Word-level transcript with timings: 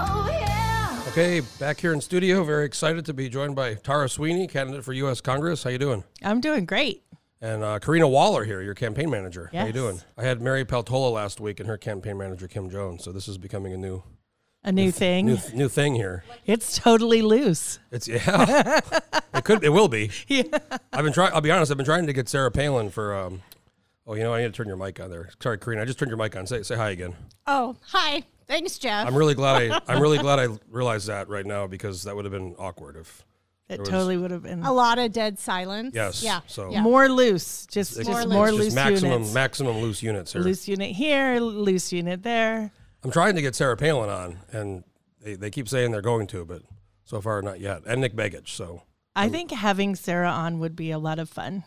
Oh 0.00 0.28
yeah. 0.30 1.04
Okay, 1.08 1.40
back 1.60 1.78
here 1.78 1.92
in 1.92 2.00
studio, 2.00 2.42
very 2.42 2.64
excited 2.64 3.04
to 3.04 3.12
be 3.12 3.28
joined 3.28 3.54
by 3.54 3.74
Tara 3.74 4.08
Sweeney, 4.08 4.46
candidate 4.46 4.82
for 4.82 4.94
U.S. 4.94 5.20
Congress. 5.20 5.62
How 5.62 5.68
you 5.68 5.76
doing? 5.76 6.04
I'm 6.22 6.40
doing 6.40 6.64
great. 6.64 7.02
And 7.42 7.62
uh, 7.62 7.80
Karina 7.80 8.08
Waller 8.08 8.44
here, 8.44 8.62
your 8.62 8.72
campaign 8.74 9.10
manager. 9.10 9.50
How 9.52 9.66
you 9.66 9.74
doing? 9.74 10.00
I 10.16 10.22
had 10.22 10.40
Mary 10.40 10.64
Peltola 10.64 11.12
last 11.12 11.38
week 11.38 11.60
and 11.60 11.68
her 11.68 11.76
campaign 11.76 12.16
manager 12.16 12.48
Kim 12.48 12.70
Jones. 12.70 13.04
So 13.04 13.12
this 13.12 13.28
is 13.28 13.36
becoming 13.36 13.74
a 13.74 13.76
new 13.76 14.02
A 14.64 14.70
new 14.70 14.92
thing. 14.92 15.26
new 15.26 15.38
new 15.54 15.68
thing 15.68 15.94
here. 15.96 16.22
it's 16.46 16.78
totally 16.78 17.20
loose. 17.20 17.80
It's 17.90 18.06
yeah, 18.06 18.80
it 19.34 19.44
could 19.44 19.64
it 19.64 19.70
will 19.70 19.88
be. 19.88 20.10
Yeah. 20.28 20.42
I've 20.92 21.02
been 21.04 21.12
trying. 21.12 21.32
I'll 21.32 21.40
be 21.40 21.50
honest. 21.50 21.70
I've 21.72 21.76
been 21.76 21.86
trying 21.86 22.06
to 22.06 22.12
get 22.12 22.28
Sarah 22.28 22.50
Palin 22.50 22.90
for. 22.90 23.12
Um, 23.14 23.42
oh, 24.06 24.14
you 24.14 24.22
know, 24.22 24.32
I 24.32 24.40
need 24.42 24.46
to 24.46 24.52
turn 24.52 24.68
your 24.68 24.76
mic 24.76 25.00
on 25.00 25.10
there. 25.10 25.30
Sorry, 25.42 25.58
Karina. 25.58 25.82
I 25.82 25.84
just 25.84 25.98
turned 25.98 26.10
your 26.10 26.18
mic 26.18 26.36
on. 26.36 26.46
Say 26.46 26.62
say 26.62 26.76
hi 26.76 26.90
again. 26.90 27.14
Oh, 27.46 27.76
hi. 27.88 28.22
Thanks, 28.46 28.78
Jeff. 28.78 29.06
I'm 29.06 29.16
really 29.16 29.34
glad 29.34 29.70
I 29.72 29.80
I'm 29.92 30.00
really 30.00 30.18
glad 30.18 30.38
I 30.38 30.46
realized 30.70 31.08
that 31.08 31.28
right 31.28 31.46
now 31.46 31.66
because 31.66 32.04
that 32.04 32.14
would 32.14 32.24
have 32.24 32.32
been 32.32 32.54
awkward 32.58 32.96
if. 32.96 33.24
It 33.68 33.78
totally 33.78 34.18
would 34.18 34.30
have 34.32 34.42
been 34.42 34.62
a 34.64 34.72
lot 34.72 34.98
of 34.98 35.12
dead 35.12 35.38
silence. 35.38 35.94
Yes, 35.94 36.22
Yeah. 36.22 36.40
so- 36.46 36.70
yeah. 36.70 36.82
more 36.82 37.08
loose. 37.08 37.64
Just 37.66 37.96
just 37.96 38.06
More 38.08 38.26
more, 38.26 38.50
loose. 38.50 38.58
loose 38.58 38.64
just 38.66 38.76
maximum 38.76 39.12
units. 39.12 39.32
maximum 39.34 39.76
loose 39.78 40.02
units 40.02 40.32
here. 40.34 40.42
Loose 40.42 40.68
unit 40.68 40.90
here, 40.90 41.40
loose 41.40 41.90
unit 41.90 42.22
there. 42.22 42.70
I'm 43.04 43.10
trying 43.10 43.34
to 43.34 43.42
get 43.42 43.54
Sarah 43.54 43.76
Palin 43.76 44.08
on, 44.10 44.38
and 44.52 44.84
they, 45.20 45.34
they 45.34 45.50
keep 45.50 45.68
saying 45.68 45.90
they're 45.92 46.00
going 46.00 46.26
to, 46.28 46.44
but 46.44 46.62
so 47.04 47.20
far 47.20 47.42
not 47.42 47.60
yet. 47.60 47.82
And 47.86 48.00
Nick 48.00 48.14
Begich. 48.14 48.48
So, 48.48 48.82
I 49.16 49.28
think 49.28 49.50
having 49.50 49.94
Sarah 49.94 50.30
on 50.30 50.58
would 50.60 50.76
be 50.76 50.90
a 50.90 50.98
lot 50.98 51.18
of 51.18 51.28
fun. 51.28 51.64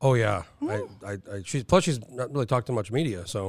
oh 0.00 0.14
yeah, 0.14 0.44
I, 0.62 0.82
I, 1.06 1.12
I 1.12 1.42
she's 1.44 1.64
plus 1.64 1.84
she's 1.84 2.00
not 2.10 2.32
really 2.32 2.46
talked 2.46 2.66
to 2.68 2.72
much 2.72 2.90
media, 2.90 3.26
so 3.26 3.48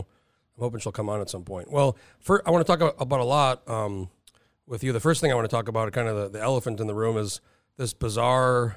I'm 0.58 0.63
hoping 0.63 0.80
she'll 0.80 0.91
come 0.91 1.09
on 1.09 1.22
at 1.22 1.30
some 1.30 1.44
point. 1.44 1.72
Well, 1.72 1.97
for, 2.19 2.47
I 2.47 2.52
want 2.52 2.66
to 2.66 2.78
talk 2.78 2.95
about 3.00 3.19
a 3.19 3.23
lot 3.23 3.67
um, 3.69 4.09
with 4.67 4.83
you. 4.83 4.91
The 4.91 5.00
first 5.00 5.22
thing 5.22 5.31
I 5.31 5.35
want 5.35 5.50
to 5.50 5.56
talk 5.56 5.67
about, 5.67 5.91
kind 5.94 6.08
of 6.08 6.17
the, 6.17 6.39
the 6.39 6.44
elephant 6.44 6.80
in 6.80 6.88
the 6.88 6.95
room, 6.95 7.17
is 7.17 7.39
this 7.78 7.94
bizarre 7.94 8.75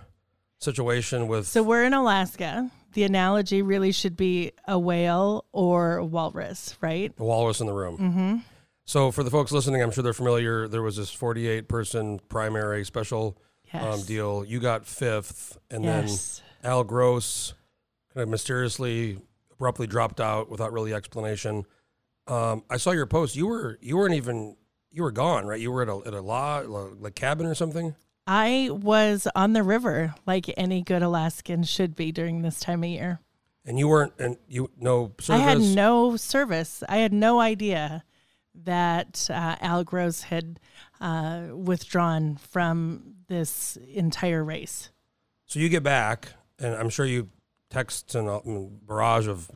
situation 0.58 1.26
with 1.28 1.46
So 1.48 1.62
we're 1.62 1.84
in 1.84 1.92
Alaska. 1.92 2.70
The 2.92 3.02
analogy 3.04 3.62
really 3.62 3.90
should 3.90 4.16
be 4.16 4.52
a 4.68 4.78
whale 4.78 5.44
or 5.52 5.96
a 5.96 6.04
walrus, 6.04 6.76
right? 6.80 7.14
the 7.16 7.24
walrus 7.24 7.60
in 7.60 7.66
the 7.66 7.72
room. 7.72 7.98
Mm-hmm. 7.98 8.36
So 8.92 9.10
for 9.10 9.22
the 9.22 9.30
folks 9.30 9.52
listening, 9.52 9.82
I'm 9.82 9.90
sure 9.90 10.04
they're 10.04 10.12
familiar. 10.12 10.68
There 10.68 10.82
was 10.82 10.98
this 10.98 11.10
48 11.10 11.66
person 11.66 12.20
primary 12.28 12.84
special 12.84 13.38
um, 13.72 14.02
deal. 14.02 14.44
You 14.44 14.60
got 14.60 14.84
fifth, 14.84 15.56
and 15.70 15.82
Yes. 15.82 16.42
then 16.60 16.72
Al 16.72 16.84
Gross 16.84 17.54
kind 18.12 18.22
of 18.22 18.28
mysteriously, 18.28 19.18
abruptly 19.50 19.86
dropped 19.86 20.20
out 20.20 20.50
without 20.50 20.74
really 20.74 20.92
explanation. 20.92 21.64
Um, 22.26 22.64
I 22.68 22.76
saw 22.76 22.90
your 22.90 23.06
post. 23.06 23.34
You 23.34 23.46
were 23.46 23.78
you 23.80 23.96
weren't 23.96 24.12
even 24.12 24.56
you 24.90 25.04
were 25.04 25.10
gone, 25.10 25.46
right? 25.46 25.58
You 25.58 25.72
were 25.72 25.80
at 25.80 25.88
a 25.88 26.02
at 26.04 26.12
a 26.12 26.20
law 26.20 26.58
like 27.00 27.14
cabin 27.14 27.46
or 27.46 27.54
something. 27.54 27.94
I 28.26 28.68
was 28.70 29.26
on 29.34 29.54
the 29.54 29.62
river 29.62 30.14
like 30.26 30.52
any 30.58 30.82
good 30.82 31.02
Alaskan 31.02 31.62
should 31.62 31.96
be 31.96 32.12
during 32.12 32.42
this 32.42 32.60
time 32.60 32.84
of 32.84 32.90
year. 32.90 33.20
And 33.64 33.78
you 33.78 33.88
weren't, 33.88 34.12
and 34.18 34.36
you 34.48 34.70
no 34.78 35.12
service. 35.18 35.30
I 35.30 35.38
had 35.38 35.60
no 35.62 36.18
service. 36.18 36.84
I 36.90 36.98
had 36.98 37.14
no 37.14 37.40
idea 37.40 38.04
that 38.54 39.28
uh, 39.30 39.56
Al 39.60 39.84
Gross 39.84 40.22
had 40.22 40.60
uh, 41.00 41.48
withdrawn 41.52 42.36
from 42.36 43.14
this 43.28 43.76
entire 43.88 44.44
race. 44.44 44.90
so 45.46 45.58
you 45.58 45.68
get 45.68 45.82
back, 45.82 46.28
and 46.58 46.74
I'm 46.74 46.88
sure 46.88 47.06
you 47.06 47.30
text 47.70 48.14
and 48.14 48.28
a 48.28 48.40
barrage 48.86 49.26
of 49.26 49.50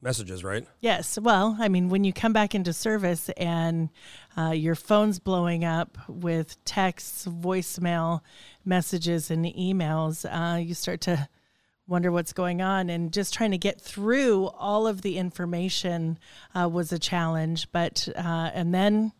messages, 0.00 0.44
right? 0.44 0.66
Yes. 0.80 1.18
Well, 1.18 1.56
I 1.58 1.68
mean, 1.68 1.88
when 1.88 2.04
you 2.04 2.12
come 2.12 2.32
back 2.32 2.54
into 2.54 2.72
service 2.72 3.28
and 3.30 3.90
uh, 4.36 4.50
your 4.50 4.74
phone's 4.74 5.18
blowing 5.18 5.64
up 5.64 5.98
with 6.08 6.62
texts, 6.64 7.26
voicemail 7.26 8.20
messages, 8.64 9.30
and 9.30 9.44
emails, 9.44 10.24
uh, 10.24 10.58
you 10.58 10.74
start 10.74 11.00
to 11.02 11.28
wonder 11.88 12.12
what's 12.12 12.32
going 12.32 12.62
on. 12.62 12.90
And 12.90 13.12
just 13.12 13.34
trying 13.34 13.50
to 13.50 13.58
get 13.58 13.80
through 13.80 14.46
all 14.48 14.86
of 14.86 15.02
the 15.02 15.18
information 15.18 16.18
uh, 16.54 16.68
was 16.68 16.92
a 16.92 16.98
challenge. 16.98 17.66
But, 17.72 18.08
uh, 18.14 18.50
and 18.54 18.72
then 18.72 19.12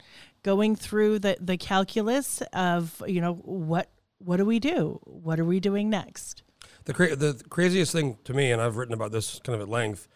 going 0.43 0.77
through 0.77 1.19
the, 1.19 1.37
the 1.41 1.57
calculus 1.57 2.43
of, 2.53 3.03
you 3.07 3.21
know, 3.21 3.35
what, 3.35 3.91
what 4.19 4.37
do 4.37 4.45
we 4.45 4.61
do? 4.61 5.01
What 5.05 5.41
are 5.41 5.45
we 5.45 5.59
doing 5.59 5.91
next? 5.91 6.43
The 6.85 6.95
cra- 6.95 7.17
the 7.17 7.43
craziest 7.51 7.93
thing 7.93 8.17
to 8.25 8.33
me, 8.33 8.51
and 8.51 8.63
I've 8.63 8.77
written 8.77 8.95
about 8.95 9.13
this 9.13 9.41
kind 9.45 9.55
of 9.55 9.61
at 9.61 9.69
length, 9.69 10.09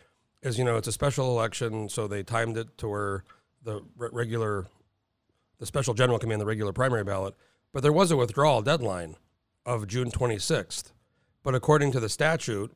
is 0.42 0.58
you 0.58 0.64
know 0.64 0.76
it's 0.76 0.88
a 0.88 0.92
special 0.92 1.30
election, 1.30 1.90
so 1.90 2.08
they 2.08 2.22
timed 2.22 2.56
it 2.56 2.78
to 2.78 2.88
where 2.88 3.24
the 3.62 3.82
re- 3.96 4.08
regular, 4.10 4.66
the 5.58 5.66
special 5.66 5.92
general 5.92 6.18
can 6.18 6.30
be 6.30 6.34
on 6.34 6.38
the 6.38 6.46
regular 6.46 6.72
primary 6.72 7.04
ballot, 7.04 7.34
but 7.74 7.82
there 7.82 7.92
was 7.92 8.10
a 8.10 8.16
withdrawal 8.16 8.62
deadline 8.62 9.16
of 9.66 9.86
June 9.86 10.10
26th. 10.10 10.92
But 11.42 11.54
according 11.54 11.92
to 11.92 12.00
the 12.00 12.08
statute, 12.08 12.74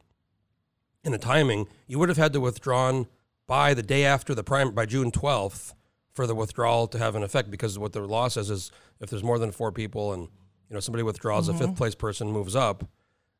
in 1.04 1.12
the 1.12 1.18
timing, 1.18 1.68
you 1.86 1.98
would 1.98 2.08
have 2.08 2.18
had 2.18 2.32
to 2.32 2.40
withdrawn 2.40 3.06
by 3.46 3.74
the 3.74 3.82
day 3.82 4.04
after 4.04 4.34
the 4.34 4.42
prime 4.42 4.72
by 4.72 4.86
June 4.86 5.12
12th 5.12 5.74
for 6.12 6.26
the 6.26 6.34
withdrawal 6.34 6.88
to 6.88 6.98
have 6.98 7.14
an 7.14 7.22
effect 7.22 7.50
because 7.50 7.78
what 7.78 7.92
the 7.92 8.00
law 8.00 8.26
says 8.28 8.50
is 8.50 8.72
if 9.00 9.10
there's 9.10 9.22
more 9.22 9.38
than 9.38 9.52
four 9.52 9.70
people 9.70 10.12
and 10.12 10.22
you 10.22 10.74
know 10.74 10.80
somebody 10.80 11.04
withdraws, 11.04 11.48
a 11.48 11.52
fifth 11.52 11.68
mm-hmm. 11.68 11.74
place 11.74 11.94
person 11.94 12.32
moves 12.32 12.56
up, 12.56 12.84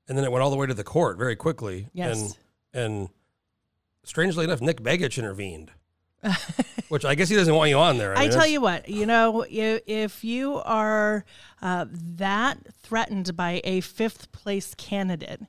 and 0.08 0.16
then 0.16 0.24
it 0.24 0.30
went 0.30 0.44
all 0.44 0.50
the 0.50 0.56
way 0.56 0.66
to 0.66 0.74
the 0.74 0.84
court 0.84 1.18
very 1.18 1.34
quickly. 1.34 1.88
Yes. 1.92 2.20
And 2.20 2.38
and 2.72 3.08
strangely 4.04 4.44
enough, 4.44 4.60
Nick 4.60 4.80
Begich 4.80 5.18
intervened, 5.18 5.72
which 6.88 7.04
I 7.04 7.14
guess 7.14 7.28
he 7.28 7.36
doesn't 7.36 7.54
want 7.54 7.70
you 7.70 7.78
on 7.78 7.98
there. 7.98 8.16
I 8.16 8.22
mean, 8.22 8.30
tell 8.30 8.46
you 8.46 8.60
what, 8.60 8.88
you 8.88 9.06
know, 9.06 9.44
if 9.48 10.24
you 10.24 10.56
are 10.64 11.24
uh, 11.62 11.86
that 11.90 12.58
threatened 12.82 13.36
by 13.36 13.60
a 13.64 13.80
fifth 13.80 14.30
place 14.32 14.74
candidate 14.76 15.40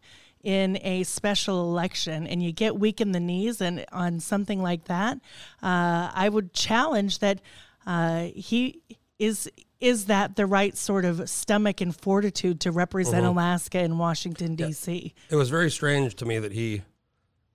in 0.44 0.78
a 0.84 1.04
special 1.04 1.62
election 1.70 2.26
and 2.28 2.42
you 2.44 2.52
get 2.52 2.78
weak 2.78 3.02
in 3.02 3.12
the 3.12 3.20
knees 3.20 3.60
and 3.62 3.86
on 3.92 4.20
something 4.20 4.62
like 4.62 4.86
that, 4.86 5.18
uh, 5.62 6.12
I 6.14 6.30
would 6.32 6.54
challenge 6.54 7.20
that 7.20 7.42
uh, 7.86 8.28
he 8.36 8.82
is. 9.20 9.50
Is 9.80 10.06
that 10.06 10.36
the 10.38 10.48
right 10.48 10.76
sort 10.76 11.06
of 11.06 11.30
stomach 11.30 11.82
and 11.82 11.96
fortitude 11.96 12.60
to 12.62 12.72
represent 12.72 13.24
Uh-huh. 13.24 13.34
Alaska 13.34 13.78
and 13.78 14.00
Washington 14.00 14.56
D.C.? 14.56 15.14
it 15.30 15.36
was 15.36 15.50
very 15.52 15.70
strange 15.70 16.16
to 16.16 16.26
me 16.26 16.40
that 16.40 16.52
he, 16.52 16.82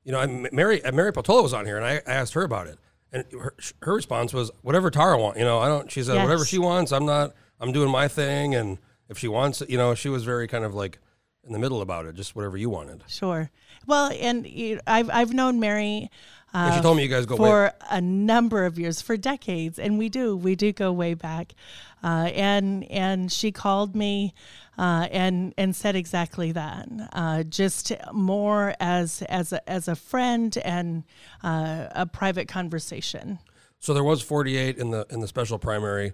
you 0.05 0.12
know, 0.12 0.21
I, 0.21 0.27
Mary 0.53 0.81
Mary 0.93 1.12
Peltola 1.12 1.43
was 1.43 1.53
on 1.53 1.66
here, 1.66 1.77
and 1.77 1.84
I 1.84 2.00
asked 2.06 2.34
her 2.34 2.43
about 2.44 2.69
it, 2.69 2.78
and 3.12 3.25
her, 3.33 3.55
her 3.83 3.95
response 3.95 4.33
was, 4.33 4.50
"Whatever 4.62 4.91
Tara 4.91 5.19
wants, 5.19 5.39
you 5.39 5.45
know, 5.45 5.59
I 5.59 5.69
don't." 5.69 5.91
She 5.91 6.03
said, 6.03 6.15
Yes. 6.15 6.25
"Whatever 6.25 6.45
she 6.45 6.59
wants, 6.59 6.93
I'm 6.93 7.06
not. 7.06 7.34
I'm 7.61 7.73
doing 7.73 7.91
my 7.91 8.09
thing, 8.09 8.55
and 8.55 8.78
if 9.09 9.19
she 9.19 9.28
wants, 9.28 9.62
it, 9.62 9.71
you 9.71 9.78
know, 9.78 9.95
she 9.95 10.09
was 10.09 10.25
very 10.25 10.49
kind 10.49 10.65
of 10.65 10.75
like 10.75 10.99
in 11.45 11.53
the 11.53 11.59
middle 11.59 11.81
about 11.83 12.06
it, 12.06 12.15
just 12.15 12.34
whatever 12.34 12.56
you 12.56 12.71
wanted." 12.71 13.05
Sure. 13.09 13.50
Well, 13.87 14.11
and 14.21 14.47
you 14.47 14.81
I've 14.87 15.11
I've 15.11 15.33
known 15.33 15.61
Mary. 15.61 16.11
Uh, 16.54 16.76
she 16.76 16.82
told 16.82 16.96
me 16.96 17.02
you 17.02 17.08
guys 17.08 17.24
go 17.24 17.36
for 17.36 17.72
a 17.90 18.00
number 18.00 18.64
of 18.64 18.78
years, 18.78 19.00
for 19.00 19.16
decades, 19.16 19.78
and 19.78 19.98
we 19.98 20.08
do 20.08 20.36
we 20.36 20.54
do 20.54 20.72
go 20.72 20.92
way 20.92 21.14
back. 21.14 21.54
Uh, 22.02 22.30
and 22.34 22.84
and 22.90 23.32
she 23.32 23.52
called 23.52 23.94
me 23.94 24.34
uh, 24.78 25.08
and 25.10 25.54
and 25.56 25.74
said 25.74 25.96
exactly 25.96 26.52
that. 26.52 26.88
Uh, 27.12 27.42
just 27.42 27.92
more 28.12 28.74
as 28.80 29.22
as 29.22 29.52
a, 29.52 29.70
as 29.70 29.88
a 29.88 29.96
friend 29.96 30.58
and 30.64 31.04
uh, 31.42 31.86
a 31.92 32.06
private 32.06 32.48
conversation. 32.48 33.38
So 33.78 33.94
there 33.94 34.04
was 34.04 34.22
48 34.22 34.78
in 34.78 34.90
the 34.90 35.06
in 35.10 35.20
the 35.20 35.28
special 35.28 35.58
primary. 35.58 36.12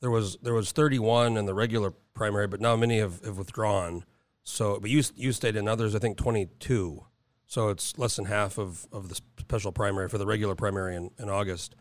There 0.00 0.10
was 0.10 0.36
there 0.42 0.54
was 0.54 0.72
31 0.72 1.36
in 1.36 1.46
the 1.46 1.54
regular 1.54 1.92
primary, 2.12 2.46
but 2.46 2.60
now 2.60 2.76
many 2.76 2.98
have, 2.98 3.24
have 3.24 3.38
withdrawn. 3.38 4.04
So, 4.42 4.78
but 4.80 4.90
you 4.90 5.02
you 5.14 5.32
stayed 5.32 5.56
in 5.56 5.68
others. 5.68 5.94
I 5.94 5.98
think 5.98 6.16
22. 6.16 7.04
So 7.46 7.68
it's 7.68 7.96
less 7.96 8.16
than 8.16 8.24
half 8.24 8.58
of, 8.58 8.86
of 8.92 9.08
the 9.08 9.20
special 9.38 9.72
primary 9.72 10.08
for 10.08 10.18
the 10.18 10.26
regular 10.26 10.54
primary 10.54 10.96
in, 10.96 11.10
in 11.18 11.30
August. 11.30 11.76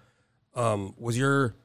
Um, 0.53 0.93
was 0.97 1.17
your 1.17 1.55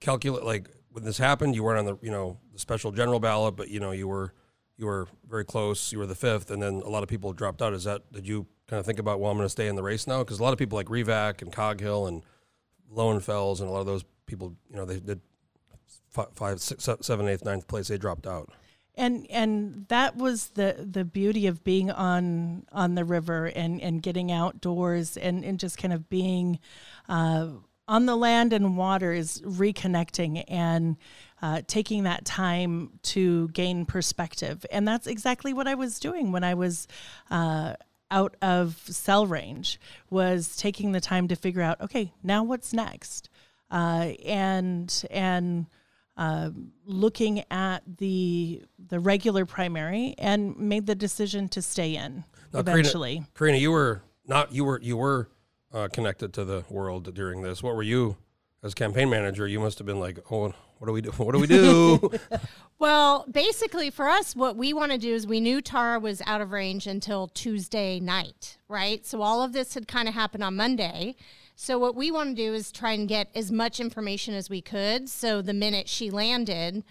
calculate 0.00 0.44
like 0.44 0.68
when 0.90 1.04
this 1.04 1.18
happened? 1.18 1.54
You 1.54 1.62
weren't 1.62 1.78
on 1.78 1.84
the 1.84 1.98
you 2.02 2.10
know 2.10 2.38
the 2.52 2.58
special 2.58 2.92
general 2.92 3.20
ballot, 3.20 3.56
but 3.56 3.68
you 3.68 3.78
know 3.78 3.92
you 3.92 4.08
were 4.08 4.32
you 4.76 4.86
were 4.86 5.06
very 5.28 5.44
close. 5.44 5.92
You 5.92 5.98
were 5.98 6.06
the 6.06 6.14
fifth, 6.14 6.50
and 6.50 6.62
then 6.62 6.74
a 6.84 6.88
lot 6.88 7.02
of 7.02 7.08
people 7.08 7.32
dropped 7.32 7.62
out. 7.62 7.72
Is 7.74 7.84
that 7.84 8.10
did 8.12 8.26
you 8.26 8.46
kind 8.68 8.80
of 8.80 8.86
think 8.86 8.98
about 8.98 9.20
well 9.20 9.30
I'm 9.30 9.36
going 9.36 9.46
to 9.46 9.50
stay 9.50 9.68
in 9.68 9.76
the 9.76 9.82
race 9.82 10.06
now? 10.06 10.20
Because 10.24 10.40
a 10.40 10.42
lot 10.42 10.52
of 10.52 10.58
people 10.58 10.76
like 10.76 10.88
Revak 10.88 11.42
and 11.42 11.52
Coghill 11.52 12.06
and 12.06 12.22
Lowenfels 12.92 13.60
and 13.60 13.68
a 13.68 13.72
lot 13.72 13.80
of 13.80 13.86
those 13.86 14.04
people, 14.26 14.56
you 14.70 14.76
know, 14.76 14.84
they 14.84 14.98
did 14.98 15.20
fi- 16.10 16.26
five, 16.34 16.60
six, 16.60 16.84
se- 16.84 16.96
seven, 17.02 17.28
eighth, 17.28 17.44
ninth 17.44 17.68
place. 17.68 17.88
They 17.88 17.98
dropped 17.98 18.26
out. 18.26 18.50
And 18.96 19.26
and 19.30 19.86
that 19.88 20.16
was 20.16 20.48
the 20.50 20.86
the 20.90 21.04
beauty 21.04 21.46
of 21.46 21.62
being 21.64 21.90
on 21.90 22.64
on 22.72 22.94
the 22.94 23.04
river 23.04 23.46
and 23.46 23.80
and 23.80 24.02
getting 24.02 24.32
outdoors 24.32 25.16
and 25.16 25.44
and 25.44 25.60
just 25.60 25.78
kind 25.78 25.92
of 25.92 26.08
being 26.08 26.58
uh 27.08 27.48
on 27.88 28.06
the 28.06 28.16
land 28.16 28.52
and 28.52 28.76
water 28.76 29.12
is 29.12 29.40
reconnecting 29.42 30.44
and 30.48 30.96
uh, 31.40 31.62
taking 31.66 32.02
that 32.04 32.24
time 32.24 32.98
to 33.02 33.48
gain 33.48 33.86
perspective. 33.86 34.66
And 34.70 34.86
that's 34.88 35.06
exactly 35.06 35.52
what 35.52 35.68
I 35.68 35.74
was 35.74 36.00
doing 36.00 36.32
when 36.32 36.42
I 36.42 36.54
was 36.54 36.88
uh, 37.30 37.74
out 38.10 38.36
of 38.42 38.76
cell 38.86 39.26
range, 39.26 39.78
was 40.10 40.56
taking 40.56 40.92
the 40.92 41.00
time 41.00 41.28
to 41.28 41.36
figure 41.36 41.62
out, 41.62 41.80
okay, 41.80 42.12
now 42.22 42.42
what's 42.42 42.72
next? 42.72 43.28
Uh, 43.70 44.12
and, 44.24 45.04
and, 45.10 45.66
uh, 46.16 46.50
looking 46.84 47.44
at 47.50 47.82
the 47.98 48.62
the 48.88 48.98
regular 48.98 49.44
primary 49.44 50.14
and 50.18 50.56
made 50.56 50.86
the 50.86 50.94
decision 50.94 51.48
to 51.50 51.62
stay 51.62 51.96
in 51.96 52.24
Now, 52.52 52.60
eventually. 52.60 53.16
Karina, 53.16 53.28
Karina, 53.34 53.58
you 53.58 53.72
were 53.72 54.02
not 54.26 54.52
you 54.52 54.64
were 54.64 54.80
you 54.82 54.96
were 54.96 55.28
uh, 55.72 55.88
connected 55.92 56.32
to 56.34 56.44
the 56.44 56.64
world 56.70 57.12
during 57.14 57.42
this. 57.42 57.62
What 57.62 57.74
were 57.76 57.82
you 57.82 58.16
as 58.62 58.74
campaign 58.74 59.10
manager? 59.10 59.46
You 59.46 59.60
must 59.60 59.78
have 59.78 59.86
been 59.86 60.00
like, 60.00 60.18
oh, 60.30 60.54
what 60.78 60.86
do 60.86 60.92
we 60.92 61.00
do? 61.00 61.10
What 61.12 61.32
do 61.32 61.40
we 61.40 61.46
do? 61.46 62.10
Well, 62.78 63.24
basically, 63.30 63.88
for 63.88 64.06
us, 64.06 64.36
what 64.36 64.56
we 64.56 64.74
want 64.74 64.92
to 64.92 64.98
do 64.98 65.14
is 65.14 65.26
we 65.26 65.40
knew 65.40 65.62
Tara 65.62 65.98
was 65.98 66.20
out 66.26 66.42
of 66.42 66.52
range 66.52 66.86
until 66.86 67.28
Tuesday 67.28 68.00
night, 68.00 68.58
right? 68.68 69.04
So 69.06 69.22
all 69.22 69.42
of 69.42 69.54
this 69.54 69.72
had 69.72 69.88
kind 69.88 70.08
of 70.08 70.12
happened 70.14 70.44
on 70.44 70.56
Monday. 70.56 71.16
So 71.58 71.78
what 71.78 71.96
we 71.96 72.10
want 72.10 72.36
to 72.36 72.42
do 72.42 72.52
is 72.52 72.70
try 72.70 72.92
and 72.92 73.08
get 73.08 73.28
as 73.34 73.50
much 73.50 73.80
information 73.80 74.34
as 74.34 74.50
we 74.50 74.60
could. 74.60 75.08
So 75.08 75.40
the 75.40 75.54
minute 75.54 75.88
she 75.88 76.10
landed, 76.10 76.84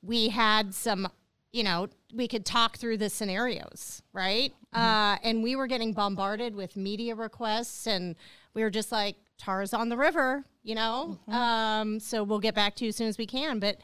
we 0.00 0.30
had 0.30 0.74
some, 0.74 1.08
you 1.52 1.62
know, 1.62 1.88
we 2.14 2.26
could 2.26 2.46
talk 2.46 2.78
through 2.78 2.96
the 2.96 3.10
scenarios, 3.10 4.02
right? 4.14 4.54
Uh, 4.72 5.16
and 5.22 5.42
we 5.42 5.54
were 5.54 5.66
getting 5.66 5.92
bombarded 5.92 6.54
with 6.54 6.76
media 6.76 7.14
requests, 7.14 7.86
and 7.86 8.16
we 8.54 8.62
were 8.62 8.70
just 8.70 8.90
like, 8.90 9.16
Tara's 9.38 9.74
on 9.74 9.90
the 9.90 9.96
river, 9.98 10.44
you 10.62 10.74
know? 10.74 11.18
Um, 11.28 12.00
so 12.00 12.24
we'll 12.24 12.40
get 12.40 12.54
back 12.54 12.74
to 12.76 12.84
you 12.84 12.88
as 12.88 12.96
soon 12.96 13.08
as 13.08 13.18
we 13.18 13.26
can. 13.26 13.58
But 13.58 13.78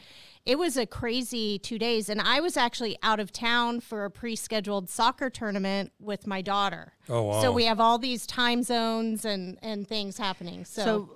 it 0.45 0.59
was 0.59 0.77
a 0.77 0.87
crazy 0.87 1.59
two 1.59 1.79
days. 1.79 2.09
And 2.09 2.21
I 2.21 2.41
was 2.41 2.57
actually 2.57 2.99
out 3.03 3.21
of 3.21 3.33
town 3.33 3.81
for 3.81 4.05
a 4.05 4.11
pre 4.11 4.37
scheduled 4.37 4.89
soccer 4.89 5.31
tournament 5.31 5.93
with 6.01 6.27
my 6.27 6.43
daughter. 6.43 6.95
Oh, 7.09 7.23
wow. 7.23 7.43
So 7.43 7.53
we 7.53 7.65
have 7.67 7.81
all 7.81 7.99
these 7.99 8.27
time 8.27 8.63
zones 8.63 9.25
and, 9.25 9.59
and 9.63 9.87
things 9.87 10.19
happening. 10.19 10.65
So, 10.65 10.83
So 10.85 11.11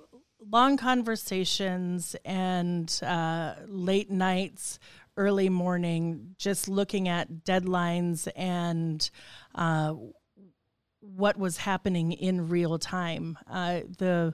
long 0.49 0.77
conversations 0.77 2.15
and 2.23 2.99
uh, 3.03 3.55
late 3.67 4.09
nights, 4.09 4.79
early 5.17 5.49
morning, 5.49 6.35
just 6.37 6.67
looking 6.67 7.07
at 7.09 7.43
deadlines 7.43 8.27
and 8.35 9.09
uh, 9.55 9.93
what 11.01 11.37
was 11.37 11.57
happening 11.57 12.11
in 12.11 12.47
real 12.47 12.77
time. 12.79 13.37
Uh, 13.49 13.81
the 13.97 14.33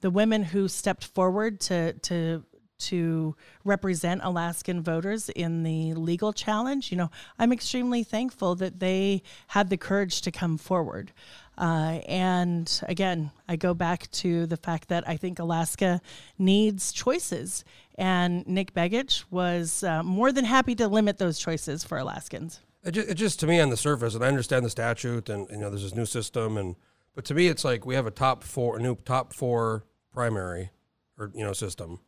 the 0.00 0.10
women 0.10 0.42
who 0.42 0.66
stepped 0.66 1.04
forward 1.04 1.60
to 1.60 1.92
to 1.92 2.44
to 2.80 3.36
represent 3.64 4.20
Alaskan 4.24 4.82
voters 4.82 5.28
in 5.30 5.62
the 5.62 5.94
legal 5.94 6.32
challenge, 6.32 6.90
you 6.90 6.96
know, 6.96 7.10
I'm 7.38 7.52
extremely 7.52 8.02
thankful 8.02 8.54
that 8.56 8.80
they 8.80 9.22
had 9.48 9.70
the 9.70 9.76
courage 9.76 10.20
to 10.22 10.30
come 10.30 10.58
forward. 10.58 11.12
Uh, 11.60 12.00
and 12.08 12.80
again, 12.88 13.30
I 13.46 13.56
go 13.56 13.74
back 13.74 14.10
to 14.12 14.46
the 14.46 14.56
fact 14.56 14.88
that 14.88 15.06
I 15.06 15.18
think 15.18 15.38
Alaska 15.38 16.00
needs 16.38 16.90
choices, 16.90 17.64
and 17.96 18.46
Nick 18.48 18.72
Begich 18.72 19.24
was 19.30 19.84
uh, 19.84 20.02
more 20.02 20.32
than 20.32 20.46
happy 20.46 20.74
to 20.76 20.88
limit 20.88 21.18
those 21.18 21.38
choices 21.38 21.84
for 21.84 21.98
Alaskans. 21.98 22.60
It 22.82 22.92
just, 22.92 23.08
it 23.10 23.14
just 23.14 23.40
to 23.40 23.46
me 23.46 23.60
on 23.60 23.68
the 23.68 23.76
surface, 23.76 24.14
and 24.14 24.24
I 24.24 24.28
understand 24.28 24.64
the 24.64 24.70
statute, 24.70 25.28
and 25.28 25.46
you 25.50 25.58
know 25.58 25.68
there's 25.68 25.82
this 25.82 25.94
new 25.94 26.06
system, 26.06 26.56
and 26.56 26.76
but 27.14 27.26
to 27.26 27.34
me 27.34 27.48
it's 27.48 27.64
like 27.64 27.84
we 27.84 27.94
have 27.94 28.06
a 28.06 28.10
top 28.10 28.42
four, 28.42 28.78
a 28.78 28.80
new 28.80 28.96
top 28.96 29.34
four 29.34 29.84
primary, 30.14 30.70
or 31.18 31.30
you 31.34 31.44
know 31.44 31.52
system, 31.52 32.00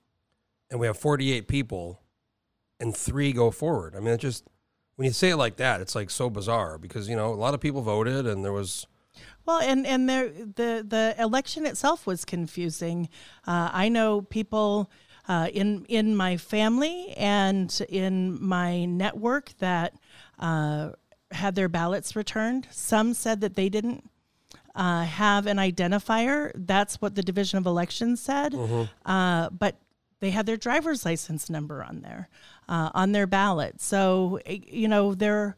and 0.72 0.80
we 0.80 0.86
have 0.86 0.96
48 0.96 1.46
people, 1.46 2.00
and 2.80 2.96
three 2.96 3.32
go 3.32 3.50
forward. 3.50 3.94
I 3.94 4.00
mean, 4.00 4.14
it 4.14 4.18
just 4.18 4.48
when 4.96 5.06
you 5.06 5.12
say 5.12 5.30
it 5.30 5.36
like 5.36 5.56
that, 5.56 5.80
it's 5.80 5.94
like 5.94 6.10
so 6.10 6.30
bizarre 6.30 6.78
because 6.78 7.08
you 7.08 7.14
know 7.14 7.32
a 7.32 7.36
lot 7.36 7.54
of 7.54 7.60
people 7.60 7.82
voted, 7.82 8.26
and 8.26 8.44
there 8.44 8.52
was 8.52 8.86
Well, 9.44 9.60
and 9.60 9.86
and 9.86 10.08
there 10.08 10.30
the 10.30 10.84
the 10.86 11.14
election 11.18 11.66
itself 11.66 12.06
was 12.06 12.24
confusing. 12.24 13.08
Uh, 13.46 13.68
I 13.72 13.90
know 13.90 14.22
people 14.22 14.90
uh, 15.28 15.48
in 15.52 15.84
in 15.88 16.16
my 16.16 16.38
family 16.38 17.12
and 17.18 17.80
in 17.88 18.42
my 18.42 18.86
network 18.86 19.52
that 19.58 19.94
uh, 20.38 20.90
had 21.32 21.54
their 21.54 21.68
ballots 21.68 22.16
returned. 22.16 22.66
Some 22.70 23.12
said 23.12 23.42
that 23.42 23.56
they 23.56 23.68
didn't 23.68 24.08
uh, 24.74 25.04
have 25.04 25.46
an 25.46 25.58
identifier. 25.58 26.50
That's 26.54 27.00
what 27.02 27.14
the 27.14 27.22
Division 27.22 27.58
of 27.58 27.66
Elections 27.66 28.20
said. 28.20 28.54
Uh, 29.04 29.50
but 29.50 29.76
they 30.22 30.30
had 30.30 30.46
their 30.46 30.56
driver's 30.56 31.04
license 31.04 31.50
number 31.50 31.82
on 31.82 32.00
there 32.00 32.28
uh, 32.68 32.90
on 32.94 33.10
their 33.10 33.26
ballot. 33.26 33.80
So 33.80 34.38
eh, 34.46 34.60
you 34.68 34.86
know 34.88 35.14
there 35.14 35.56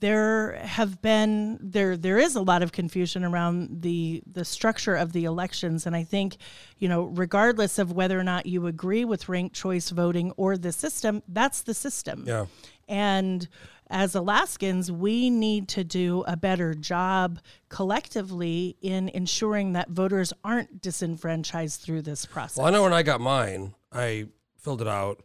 there 0.00 0.52
have 0.56 1.00
been 1.02 1.58
there 1.60 1.96
there 1.96 2.18
is 2.18 2.36
a 2.36 2.40
lot 2.40 2.62
of 2.62 2.72
confusion 2.72 3.24
around 3.24 3.82
the 3.82 4.22
the 4.30 4.44
structure 4.44 4.94
of 4.94 5.12
the 5.12 5.24
elections 5.24 5.86
and 5.86 5.94
i 5.96 6.02
think 6.02 6.36
you 6.78 6.88
know 6.88 7.04
regardless 7.04 7.78
of 7.78 7.92
whether 7.92 8.18
or 8.18 8.24
not 8.24 8.44
you 8.44 8.66
agree 8.66 9.04
with 9.04 9.28
ranked 9.28 9.54
choice 9.54 9.90
voting 9.90 10.30
or 10.36 10.58
the 10.58 10.72
system 10.72 11.22
that's 11.28 11.62
the 11.62 11.72
system 11.74 12.24
Yeah. 12.26 12.46
and 12.88 13.48
as 13.90 14.14
alaskans 14.14 14.90
we 14.90 15.28
need 15.30 15.68
to 15.68 15.84
do 15.84 16.24
a 16.26 16.36
better 16.36 16.74
job 16.74 17.38
collectively 17.68 18.76
in 18.80 19.08
ensuring 19.10 19.72
that 19.72 19.88
voters 19.90 20.32
aren't 20.42 20.80
disenfranchised 20.80 21.80
through 21.80 22.02
this 22.02 22.24
process 22.26 22.58
Well, 22.58 22.66
I 22.66 22.70
know 22.70 22.82
when 22.82 22.92
I 22.92 23.02
got 23.02 23.20
mine, 23.20 23.74
I 23.92 24.26
filled 24.58 24.80
it 24.80 24.88
out, 24.88 25.22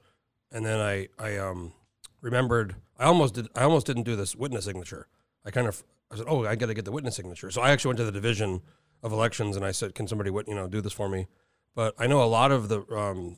and 0.52 0.66
then 0.66 0.80
I 0.80 1.08
I 1.18 1.38
um 1.38 1.74
remembered 2.22 2.76
I 2.98 3.06
almost 3.06 3.34
did 3.36 3.48
I 3.56 3.64
almost 3.64 3.88
didn't 3.88 4.04
do 4.04 4.16
this 4.16 4.36
witness 4.36 4.66
signature. 4.66 5.08
I 5.46 5.52
kind 5.52 5.68
of 5.68 5.84
I 6.12 6.18
said, 6.18 6.26
oh, 6.28 6.46
I 6.46 6.56
got 6.56 6.68
to 6.68 6.74
get 6.74 6.86
the 6.86 6.92
witness 6.92 7.16
signature. 7.16 7.52
So 7.52 7.62
I 7.62 7.72
actually 7.72 7.90
went 7.90 8.00
to 8.00 8.06
the 8.06 8.12
division 8.12 8.62
of 9.04 9.14
elections 9.14 9.56
and 9.56 9.64
I 9.64 9.72
said, 9.72 9.96
can 9.96 10.08
somebody 10.08 10.32
you 10.32 10.56
know 10.56 10.68
do 10.68 10.82
this 10.82 10.94
for 10.94 11.08
me? 11.08 11.28
But 11.76 11.94
I 11.98 12.08
know 12.08 12.24
a 12.24 12.26
lot 12.26 12.52
of 12.52 12.68
the 12.68 12.82
um, 12.94 13.38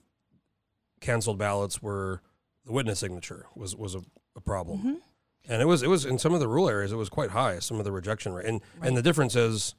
canceled 1.02 1.38
ballots 1.38 1.82
were 1.82 2.22
the 2.66 2.72
witness 2.72 3.00
signature 3.00 3.46
was 3.56 3.76
was 3.76 3.96
a, 3.96 4.02
a 4.36 4.42
problem. 4.42 5.02
And 5.48 5.62
it 5.62 5.66
was 5.66 5.84
it 5.84 5.88
was 5.88 6.06
in 6.06 6.18
some 6.20 6.34
of 6.34 6.40
the 6.40 6.48
rural 6.48 6.70
areas 6.70 6.92
it 6.92 6.98
was 6.98 7.10
quite 7.10 7.32
high 7.32 7.60
some 7.60 7.78
of 7.78 7.86
the 7.86 7.92
rejection 7.92 8.34
rate. 8.34 8.46
And 8.46 8.62
and 8.82 8.96
the 8.96 9.02
difference 9.02 9.36
is 9.36 9.76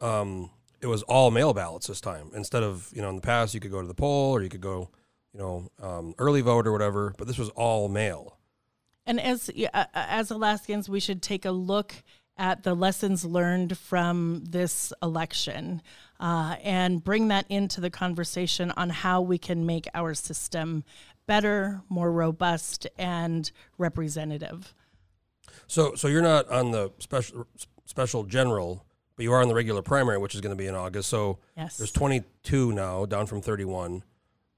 um, 0.00 0.50
it 0.80 0.86
was 0.86 1.02
all 1.04 1.30
mail 1.30 1.54
ballots 1.54 1.86
this 1.86 2.00
time. 2.00 2.30
Instead 2.34 2.62
of 2.62 2.90
you 2.92 3.02
know 3.02 3.08
in 3.08 3.16
the 3.16 3.22
past 3.22 3.54
you 3.54 3.60
could 3.60 3.70
go 3.70 3.80
to 3.80 3.88
the 3.88 3.94
poll 3.94 4.32
or 4.32 4.42
you 4.42 4.48
could 4.48 4.60
go 4.60 4.90
you 5.32 5.40
know 5.40 5.70
um, 5.82 6.14
early 6.18 6.40
vote 6.40 6.66
or 6.66 6.72
whatever 6.72 7.14
but 7.18 7.26
this 7.26 7.38
was 7.38 7.48
all 7.50 7.88
mail. 7.88 8.36
And 9.06 9.20
as 9.20 9.50
uh, 9.72 9.84
as 9.94 10.30
Alaskans, 10.30 10.88
we 10.88 11.00
should 11.00 11.22
take 11.22 11.44
a 11.44 11.52
look 11.52 11.94
at 12.38 12.64
the 12.64 12.74
lessons 12.74 13.24
learned 13.24 13.78
from 13.78 14.44
this 14.44 14.92
election 15.02 15.80
uh, 16.20 16.56
and 16.62 17.02
bring 17.02 17.28
that 17.28 17.46
into 17.48 17.80
the 17.80 17.90
conversation 17.90 18.72
on 18.76 18.90
how 18.90 19.20
we 19.20 19.38
can 19.38 19.64
make 19.64 19.86
our 19.94 20.12
system 20.12 20.84
better, 21.26 21.80
more 21.88 22.12
robust, 22.12 22.86
and 22.98 23.50
representative. 23.78 24.74
So 25.66 25.94
so 25.94 26.08
you're 26.08 26.22
not 26.22 26.48
on 26.50 26.70
the 26.70 26.90
special 26.98 27.46
special 27.84 28.24
general 28.24 28.84
but 29.16 29.22
you 29.22 29.32
are 29.32 29.40
on 29.40 29.48
the 29.48 29.54
regular 29.54 29.80
primary 29.82 30.18
which 30.18 30.34
is 30.34 30.40
going 30.40 30.54
to 30.54 30.58
be 30.62 30.66
in 30.66 30.74
August 30.74 31.08
so 31.08 31.38
Yes. 31.56 31.76
there's 31.78 31.92
22 31.92 32.72
now 32.72 33.06
down 33.06 33.26
from 33.26 33.40
31 33.40 34.02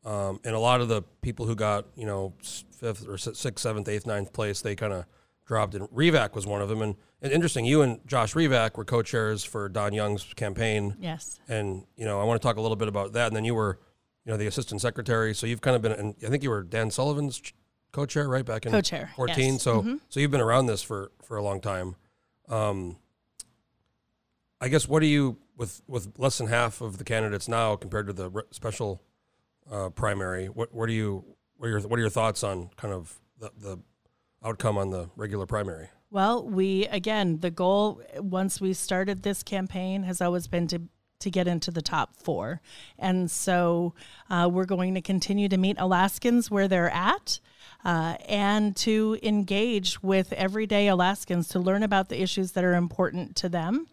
um, 0.05 0.41
and 0.45 0.55
a 0.55 0.59
lot 0.59 0.81
of 0.81 0.89
the 0.89 1.03
people 1.23 1.47
who 1.47 1.55
got 1.55 1.87
you 1.97 2.07
know 2.07 2.33
fifth 2.73 3.07
or 3.09 3.19
sixth 3.19 3.59
seventh 3.59 3.89
eighth 3.89 4.07
ninth 4.07 4.33
place 4.33 4.61
they 4.63 4.75
kind 4.75 4.93
of 4.93 5.05
dropped 5.47 5.75
and 5.75 5.89
Revak 5.91 6.35
was 6.35 6.47
one 6.47 6.61
of 6.61 6.69
them 6.69 6.83
and, 6.83 6.95
and 7.23 7.33
interesting 7.33 7.65
you 7.65 7.83
and 7.83 8.01
Josh 8.07 8.35
Revak 8.35 8.77
were 8.77 8.85
co-chairs 8.85 9.45
for 9.45 9.69
Don 9.69 9.93
Young's 9.93 10.25
campaign 10.35 10.97
Yes. 11.01 11.39
and 11.49 11.85
you 11.97 12.05
know 12.05 12.21
I 12.21 12.25
want 12.25 12.41
to 12.41 12.47
talk 12.47 12.57
a 12.57 12.61
little 12.61 12.77
bit 12.77 12.89
about 12.89 13.13
that. 13.15 13.29
And 13.29 13.37
then 13.37 13.45
you 13.45 13.55
were, 13.55 13.79
you 14.25 14.31
know, 14.33 14.37
the 14.37 14.47
assistant 14.47 14.81
secretary, 14.83 15.35
so 15.35 15.47
you've 15.47 15.63
kind 15.63 15.75
of 15.75 15.81
been. 15.83 15.93
And 15.93 16.15
I 16.25 16.29
think 16.29 16.43
you 16.43 16.51
were 16.51 16.63
Dan 16.63 16.91
Sullivan's 16.91 17.41
co-chair, 17.93 18.29
right 18.29 18.45
back 18.45 18.67
in 18.67 18.73
Co-chair, 18.73 19.11
fourteen. 19.17 19.55
yes. 19.55 19.65
Mm-hmm. 19.65 19.93
So 19.93 20.01
so 20.09 20.21
you've 20.21 20.31
been 20.31 20.41
around 20.41 20.67
this 20.67 20.83
for 20.83 21.11
for 21.23 21.37
a 21.37 21.43
long 21.43 21.61
time. 21.61 21.97
Um, 22.49 22.97
I 24.61 24.69
guess 24.69 24.89
what 24.89 25.01
do 25.01 25.07
you 25.07 25.39
with 25.57 25.83
with 25.87 26.19
less 26.19 26.39
than 26.39 26.49
half 26.49 26.81
of 26.81 26.99
the 26.99 27.05
candidates 27.05 27.49
now 27.49 27.77
compared 27.77 28.07
to 28.07 28.13
the 28.13 28.45
special 28.51 29.03
uh, 29.71 29.91
primary? 29.91 30.47
What 30.47 30.75
what 30.75 30.87
do 30.87 30.93
you 30.93 31.25
what 31.57 31.67
are 31.67 31.71
your 31.71 31.81
what 31.81 31.99
are 31.99 32.03
your 32.03 32.11
thoughts 32.11 32.43
on 32.43 32.71
kind 32.77 32.95
of 32.95 33.19
the, 33.39 33.51
the 33.59 33.79
outcome 34.45 34.79
on 34.79 34.91
the 34.91 35.11
regular 35.17 35.47
primary? 35.47 35.89
Well, 36.11 36.49
we 36.49 36.87
again, 36.87 37.41
the 37.41 37.51
goal 37.51 38.01
once 38.17 38.61
we 38.61 38.73
started 38.73 39.23
this 39.23 39.43
campaign 39.43 40.05
has 40.05 40.21
always 40.21 40.47
been 40.47 40.67
to 40.69 40.83
to 41.21 41.31
get 41.31 41.47
into 41.49 41.71
the 41.71 41.83
top 41.83 42.15
four, 42.17 42.61
and 42.99 43.31
so 43.31 43.95
uh, 44.31 44.49
we're 44.51 44.65
going 44.65 44.95
to 44.95 45.01
continue 45.01 45.49
to 45.49 45.57
meet 45.57 45.77
Alaskans 45.79 46.51
where 46.51 46.69
they're 46.69 46.91
at. 46.91 47.41
Uh, 47.85 48.17
and 48.29 48.75
to 48.75 49.17
engage 49.23 50.03
with 50.03 50.33
everyday 50.33 50.89
Alaskans 50.89 51.47
to 51.47 51.61
learn 51.61 51.85
about 51.85 52.09
the 52.09 52.21
issues 52.21 52.53
that 52.53 52.65
are 52.65 52.75
important 52.75 53.37
to 53.37 53.49
them. 53.49 53.87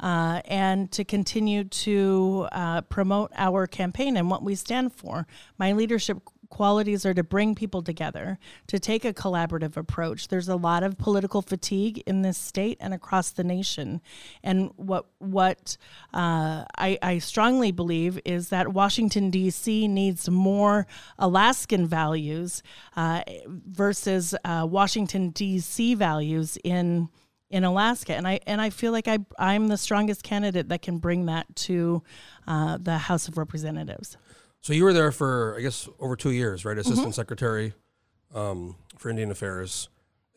uh, 0.00 0.40
and 0.44 0.90
to 0.92 1.04
continue 1.04 1.64
to 1.64 2.48
uh, 2.52 2.80
promote 2.82 3.32
our 3.36 3.66
campaign 3.66 4.16
and 4.16 4.30
what 4.30 4.42
we 4.42 4.54
stand 4.54 4.92
for. 4.92 5.26
My 5.58 5.72
leadership 5.72 6.18
qualities 6.48 7.04
are 7.04 7.14
to 7.14 7.22
bring 7.22 7.54
people 7.54 7.82
together, 7.82 8.38
to 8.66 8.78
take 8.78 9.04
a 9.04 9.12
collaborative 9.12 9.76
approach. 9.76 10.28
There's 10.28 10.48
a 10.48 10.56
lot 10.56 10.82
of 10.82 10.98
political 10.98 11.42
fatigue 11.42 12.02
in 12.06 12.22
this 12.22 12.38
state 12.38 12.78
and 12.80 12.94
across 12.94 13.30
the 13.30 13.44
nation, 13.44 14.00
and 14.42 14.70
what 14.76 15.06
what 15.18 15.76
uh, 16.12 16.64
I, 16.78 16.98
I 17.02 17.18
strongly 17.18 17.72
believe 17.72 18.18
is 18.24 18.48
that 18.50 18.72
Washington 18.72 19.30
D.C. 19.30 19.88
needs 19.88 20.28
more 20.28 20.86
Alaskan 21.18 21.86
values 21.86 22.62
uh, 22.96 23.22
versus 23.46 24.34
uh, 24.44 24.66
Washington 24.68 25.30
D.C. 25.30 25.94
values 25.94 26.58
in 26.64 27.08
in 27.54 27.62
Alaska, 27.62 28.14
and 28.14 28.26
I 28.26 28.40
and 28.46 28.60
I 28.60 28.70
feel 28.70 28.90
like 28.90 29.06
I 29.06 29.18
I'm 29.38 29.68
the 29.68 29.76
strongest 29.76 30.24
candidate 30.24 30.70
that 30.70 30.82
can 30.82 30.98
bring 30.98 31.26
that 31.26 31.54
to 31.56 32.02
uh, 32.48 32.78
the 32.80 32.98
House 32.98 33.28
of 33.28 33.38
Representatives. 33.38 34.16
So 34.64 34.72
you 34.72 34.84
were 34.84 34.94
there 34.94 35.12
for, 35.12 35.56
I 35.58 35.60
guess, 35.60 35.90
over 36.00 36.16
two 36.16 36.30
years, 36.30 36.64
right? 36.64 36.78
Assistant 36.78 37.14
Secretary 37.14 37.74
um, 38.34 38.76
for 38.96 39.10
Indian 39.10 39.30
Affairs, 39.30 39.90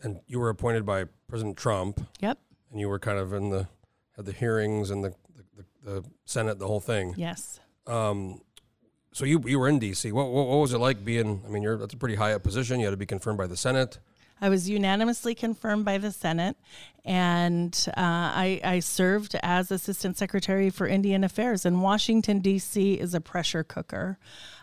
and 0.04 0.20
you 0.28 0.38
were 0.38 0.50
appointed 0.50 0.86
by 0.86 1.06
President 1.30 1.56
Trump, 1.56 2.06
Yep. 2.20 2.38
and 2.70 2.78
you 2.78 2.90
were 2.90 3.00
kind 3.00 3.20
of 3.20 3.32
in 3.32 3.52
the 3.52 3.70
had 4.18 4.26
the 4.26 4.34
hearings 4.34 4.90
and 4.90 5.02
the 5.02 5.14
the, 5.34 5.44
the, 5.56 6.02
the 6.02 6.10
Senate, 6.26 6.60
the 6.60 6.68
whole 6.68 6.82
thing. 6.82 7.14
Yes. 7.16 7.62
Um, 7.86 8.42
so 9.14 9.24
you 9.24 9.42
you 9.46 9.60
were 9.60 9.70
in 9.70 9.80
D.C. 9.80 10.12
What, 10.12 10.28
what 10.30 10.46
what 10.48 10.58
was 10.58 10.74
it 10.74 10.80
like 10.80 11.06
being? 11.06 11.42
I 11.46 11.50
mean, 11.50 11.64
you're 11.64 11.78
that's 11.78 11.94
a 11.94 11.98
pretty 11.98 12.16
high 12.16 12.34
up 12.34 12.44
position. 12.44 12.82
You 12.82 12.88
had 12.88 12.92
to 12.92 12.98
be 12.98 13.06
confirmed 13.06 13.38
by 13.38 13.48
the 13.48 13.56
Senate. 13.56 13.98
I 14.42 14.50
was 14.50 14.70
unanimously 14.70 15.34
confirmed 15.36 15.86
by 15.86 15.98
the 15.98 16.12
Senate, 16.12 16.58
and 17.04 17.74
uh, 17.90 17.92
I, 17.98 18.62
I 18.64 18.80
served 18.80 19.36
as 19.42 19.72
Assistant 19.72 20.18
Secretary 20.18 20.70
for 20.70 20.88
Indian 20.88 21.24
Affairs. 21.24 21.66
And 21.66 21.82
Washington 21.82 22.40
D.C. 22.40 22.94
is 22.96 23.14
a 23.14 23.22
pressure 23.22 23.64
cooker. 23.64 24.20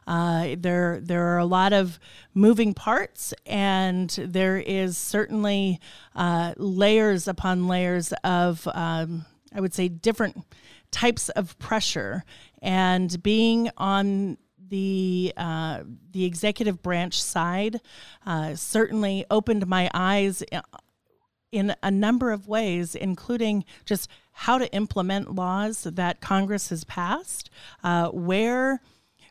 Uh, 0.07 0.54
there 0.59 1.00
there 1.00 1.26
are 1.26 1.38
a 1.38 1.47
lot 1.47 1.73
of 1.73 1.99
moving 2.35 2.75
parts, 2.75 3.33
and 3.47 4.11
there 4.11 4.59
is 4.59 4.97
certainly 4.97 5.81
uh, 6.14 6.54
layers 6.57 7.26
upon 7.26 7.66
layers 7.66 8.12
of 8.23 8.69
um, 8.75 9.25
I 9.54 9.61
would 9.61 9.75
say 9.75 9.88
different 9.88 10.45
types 10.90 11.28
of 11.31 11.59
pressure. 11.59 12.25
And 12.62 13.23
being 13.23 13.71
on 13.76 14.38
the 14.75 15.33
uh, 15.37 15.85
the 16.11 16.25
executive 16.25 16.83
branch 16.83 17.23
side 17.23 17.81
uh, 18.26 18.57
certainly 18.57 19.25
opened 19.31 19.69
my 19.69 19.88
eyes 19.95 20.43
in 21.52 21.76
a 21.81 21.90
number 21.93 22.33
of 22.33 22.49
ways, 22.49 22.97
including 22.97 23.64
just 23.85 24.11
how 24.33 24.59
to 24.59 24.73
implement 24.75 25.33
laws 25.33 25.85
that 25.85 26.21
Congress 26.21 26.71
has 26.71 26.83
passed, 26.83 27.50
uh, 27.85 28.09
where 28.09 28.81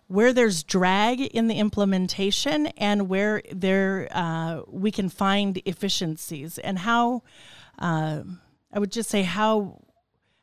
where 0.07 0.31
there's 0.31 0.63
drag 0.63 1.19
in 1.19 1.49
the 1.49 1.55
implementation, 1.55 2.67
and 2.77 3.09
where 3.09 3.41
there 3.51 4.07
uh, 4.11 4.61
we 4.69 4.91
can 4.91 5.09
find 5.09 5.61
efficiencies, 5.65 6.57
and 6.57 6.79
how 6.79 7.21
uh, 7.79 8.23
I 8.71 8.79
would 8.79 8.93
just 8.93 9.09
say 9.09 9.23
how 9.23 9.81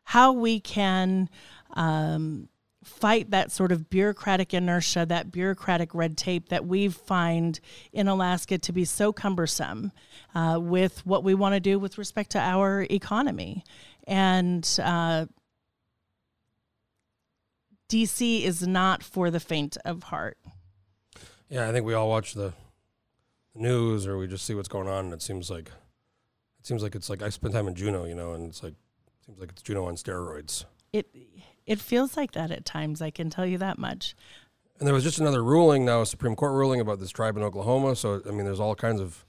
how 0.04 0.33
we 0.33 0.61
can. 0.61 1.30
Um, 1.73 2.50
fight 2.83 3.31
that 3.31 3.53
sort 3.53 3.73
of 3.73 3.91
bureaucratic 3.91 4.55
inertia, 4.55 5.05
that 5.07 5.31
bureaucratic 5.31 5.95
red 5.95 6.17
tape 6.17 6.49
that 6.49 6.67
we 6.67 6.89
find 6.89 7.61
in 7.93 8.09
Alaska 8.09 8.59
to 8.59 8.73
be 8.73 8.85
so 8.85 9.13
cumbersome 9.13 9.93
uh, 10.35 10.59
with 10.61 11.05
what 11.07 11.23
we 11.23 11.35
want 11.35 11.55
to 11.55 11.61
do 11.61 11.79
with 11.79 11.99
respect 11.99 12.31
to 12.31 12.39
our 12.39 12.87
economy. 12.91 13.65
And 14.07 14.67
uh, 14.83 15.27
DC 17.91 18.43
is 18.43 18.67
not 18.67 19.03
for 19.03 19.31
the 19.31 19.41
faint 19.41 19.77
of 19.85 20.05
heart. 20.05 20.39
Yeah, 21.49 21.69
I 21.69 21.73
think 21.73 21.85
we 21.85 21.95
all 21.95 22.09
watch 22.09 22.35
the 22.35 22.55
news 23.55 24.07
or 24.07 24.17
we 24.17 24.27
just 24.27 24.47
see 24.47 24.55
what's 24.55 24.69
going 24.69 24.89
on, 24.89 25.07
and 25.07 25.13
it 25.13 25.21
seems 25.21 25.51
like 25.51 25.67
it 25.67 26.67
seems 26.67 26.83
like 26.83 26.95
it's 26.95 27.11
like 27.11 27.23
I 27.23 27.29
spend 27.29 27.53
time 27.53 27.67
in 27.69 27.75
Juneau, 27.75 28.05
you 28.05 28.15
know, 28.15 28.33
and 28.33 28.49
it's 28.49 28.63
like 28.63 28.73
it 28.73 29.25
seems 29.27 29.41
like 29.41 29.51
it's 29.51 29.63
Juneau 29.63 29.87
on 29.87 29.97
steroids. 29.97 30.65
It 30.93 31.09
it 31.71 31.79
feels 31.81 32.17
like 32.17 32.33
that 32.33 32.50
at 32.50 32.65
times. 32.65 33.00
I 33.00 33.11
can 33.11 33.31
tell 33.31 33.47
you 33.47 33.59
that 33.59 33.79
much. 33.79 34.15
And 34.79 34.87
there 34.87 34.95
was 34.95 35.05
just 35.05 35.21
another 35.21 35.43
ruling 35.45 35.85
now, 35.85 36.00
a 36.03 36.07
Supreme 36.07 36.35
Court 36.35 36.53
ruling 36.53 36.81
about 36.81 36.99
this 37.00 37.11
tribe 37.11 37.37
in 37.37 37.43
Oklahoma. 37.43 37.95
So 37.97 38.23
I 38.27 38.31
mean, 38.31 38.45
there's 38.47 38.61
all 38.61 38.75
kinds 38.75 39.00
of 39.00 39.25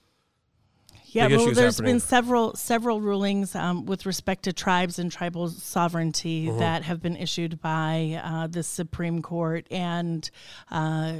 Yeah, 1.06 1.28
well, 1.28 1.52
there's 1.54 1.76
happening. 1.78 1.96
been 1.96 2.00
several 2.00 2.56
several 2.56 3.02
rulings 3.02 3.54
um, 3.56 3.86
with 3.86 4.06
respect 4.06 4.44
to 4.44 4.54
tribes 4.54 4.98
and 4.98 5.12
tribal 5.12 5.50
sovereignty 5.50 6.48
Mm-hmm. 6.48 6.60
that 6.60 6.84
have 6.84 7.02
been 7.02 7.18
issued 7.18 7.60
by 7.62 8.22
uh, 8.24 8.48
the 8.48 8.64
Supreme 8.64 9.22
Court, 9.22 9.68
and 9.70 10.30
uh, 10.72 11.14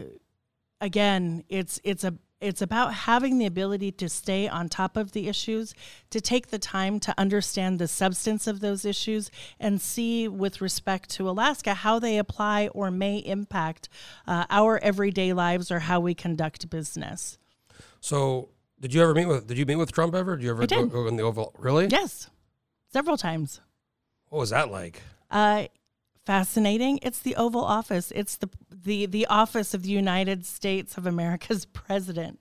again, 0.80 1.44
it's 1.50 1.80
it's 1.84 2.04
a 2.06 2.14
it's 2.42 2.62
about 2.62 2.94
having 2.94 3.38
the 3.38 3.46
ability 3.46 3.92
to 3.94 4.10
stay 4.10 4.48
on 4.48 4.68
top 4.68 4.98
of 4.98 5.12
the 5.12 5.28
issues, 5.28 5.74
to 6.10 6.20
take 6.20 6.48
the 6.48 6.60
time 6.60 7.00
to 7.02 7.14
understand 7.18 7.80
the 7.80 7.88
substance 7.88 8.48
of 8.48 8.60
those 8.60 8.84
issues, 8.84 9.30
and 9.60 9.80
see 9.80 10.28
with 10.28 10.60
respect 10.60 11.10
to 11.12 11.30
Alaska 11.30 11.76
how 11.76 12.00
they 12.00 12.18
apply 12.18 12.68
or 12.70 12.90
may 12.90 13.18
impact 13.20 13.88
uh, 14.28 14.46
our 14.50 14.80
everyday 14.80 15.32
lives 15.32 15.72
or 15.72 15.80
how 15.80 16.00
we 16.00 16.14
conduct 16.14 16.70
business. 16.70 17.38
So, 18.00 18.50
did 18.80 18.94
you 18.94 19.04
ever 19.04 19.14
meet 19.14 19.28
with? 19.28 19.46
Did 19.48 19.60
you 19.60 19.66
meet 19.66 19.76
with 19.76 19.92
Trump 19.92 20.16
ever? 20.16 20.36
Did 20.36 20.44
you 20.44 20.50
ever 20.50 20.64
I 20.64 20.66
did. 20.66 20.90
go 20.90 21.04
go 21.04 21.08
in 21.08 21.16
the 21.16 21.24
Oval? 21.24 21.54
Really? 21.60 21.88
Yes, 21.88 22.30
several 22.92 23.18
times. 23.18 23.62
What 24.30 24.40
was 24.40 24.50
that 24.50 24.72
like? 24.72 25.04
Uh, 25.30 25.68
fascinating. 26.26 27.00
It's 27.02 27.20
the 27.20 27.36
Oval 27.36 27.64
Office. 27.64 28.12
It's 28.16 28.38
the 28.38 28.50
the 28.70 29.06
the 29.06 29.26
office 29.28 29.74
of 29.74 29.84
the 29.84 29.90
United 29.90 30.46
States 30.46 30.98
of 30.98 31.06
America's 31.06 31.66
president. 31.74 32.40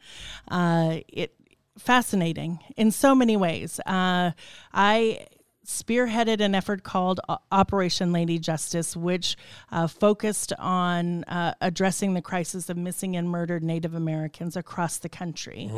Uh, 0.49 0.99
it 1.09 1.35
fascinating 1.79 2.61
in 2.77 2.91
so 2.91 3.15
many 3.15 3.37
ways. 3.37 3.81
Uh, 3.87 4.33
I 4.73 5.27
spearheaded 5.71 6.41
an 6.41 6.55
effort 6.55 6.83
called 6.83 7.21
Operation 7.53 8.13
Lady 8.13 8.39
Justice, 8.41 8.97
which 8.97 9.37
uh, 9.71 9.87
focused 9.87 10.53
on 10.59 11.23
uh, 11.25 11.55
addressing 11.61 12.15
the 12.15 12.23
crisis 12.23 12.69
of 12.69 12.77
missing 12.77 13.17
and 13.17 13.31
murdered 13.31 13.63
Native 13.63 13.95
Americans 13.95 14.57
across 14.57 14.99
the 14.99 15.09
country. 15.09 15.71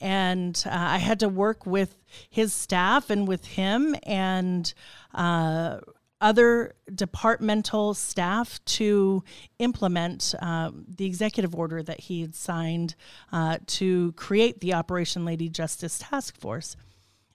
And 0.00 0.60
uh, 0.66 0.70
I 0.72 0.98
had 0.98 1.20
to 1.20 1.28
work 1.28 1.64
with 1.64 1.96
his 2.28 2.52
staff 2.52 3.08
and 3.08 3.28
with 3.28 3.44
him 3.44 3.94
and 4.02 4.72
uh, 5.14 5.78
other 6.20 6.74
departmental 6.94 7.94
staff 7.94 8.64
to 8.64 9.22
implement 9.58 10.34
um, 10.40 10.84
the 10.88 11.04
executive 11.04 11.54
order 11.54 11.82
that 11.82 12.00
he 12.00 12.22
had 12.22 12.34
signed 12.34 12.94
uh, 13.32 13.58
to 13.66 14.12
create 14.12 14.60
the 14.60 14.74
Operation 14.74 15.24
Lady 15.24 15.48
Justice 15.48 15.98
Task 15.98 16.36
Force. 16.38 16.76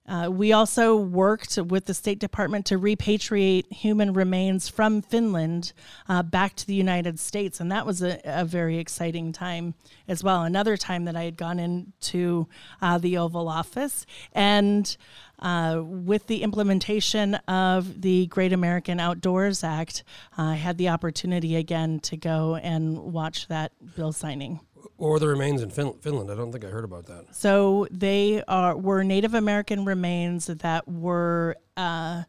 Uh, 0.08 0.30
we 0.30 0.52
also 0.52 0.96
worked 0.96 1.58
with 1.58 1.86
the 1.86 1.94
State 1.94 2.20
Department 2.20 2.66
to 2.66 2.78
repatriate 2.78 3.72
human 3.72 4.14
remains 4.14 4.68
from 4.68 5.02
Finland 5.02 5.74
uh, 6.10 6.24
back 6.24 6.56
to 6.56 6.66
the 6.66 6.74
United 6.74 7.20
States. 7.20 7.60
And 7.60 7.72
that 7.72 7.86
was 7.86 8.02
a, 8.02 8.20
a 8.26 8.44
very 8.44 8.78
exciting 8.78 9.32
time 9.32 9.76
as 10.08 10.24
well. 10.24 10.44
Another 10.44 10.76
time 10.76 11.06
that 11.06 11.16
I 11.16 11.24
had 11.24 11.38
gone 11.38 11.60
into 11.60 12.48
uh, 12.82 12.98
the 12.98 13.18
Oval 13.18 13.48
Office. 13.48 14.06
And 14.34 14.98
uh, 15.42 15.82
with 15.84 16.28
the 16.28 16.44
implementation 16.44 17.36
of 17.48 18.02
the 18.02 18.28
Great 18.28 18.54
American 18.54 19.00
Outdoors 19.00 19.64
Act, 19.64 20.04
I 20.38 20.56
had 20.56 20.78
the 20.78 20.90
opportunity 20.90 21.56
again 21.56 22.00
to 22.02 22.18
go 22.18 22.56
and 22.56 22.98
watch 23.00 23.48
that 23.48 23.72
bill 23.96 24.12
signing. 24.12 24.60
or 24.98 25.20
the 25.20 25.28
remains 25.28 25.62
in 25.62 25.70
fin- 25.70 25.94
Finland? 26.02 26.30
I 26.32 26.36
don't 26.36 26.52
think 26.52 26.64
I 26.66 26.68
heard 26.70 26.84
about 26.84 27.08
that. 27.08 27.36
So 27.36 27.88
they 27.92 28.44
are 28.48 28.76
were 28.78 29.04
Native 29.04 29.34
American 29.34 29.86
remains 29.86 30.46
that 30.48 30.88
were 30.88 31.56
uh, 31.76 32.24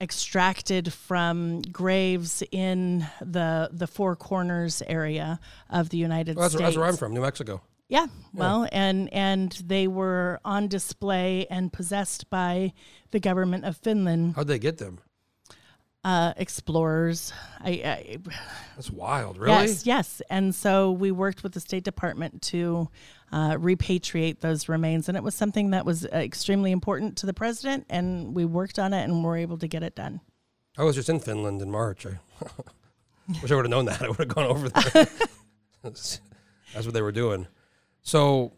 extracted 0.00 0.92
from 0.92 1.62
graves 1.62 2.42
in 2.50 3.06
the 3.20 3.68
the 3.72 3.86
Four 3.86 4.16
Corners 4.16 4.82
area 4.86 5.38
of 5.70 5.90
the 5.90 5.96
United 5.96 6.36
Well, 6.36 6.42
that's, 6.44 6.54
States. 6.54 6.66
that's 6.68 6.76
where 6.76 6.86
I'm 6.88 6.96
from, 6.96 7.14
New 7.14 7.20
Mexico. 7.22 7.62
Yeah, 7.92 8.06
well, 8.32 8.66
and 8.72 9.12
and 9.12 9.52
they 9.66 9.86
were 9.86 10.40
on 10.46 10.66
display 10.66 11.46
and 11.50 11.70
possessed 11.70 12.30
by 12.30 12.72
the 13.10 13.20
government 13.20 13.66
of 13.66 13.76
Finland. 13.76 14.32
How'd 14.34 14.46
they 14.46 14.58
get 14.58 14.78
them? 14.78 14.98
Uh, 16.02 16.32
explorers, 16.38 17.34
I, 17.60 17.70
I 17.70 18.18
That's 18.76 18.90
wild, 18.90 19.36
really. 19.36 19.66
Yes, 19.66 19.84
yes. 19.84 20.22
And 20.30 20.54
so 20.54 20.90
we 20.90 21.10
worked 21.10 21.42
with 21.42 21.52
the 21.52 21.60
State 21.60 21.84
Department 21.84 22.40
to 22.44 22.88
uh, 23.30 23.56
repatriate 23.56 24.40
those 24.40 24.70
remains. 24.70 25.08
And 25.08 25.16
it 25.16 25.22
was 25.22 25.34
something 25.34 25.72
that 25.72 25.84
was 25.84 26.06
uh, 26.06 26.16
extremely 26.16 26.72
important 26.72 27.18
to 27.18 27.26
the 27.26 27.34
president. 27.34 27.84
And 27.90 28.34
we 28.34 28.46
worked 28.46 28.78
on 28.78 28.94
it 28.94 29.04
and 29.04 29.22
were 29.22 29.36
able 29.36 29.58
to 29.58 29.68
get 29.68 29.82
it 29.82 29.94
done. 29.94 30.22
I 30.78 30.82
was 30.82 30.96
just 30.96 31.10
in 31.10 31.20
Finland 31.20 31.60
in 31.60 31.70
March. 31.70 32.06
I 32.06 32.18
wish 33.42 33.52
I 33.52 33.54
would 33.54 33.66
have 33.66 33.70
known 33.70 33.84
that. 33.84 34.00
I 34.00 34.08
would 34.08 34.18
have 34.18 34.28
gone 34.28 34.46
over 34.46 34.70
there. 34.70 35.06
that's 35.82 36.20
what 36.74 36.94
they 36.94 37.02
were 37.02 37.12
doing. 37.12 37.46
So, 38.02 38.52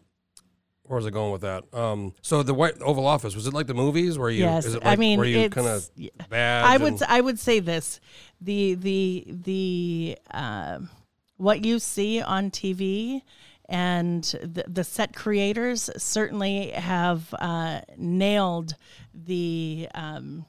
where 0.83 0.97
was 0.97 1.05
I 1.05 1.09
going 1.09 1.31
with 1.31 1.41
that? 1.41 1.63
Um, 1.73 2.13
so 2.21 2.43
the 2.43 2.53
White 2.53 2.81
Oval 2.81 3.07
Office 3.07 3.35
was 3.35 3.47
it 3.47 3.53
like 3.53 3.67
the 3.67 3.73
movies 3.73 4.17
where 4.17 4.29
you? 4.29 4.43
Yes, 4.43 4.65
is 4.65 4.75
it 4.75 4.85
I 4.85 4.95
mean, 4.95 5.19
where 5.19 5.27
you 5.27 5.49
kind 5.49 5.67
of 5.67 5.89
bad. 6.29 6.65
I 6.65 6.77
would 6.77 7.01
I 7.03 7.21
would 7.21 7.39
say 7.39 7.59
this: 7.59 7.99
the 8.41 8.75
the 8.75 9.25
the 9.27 10.17
um 10.31 10.89
what 11.37 11.65
you 11.65 11.79
see 11.79 12.21
on 12.21 12.49
TV 12.51 13.21
and 13.67 14.23
the, 14.23 14.63
the 14.67 14.83
set 14.83 15.15
creators 15.15 15.89
certainly 15.97 16.71
have 16.71 17.33
uh, 17.39 17.81
nailed 17.97 18.75
the 19.13 19.87
um, 19.95 20.45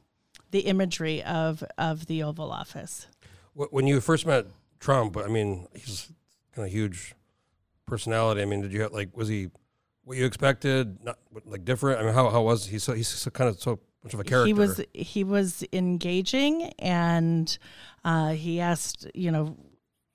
the 0.51 0.61
imagery 0.61 1.23
of 1.23 1.65
of 1.79 2.07
the 2.07 2.23
Oval 2.23 2.53
Office. 2.53 3.07
when 3.55 3.87
you 3.87 4.01
first 4.01 4.27
met 4.27 4.47
Trump. 4.81 5.17
I 5.17 5.29
mean, 5.29 5.67
he's 5.75 6.13
kind 6.55 6.67
of 6.67 6.73
huge 6.73 7.15
personality. 7.87 8.43
I 8.43 8.45
mean, 8.45 8.63
did 8.63 8.73
you 8.73 8.83
have, 8.83 8.93
like 8.93 9.17
was 9.17 9.29
he 9.29 9.49
what 10.05 10.17
you 10.17 10.25
expected? 10.25 11.03
Not 11.05 11.19
like 11.45 11.65
different. 11.65 12.01
I 12.01 12.05
mean, 12.05 12.15
how 12.15 12.29
how 12.31 12.43
was 12.43 12.67
he? 12.67 12.79
So 12.79 12.93
he's 12.93 13.09
so 13.09 13.31
kind 13.31 13.49
of 13.49 13.61
so 13.61 13.81
much 14.05 14.15
of 14.15 14.21
a 14.21 14.25
character. 14.25 14.47
He 14.47 14.53
was 14.53 14.81
he 14.93 15.25
was 15.25 15.65
engaging 15.73 16.73
and 16.79 17.57
uh, 18.05 18.31
he 18.31 18.61
asked 18.61 19.07
you 19.15 19.31
know 19.31 19.57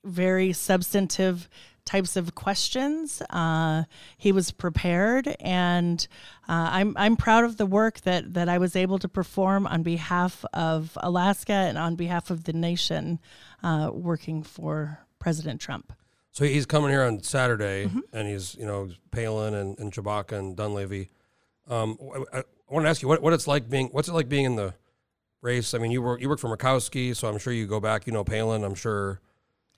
very 0.03 0.53
substantive 0.53 1.49
types 1.85 2.15
of 2.15 2.35
questions. 2.35 3.21
Uh, 3.29 3.83
he 4.17 4.31
was 4.31 4.51
prepared, 4.51 5.35
and 5.39 6.07
uh, 6.47 6.69
I'm 6.71 6.95
I'm 6.97 7.17
proud 7.17 7.43
of 7.43 7.57
the 7.57 7.65
work 7.65 8.01
that 8.01 8.33
that 8.33 8.49
I 8.49 8.57
was 8.57 8.75
able 8.75 8.99
to 8.99 9.09
perform 9.09 9.67
on 9.67 9.83
behalf 9.83 10.45
of 10.53 10.97
Alaska 11.01 11.53
and 11.53 11.77
on 11.77 11.95
behalf 11.95 12.29
of 12.29 12.45
the 12.45 12.53
nation, 12.53 13.19
uh, 13.63 13.91
working 13.93 14.43
for 14.43 14.99
President 15.19 15.59
Trump. 15.59 15.93
So 16.31 16.45
he's 16.45 16.65
coming 16.65 16.89
here 16.91 17.03
on 17.03 17.21
Saturday, 17.23 17.85
Mm-hmm. 17.85 18.00
and 18.13 18.27
he's 18.27 18.55
you 18.55 18.65
know 18.65 18.89
Palin 19.11 19.53
and, 19.53 19.77
and 19.79 19.91
Tshibaka 19.91 20.33
and 20.33 20.55
Dunleavy. 20.55 21.09
Um, 21.67 21.97
I, 22.33 22.39
I 22.39 22.43
want 22.73 22.85
to 22.85 22.89
ask 22.89 23.01
you 23.01 23.07
what, 23.07 23.21
what 23.21 23.33
it's 23.33 23.47
like 23.47 23.69
being 23.69 23.88
what's 23.91 24.07
it 24.07 24.13
like 24.13 24.29
being 24.29 24.45
in 24.45 24.55
the 24.55 24.73
race. 25.41 25.73
I 25.73 25.77
mean, 25.77 25.91
you 25.91 26.01
work 26.01 26.21
you 26.21 26.29
work 26.29 26.39
for 26.39 26.55
Murkowski, 26.55 27.15
so 27.15 27.27
I'm 27.27 27.38
sure 27.38 27.51
you 27.53 27.67
go 27.67 27.79
back. 27.79 28.07
You 28.07 28.13
know 28.13 28.23
Palin, 28.23 28.63
I'm 28.63 28.75
sure. 28.75 29.19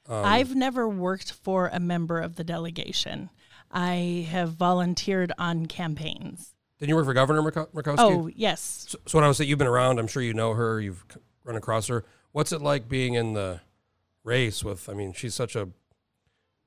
Um, 0.08 0.26
I've 0.26 0.54
never 0.56 0.88
worked 0.88 1.32
for 1.32 1.70
a 1.72 1.80
member 1.80 2.20
of 2.20 2.36
the 2.36 2.44
delegation. 2.44 3.30
I 3.72 4.28
have 4.30 4.52
volunteered 4.54 5.32
on 5.40 5.66
campaigns. 5.66 6.54
Did 6.80 6.90
you 6.90 6.96
work 6.96 7.06
for 7.06 7.14
Governor 7.14 7.42
Murkow- 7.42 7.72
Murkowski? 7.74 7.96
Oh 8.00 8.28
yes, 8.36 8.86
So, 8.90 8.98
so 9.08 9.18
what 9.18 9.24
I 9.24 9.28
was 9.28 9.38
saying, 9.38 9.50
you've 9.50 9.58
been 9.60 9.68
around. 9.68 10.00
I'm 10.00 10.08
sure 10.08 10.22
you 10.22 10.34
know 10.34 10.54
her. 10.54 10.80
You've 10.82 11.04
run 11.46 11.56
across 11.56 11.88
her. 11.88 12.04
What's 12.34 12.52
it 12.52 12.62
like 12.62 12.88
being 12.90 13.14
in 13.16 13.34
the 13.34 13.62
race 14.24 14.64
with? 14.64 14.90
I 14.90 14.94
mean, 14.94 15.14
she's 15.14 15.34
such 15.34 15.56
a 15.56 15.70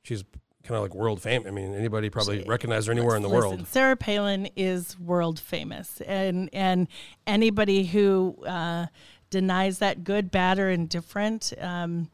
she's 0.06 0.24
kind 0.62 0.76
of 0.76 0.82
like 0.82 0.94
world 0.94 1.20
famous. 1.20 1.48
I 1.48 1.50
mean, 1.50 1.74
anybody 1.74 2.10
probably 2.10 2.44
recognize 2.44 2.86
her 2.86 2.92
anywhere 2.92 3.16
in 3.16 3.22
the 3.22 3.28
Listen, 3.28 3.50
world. 3.50 3.66
Sarah 3.68 3.96
Palin 3.96 4.48
is 4.56 4.98
world 4.98 5.38
famous, 5.38 6.00
and 6.02 6.48
and 6.52 6.88
anybody 7.26 7.84
who 7.84 8.36
uh, 8.46 8.86
denies 9.30 9.78
that, 9.78 10.04
good, 10.04 10.30
bad, 10.30 10.58
or 10.58 10.70
indifferent, 10.70 11.52
um, 11.60 12.10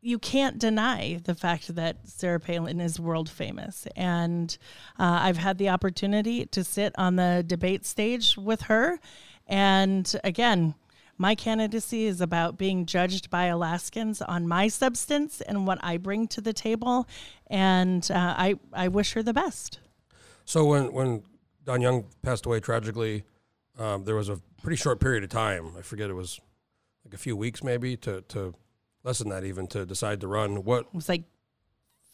you 0.00 0.18
can't 0.18 0.58
deny 0.58 1.20
the 1.24 1.34
fact 1.34 1.74
that 1.74 2.08
Sarah 2.08 2.40
Palin 2.40 2.80
is 2.80 2.98
world 2.98 3.28
famous. 3.28 3.86
And 3.96 4.56
uh, 4.98 5.20
I've 5.22 5.36
had 5.36 5.58
the 5.58 5.68
opportunity 5.68 6.46
to 6.46 6.64
sit 6.64 6.94
on 6.96 7.16
the 7.16 7.44
debate 7.46 7.84
stage 7.84 8.36
with 8.36 8.62
her, 8.62 8.98
and 9.46 10.14
again. 10.24 10.74
My 11.20 11.34
candidacy 11.34 12.06
is 12.06 12.22
about 12.22 12.56
being 12.56 12.86
judged 12.86 13.28
by 13.28 13.44
Alaskans 13.44 14.22
on 14.22 14.48
my 14.48 14.68
substance 14.68 15.42
and 15.42 15.66
what 15.66 15.76
I 15.82 15.98
bring 15.98 16.26
to 16.28 16.40
the 16.40 16.54
table, 16.54 17.06
and 17.48 18.10
uh, 18.10 18.34
I 18.38 18.54
I 18.72 18.88
wish 18.88 19.12
her 19.12 19.22
the 19.22 19.34
best. 19.34 19.80
So 20.46 20.64
when 20.64 20.94
when 20.94 21.22
Don 21.66 21.82
Young 21.82 22.06
passed 22.22 22.46
away 22.46 22.60
tragically, 22.60 23.24
um, 23.78 24.04
there 24.04 24.14
was 24.14 24.30
a 24.30 24.40
pretty 24.62 24.76
short 24.76 24.98
period 24.98 25.22
of 25.22 25.28
time. 25.28 25.74
I 25.78 25.82
forget 25.82 26.08
it 26.08 26.14
was 26.14 26.40
like 27.04 27.12
a 27.12 27.18
few 27.18 27.36
weeks, 27.36 27.62
maybe 27.62 27.98
to 27.98 28.22
to 28.22 28.54
less 29.04 29.18
than 29.18 29.28
that 29.28 29.44
even 29.44 29.66
to 29.66 29.84
decide 29.84 30.22
to 30.22 30.26
run. 30.26 30.64
What? 30.64 30.86
It 30.86 30.94
was 30.94 31.10
like 31.10 31.24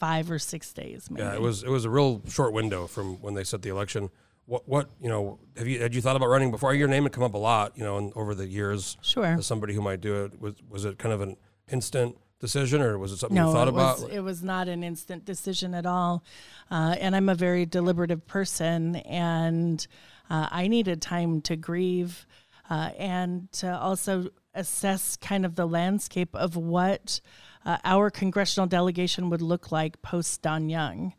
five 0.00 0.32
or 0.32 0.40
six 0.40 0.72
days, 0.72 1.08
maybe. 1.12 1.22
Yeah, 1.22 1.32
it 1.32 1.40
was 1.40 1.62
it 1.62 1.70
was 1.70 1.84
a 1.84 1.90
real 1.90 2.22
short 2.26 2.52
window 2.52 2.88
from 2.88 3.22
when 3.22 3.34
they 3.34 3.44
set 3.44 3.62
the 3.62 3.68
election. 3.68 4.10
What 4.46 4.68
what 4.68 4.90
you 5.00 5.08
know? 5.08 5.38
Have 5.56 5.66
you 5.66 5.80
had 5.80 5.94
you 5.94 6.00
thought 6.00 6.16
about 6.16 6.28
running 6.28 6.50
before? 6.50 6.72
Your 6.74 6.88
name 6.88 7.02
had 7.02 7.12
come 7.12 7.24
up 7.24 7.34
a 7.34 7.38
lot, 7.38 7.76
you 7.76 7.82
know, 7.84 7.98
and 7.98 8.12
over 8.14 8.34
the 8.34 8.46
years 8.46 8.96
Sure. 9.02 9.24
as 9.26 9.46
somebody 9.46 9.74
who 9.74 9.80
might 9.82 10.00
do 10.00 10.24
it. 10.24 10.40
Was 10.40 10.54
was 10.68 10.84
it 10.84 10.98
kind 10.98 11.12
of 11.12 11.20
an 11.20 11.36
instant 11.70 12.16
decision, 12.38 12.80
or 12.80 12.96
was 12.98 13.10
it 13.12 13.16
something 13.16 13.34
No, 13.34 13.48
you 13.48 13.52
thought 13.52 13.66
it 13.66 13.74
about? 13.74 14.00
was, 14.02 14.08
it 14.10 14.20
was 14.20 14.42
not 14.42 14.68
an 14.68 14.84
instant 14.84 15.24
decision 15.24 15.74
at 15.74 15.84
all. 15.86 16.22
Uh, 16.70 16.94
and 17.00 17.16
I'm 17.16 17.28
a 17.28 17.34
very 17.34 17.66
deliberative 17.66 18.26
person, 18.26 18.96
and 18.96 19.84
uh, 20.30 20.46
I 20.50 20.68
needed 20.68 21.02
time 21.02 21.40
to 21.42 21.56
grieve 21.56 22.24
uh, 22.70 22.90
and 22.98 23.50
to 23.52 23.76
also 23.76 24.28
assess 24.54 25.16
kind 25.16 25.44
of 25.44 25.54
the 25.56 25.66
landscape 25.66 26.34
of 26.36 26.56
what 26.56 27.20
uh, 27.64 27.78
our 27.84 28.10
congressional 28.10 28.66
delegation 28.68 29.28
would 29.30 29.42
look 29.42 29.72
like 29.72 30.00
post 30.02 30.42
Don 30.42 30.68
Young. 30.68 31.14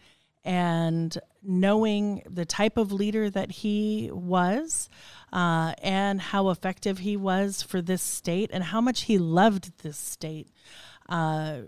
And 0.47 1.17
knowing 1.43 2.23
the 2.29 2.45
type 2.45 2.77
of 2.77 2.93
leader 2.93 3.29
that 3.29 3.51
he 3.51 4.09
was, 4.13 4.87
uh, 5.33 5.73
and 5.83 6.21
how 6.21 6.49
effective 6.49 6.99
he 6.99 7.17
was 7.17 7.61
for 7.61 7.81
this 7.81 8.01
state, 8.01 8.49
and 8.53 8.63
how 8.63 8.79
much 8.79 9.03
he 9.03 9.17
loved 9.17 9.83
this 9.83 9.97
state, 9.97 10.47
uh, 11.09 11.63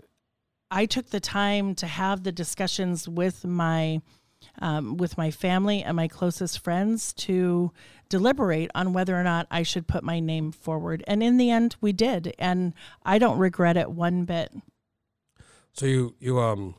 I 0.70 0.86
took 0.86 1.10
the 1.10 1.20
time 1.20 1.74
to 1.76 1.86
have 1.86 2.22
the 2.22 2.32
discussions 2.32 3.06
with 3.06 3.44
my 3.44 4.00
um, 4.60 4.96
with 4.96 5.18
my 5.18 5.30
family 5.30 5.82
and 5.82 5.94
my 5.94 6.08
closest 6.08 6.60
friends 6.60 7.12
to 7.12 7.72
deliberate 8.08 8.70
on 8.74 8.94
whether 8.94 9.14
or 9.14 9.22
not 9.22 9.46
I 9.50 9.62
should 9.62 9.86
put 9.86 10.02
my 10.02 10.18
name 10.20 10.52
forward. 10.52 11.04
And 11.06 11.22
in 11.22 11.36
the 11.36 11.50
end, 11.50 11.76
we 11.82 11.92
did, 11.92 12.34
and 12.38 12.72
I 13.04 13.18
don't 13.18 13.38
regret 13.38 13.76
it 13.76 13.90
one 13.90 14.24
bit. 14.24 14.50
So 15.74 15.84
you 15.84 16.14
you 16.18 16.40
um 16.40 16.76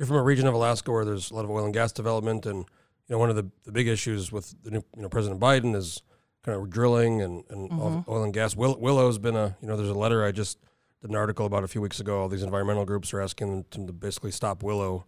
you're 0.00 0.06
from 0.06 0.16
a 0.16 0.22
region 0.22 0.46
of 0.46 0.54
Alaska 0.54 0.90
where 0.90 1.04
there's 1.04 1.30
a 1.30 1.34
lot 1.34 1.44
of 1.44 1.50
oil 1.50 1.66
and 1.66 1.74
gas 1.74 1.92
development, 1.92 2.46
and 2.46 2.60
you 2.60 3.14
know 3.14 3.18
one 3.18 3.28
of 3.28 3.36
the, 3.36 3.46
the 3.64 3.70
big 3.70 3.86
issues 3.86 4.32
with 4.32 4.54
the 4.64 4.70
new 4.70 4.82
you 4.96 5.02
know 5.02 5.10
President 5.10 5.38
Biden 5.38 5.76
is 5.76 6.00
kind 6.42 6.56
of 6.56 6.70
drilling 6.70 7.20
and, 7.20 7.44
and 7.50 7.70
all- 7.70 7.90
mm-hmm. 7.90 8.10
oil 8.10 8.22
and 8.22 8.32
gas. 8.32 8.56
Will, 8.56 8.78
Willow's 8.80 9.18
been 9.18 9.36
a 9.36 9.58
you 9.60 9.68
know 9.68 9.76
there's 9.76 9.90
a 9.90 9.94
letter 9.94 10.24
I 10.24 10.32
just 10.32 10.58
did 11.02 11.10
an 11.10 11.16
article 11.16 11.44
about 11.44 11.64
a 11.64 11.68
few 11.68 11.82
weeks 11.82 12.00
ago. 12.00 12.22
All 12.22 12.28
these 12.30 12.42
environmental 12.42 12.86
groups 12.86 13.12
are 13.12 13.20
asking 13.20 13.50
them 13.50 13.86
to 13.86 13.92
basically 13.92 14.30
stop 14.30 14.62
Willow, 14.62 15.04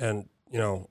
and 0.00 0.28
you 0.50 0.58
know 0.58 0.90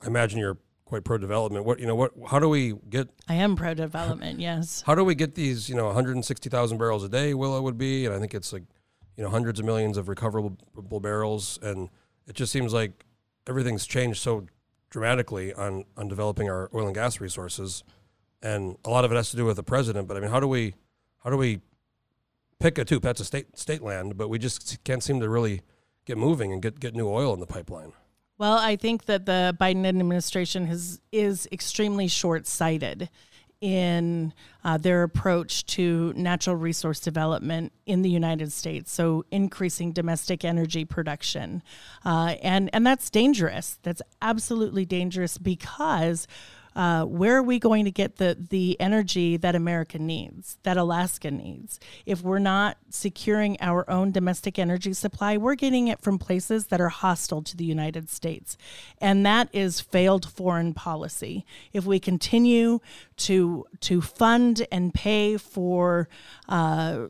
I 0.00 0.06
imagine 0.06 0.38
you're 0.38 0.58
quite 0.84 1.02
pro 1.02 1.18
development. 1.18 1.64
What 1.64 1.80
you 1.80 1.86
know 1.86 1.96
what 1.96 2.12
how 2.28 2.38
do 2.38 2.48
we 2.48 2.74
get 2.88 3.08
I 3.28 3.34
am 3.34 3.56
pro 3.56 3.74
development, 3.74 4.38
yes. 4.48 4.84
how 4.86 4.94
do 4.94 5.02
we 5.02 5.16
get 5.16 5.34
these, 5.34 5.68
you 5.68 5.74
know, 5.74 5.86
160,000 5.86 6.78
barrels 6.78 7.02
a 7.02 7.08
day, 7.08 7.34
Willow 7.34 7.60
would 7.60 7.76
be, 7.76 8.06
and 8.06 8.14
I 8.14 8.20
think 8.20 8.34
it's 8.34 8.52
like, 8.52 8.62
you 9.16 9.24
know, 9.24 9.30
hundreds 9.30 9.58
of 9.58 9.66
millions 9.66 9.96
of 9.96 10.08
recoverable 10.08 11.00
barrels, 11.00 11.58
and 11.60 11.88
it 12.28 12.34
just 12.34 12.52
seems 12.52 12.72
like 12.72 13.04
everything's 13.46 13.86
changed 13.86 14.20
so 14.20 14.46
dramatically 14.90 15.52
on 15.54 15.84
on 15.96 16.08
developing 16.08 16.48
our 16.48 16.70
oil 16.74 16.86
and 16.86 16.94
gas 16.94 17.20
resources, 17.20 17.82
and 18.42 18.76
a 18.84 18.90
lot 18.90 19.04
of 19.04 19.12
it 19.12 19.16
has 19.16 19.30
to 19.30 19.36
do 19.36 19.44
with 19.44 19.56
the 19.56 19.62
president. 19.62 20.06
But 20.06 20.16
I 20.16 20.20
mean, 20.20 20.30
how 20.30 20.40
do 20.40 20.46
we 20.46 20.74
how 21.24 21.30
do 21.30 21.36
we 21.36 21.60
pick 22.60 22.78
a 22.78 22.84
two? 22.84 23.00
That's 23.00 23.20
a 23.20 23.24
state 23.24 23.58
state 23.58 23.82
land, 23.82 24.16
but 24.16 24.28
we 24.28 24.38
just 24.38 24.82
can't 24.84 25.02
seem 25.02 25.20
to 25.20 25.28
really 25.28 25.62
get 26.04 26.18
moving 26.18 26.52
and 26.52 26.62
get 26.62 26.78
get 26.78 26.94
new 26.94 27.08
oil 27.08 27.34
in 27.34 27.40
the 27.40 27.46
pipeline. 27.46 27.92
Well, 28.36 28.56
I 28.56 28.76
think 28.76 29.06
that 29.06 29.26
the 29.26 29.56
Biden 29.60 29.84
administration 29.86 30.66
has 30.66 31.00
is 31.10 31.48
extremely 31.50 32.06
short 32.06 32.46
sighted 32.46 33.08
in 33.60 34.32
uh, 34.64 34.78
their 34.78 35.02
approach 35.02 35.66
to 35.66 36.12
natural 36.16 36.56
resource 36.56 37.00
development 37.00 37.72
in 37.86 38.02
the 38.02 38.10
United 38.10 38.52
States. 38.52 38.92
So 38.92 39.24
increasing 39.30 39.92
domestic 39.92 40.44
energy 40.44 40.84
production, 40.84 41.62
uh, 42.04 42.36
and 42.42 42.70
and 42.72 42.86
that's 42.86 43.10
dangerous. 43.10 43.78
That's 43.82 44.02
absolutely 44.22 44.84
dangerous 44.84 45.38
because. 45.38 46.26
Uh, 46.78 47.04
where 47.04 47.36
are 47.36 47.42
we 47.42 47.58
going 47.58 47.84
to 47.84 47.90
get 47.90 48.18
the 48.18 48.36
the 48.50 48.80
energy 48.80 49.36
that 49.36 49.56
America 49.56 49.98
needs, 49.98 50.58
that 50.62 50.76
Alaska 50.76 51.28
needs? 51.28 51.80
If 52.06 52.22
we're 52.22 52.38
not 52.38 52.76
securing 52.88 53.56
our 53.60 53.88
own 53.90 54.12
domestic 54.12 54.60
energy 54.60 54.92
supply, 54.92 55.36
we're 55.36 55.56
getting 55.56 55.88
it 55.88 56.00
from 56.00 56.20
places 56.20 56.68
that 56.68 56.80
are 56.80 56.88
hostile 56.88 57.42
to 57.42 57.56
the 57.56 57.64
United 57.64 58.08
States, 58.08 58.56
and 58.98 59.26
that 59.26 59.48
is 59.52 59.80
failed 59.80 60.30
foreign 60.30 60.72
policy. 60.72 61.44
If 61.72 61.84
we 61.84 61.98
continue 61.98 62.78
to 63.16 63.66
to 63.80 64.00
fund 64.00 64.64
and 64.70 64.94
pay 64.94 65.36
for 65.36 66.08
uh, 66.48 67.08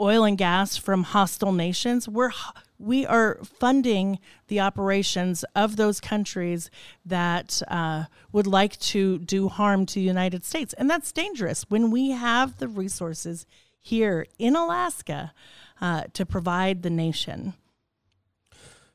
oil 0.00 0.24
and 0.24 0.36
gas 0.36 0.76
from 0.76 1.04
hostile 1.04 1.52
nations, 1.52 2.08
we're 2.08 2.32
we 2.82 3.06
are 3.06 3.38
funding 3.42 4.18
the 4.48 4.60
operations 4.60 5.44
of 5.54 5.76
those 5.76 6.00
countries 6.00 6.70
that 7.06 7.62
uh, 7.68 8.04
would 8.32 8.46
like 8.46 8.78
to 8.80 9.18
do 9.18 9.48
harm 9.48 9.86
to 9.86 9.94
the 9.94 10.00
United 10.00 10.44
States, 10.44 10.74
and 10.74 10.90
that's 10.90 11.12
dangerous 11.12 11.64
when 11.68 11.90
we 11.90 12.10
have 12.10 12.58
the 12.58 12.68
resources 12.68 13.46
here 13.80 14.26
in 14.38 14.56
Alaska 14.56 15.32
uh, 15.80 16.04
to 16.12 16.26
provide 16.26 16.82
the 16.82 16.90
nation. 16.90 17.54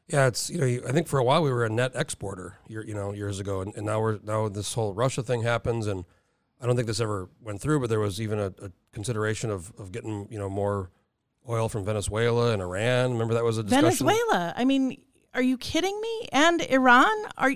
Yeah, 0.08 0.28
it's 0.28 0.50
you 0.50 0.60
know 0.60 0.88
I 0.88 0.92
think 0.94 1.08
for 1.08 1.20
a 1.20 1.24
while 1.24 1.44
we 1.44 1.52
were 1.52 1.66
a 1.66 1.70
net 1.70 1.92
exporter, 1.94 2.60
you 2.68 2.94
know, 2.94 3.12
years 3.12 3.40
ago, 3.40 3.62
and, 3.62 3.76
and 3.76 3.86
now 3.86 4.00
we're 4.00 4.20
now 4.24 4.48
this 4.48 4.74
whole 4.74 4.94
Russia 4.94 5.22
thing 5.22 5.44
happens, 5.44 5.86
and 5.86 6.06
I 6.62 6.66
don't 6.66 6.76
think 6.76 6.88
this 6.88 7.02
ever 7.02 7.30
went 7.42 7.60
through, 7.60 7.82
but 7.82 7.90
there 7.90 8.00
was 8.00 8.22
even 8.22 8.40
a, 8.40 8.54
a 8.62 8.72
consideration 8.94 9.50
of, 9.50 9.74
of 9.78 9.92
getting 9.92 10.28
you 10.32 10.40
know 10.40 10.50
more 10.50 10.92
oil 11.50 11.70
from 11.70 11.86
Venezuela 11.86 12.54
and 12.54 12.62
Iran. 12.62 13.14
Remember 13.14 13.34
that 13.34 13.44
was 13.44 13.58
a 13.58 13.64
discussion. 13.64 14.08
Venezuela. 14.08 14.54
I 14.56 14.66
mean, 14.66 15.02
are 15.34 15.42
you 15.42 15.58
kidding 15.58 16.00
me? 16.02 16.28
And 16.32 16.62
Iran? 16.62 17.16
Are 17.38 17.54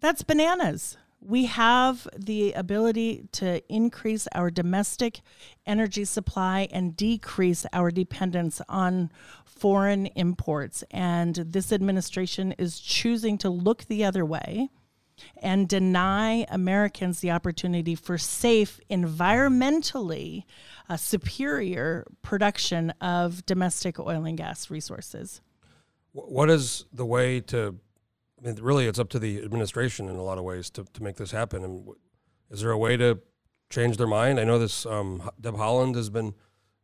that's 0.00 0.22
bananas. 0.22 0.96
We 1.22 1.44
have 1.44 2.08
the 2.16 2.52
ability 2.52 3.28
to 3.32 3.62
increase 3.72 4.26
our 4.34 4.50
domestic 4.50 5.20
energy 5.66 6.06
supply 6.06 6.66
and 6.72 6.96
decrease 6.96 7.66
our 7.74 7.90
dependence 7.90 8.62
on 8.70 9.10
foreign 9.44 10.06
imports. 10.06 10.82
And 10.90 11.34
this 11.34 11.72
administration 11.72 12.52
is 12.52 12.80
choosing 12.80 13.36
to 13.38 13.50
look 13.50 13.84
the 13.84 14.02
other 14.02 14.24
way 14.24 14.70
and 15.42 15.68
deny 15.68 16.46
Americans 16.48 17.20
the 17.20 17.30
opportunity 17.30 17.94
for 17.94 18.18
safe, 18.18 18.80
environmentally 18.90 20.44
uh, 20.88 20.96
superior 20.96 22.06
production 22.22 22.90
of 23.00 23.44
domestic 23.46 23.98
oil 23.98 24.24
and 24.24 24.36
gas 24.36 24.70
resources. 24.70 25.40
What 26.12 26.50
is 26.50 26.84
the 26.92 27.06
way 27.06 27.40
to? 27.42 27.76
I 28.38 28.46
mean, 28.46 28.56
really, 28.60 28.86
it's 28.86 28.98
up 28.98 29.08
to 29.10 29.18
the 29.18 29.42
administration 29.42 30.08
in 30.08 30.16
a 30.16 30.22
lot 30.22 30.38
of 30.38 30.44
ways 30.44 30.70
to, 30.70 30.84
to 30.94 31.02
make 31.02 31.16
this 31.16 31.30
happen. 31.30 31.62
And 31.62 31.88
is 32.50 32.62
there 32.62 32.70
a 32.70 32.78
way 32.78 32.96
to 32.96 33.20
change 33.68 33.96
their 33.96 34.06
mind? 34.06 34.40
I 34.40 34.44
know 34.44 34.58
this. 34.58 34.86
Um, 34.86 35.30
Deb 35.40 35.54
Haaland 35.54 35.94
has 35.94 36.10
been, 36.10 36.34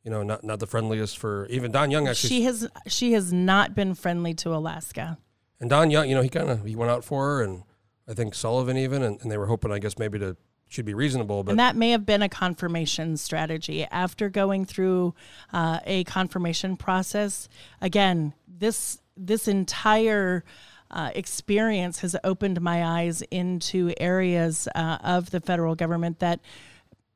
you 0.05 0.11
know, 0.11 0.23
not 0.23 0.45
not 0.45 0.61
the 0.61 0.67
friendliest 0.67 1.19
for 1.19 1.47
even 1.47 1.73
Don 1.73 1.91
Young 1.91 2.07
actually. 2.07 2.29
She 2.29 2.43
has 2.45 2.69
she 2.87 3.13
has 3.15 3.33
not 3.33 3.75
been 3.75 3.95
friendly 3.95 4.35
to 4.35 4.55
Alaska. 4.55 5.19
and 5.59 5.69
Don 5.71 5.91
Young, 5.91 6.09
you 6.09 6.15
know, 6.15 6.23
he 6.23 6.29
kind 6.29 6.51
of 6.51 6.65
he 6.65 6.77
went 6.77 6.91
out 6.91 7.05
for 7.05 7.25
her, 7.25 7.43
and 7.43 7.65
I 8.09 8.15
think 8.15 8.35
Sullivan 8.35 8.77
even, 8.77 9.03
and, 9.03 9.21
and 9.21 9.31
they 9.31 9.39
were 9.39 9.47
hoping, 9.47 9.73
I 9.73 9.79
guess, 9.79 9.99
maybe 9.99 10.19
to 10.21 10.37
should 10.69 10.85
be 10.85 10.95
reasonable, 10.95 11.45
but 11.45 11.53
and 11.53 11.61
that 11.61 11.77
may 11.77 11.91
have 11.91 12.05
been 12.05 12.23
a 12.23 12.29
confirmation 12.29 13.17
strategy 13.17 13.85
after 13.85 14.29
going 14.29 14.65
through 14.65 15.15
uh, 15.53 15.79
a 15.85 16.03
confirmation 16.05 16.77
process. 16.77 17.49
Again, 17.81 18.35
this 18.49 19.01
this 19.17 19.47
entire 19.49 20.45
uh, 20.91 21.11
experience 21.15 22.01
has 22.01 22.17
opened 22.25 22.61
my 22.61 22.85
eyes 22.85 23.23
into 23.31 23.93
areas 23.99 24.69
uh, 24.75 24.99
of 25.03 25.31
the 25.31 25.41
federal 25.41 25.75
government 25.75 26.19
that 26.19 26.41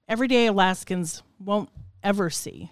everyday 0.09 0.47
Alaskans 0.47 1.23
won't 1.39 1.71
ever 2.03 2.31
see 2.31 2.71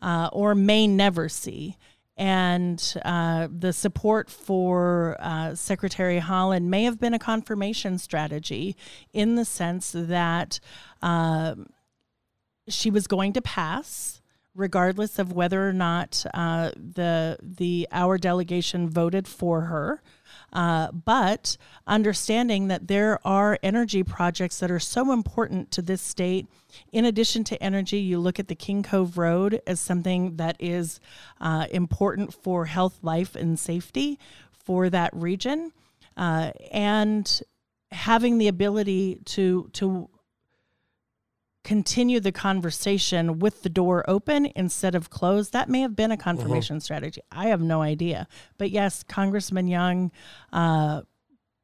uh, 0.00 0.30
or 0.32 0.54
may 0.54 0.86
never 0.86 1.28
see. 1.28 1.76
And 2.20 2.94
uh, 3.02 3.48
the 3.50 3.72
support 3.72 4.28
for 4.28 5.16
uh, 5.20 5.54
Secretary 5.54 6.20
Haaland 6.20 6.64
may 6.64 6.84
have 6.84 7.00
been 7.00 7.14
a 7.14 7.18
confirmation 7.18 7.96
strategy 7.98 8.76
in 9.14 9.36
the 9.36 9.46
sense 9.46 9.92
that 9.96 10.60
um, 11.00 11.70
she 12.68 12.90
was 12.90 13.06
going 13.06 13.32
to 13.32 13.40
pass, 13.40 14.19
regardless 14.54 15.18
of 15.18 15.32
whether 15.32 15.68
or 15.68 15.72
not 15.72 16.24
uh, 16.34 16.70
the 16.74 17.38
the 17.42 17.86
our 17.92 18.18
delegation 18.18 18.88
voted 18.88 19.28
for 19.28 19.62
her. 19.62 20.02
Uh, 20.52 20.90
but 20.90 21.56
understanding 21.86 22.68
that 22.68 22.88
there 22.88 23.24
are 23.24 23.58
energy 23.62 24.02
projects 24.02 24.58
that 24.58 24.70
are 24.70 24.80
so 24.80 25.12
important 25.12 25.70
to 25.70 25.82
this 25.82 26.02
state. 26.02 26.46
In 26.92 27.04
addition 27.04 27.44
to 27.44 27.62
energy, 27.62 27.98
you 27.98 28.18
look 28.18 28.40
at 28.40 28.48
the 28.48 28.54
King 28.54 28.82
Cove 28.82 29.16
Road 29.16 29.60
as 29.66 29.80
something 29.80 30.36
that 30.36 30.56
is 30.58 31.00
uh, 31.40 31.66
important 31.70 32.34
for 32.34 32.66
health, 32.66 32.98
life, 33.02 33.36
and 33.36 33.58
safety 33.58 34.18
for 34.52 34.90
that 34.90 35.14
region, 35.14 35.72
uh, 36.16 36.50
and 36.72 37.42
having 37.92 38.38
the 38.38 38.48
ability 38.48 39.20
to 39.24 39.68
to 39.74 40.08
continue 41.62 42.20
the 42.20 42.32
conversation 42.32 43.38
with 43.38 43.62
the 43.62 43.68
door 43.68 44.04
open 44.08 44.50
instead 44.56 44.94
of 44.94 45.10
closed. 45.10 45.52
That 45.52 45.68
may 45.68 45.80
have 45.80 45.94
been 45.94 46.10
a 46.10 46.16
confirmation 46.16 46.80
strategy. 46.80 47.20
I 47.30 47.48
have 47.48 47.60
no 47.60 47.82
idea. 47.82 48.26
But 48.58 48.70
yes, 48.70 49.02
Congressman 49.02 49.68
Young 49.68 50.10
uh, 50.52 51.02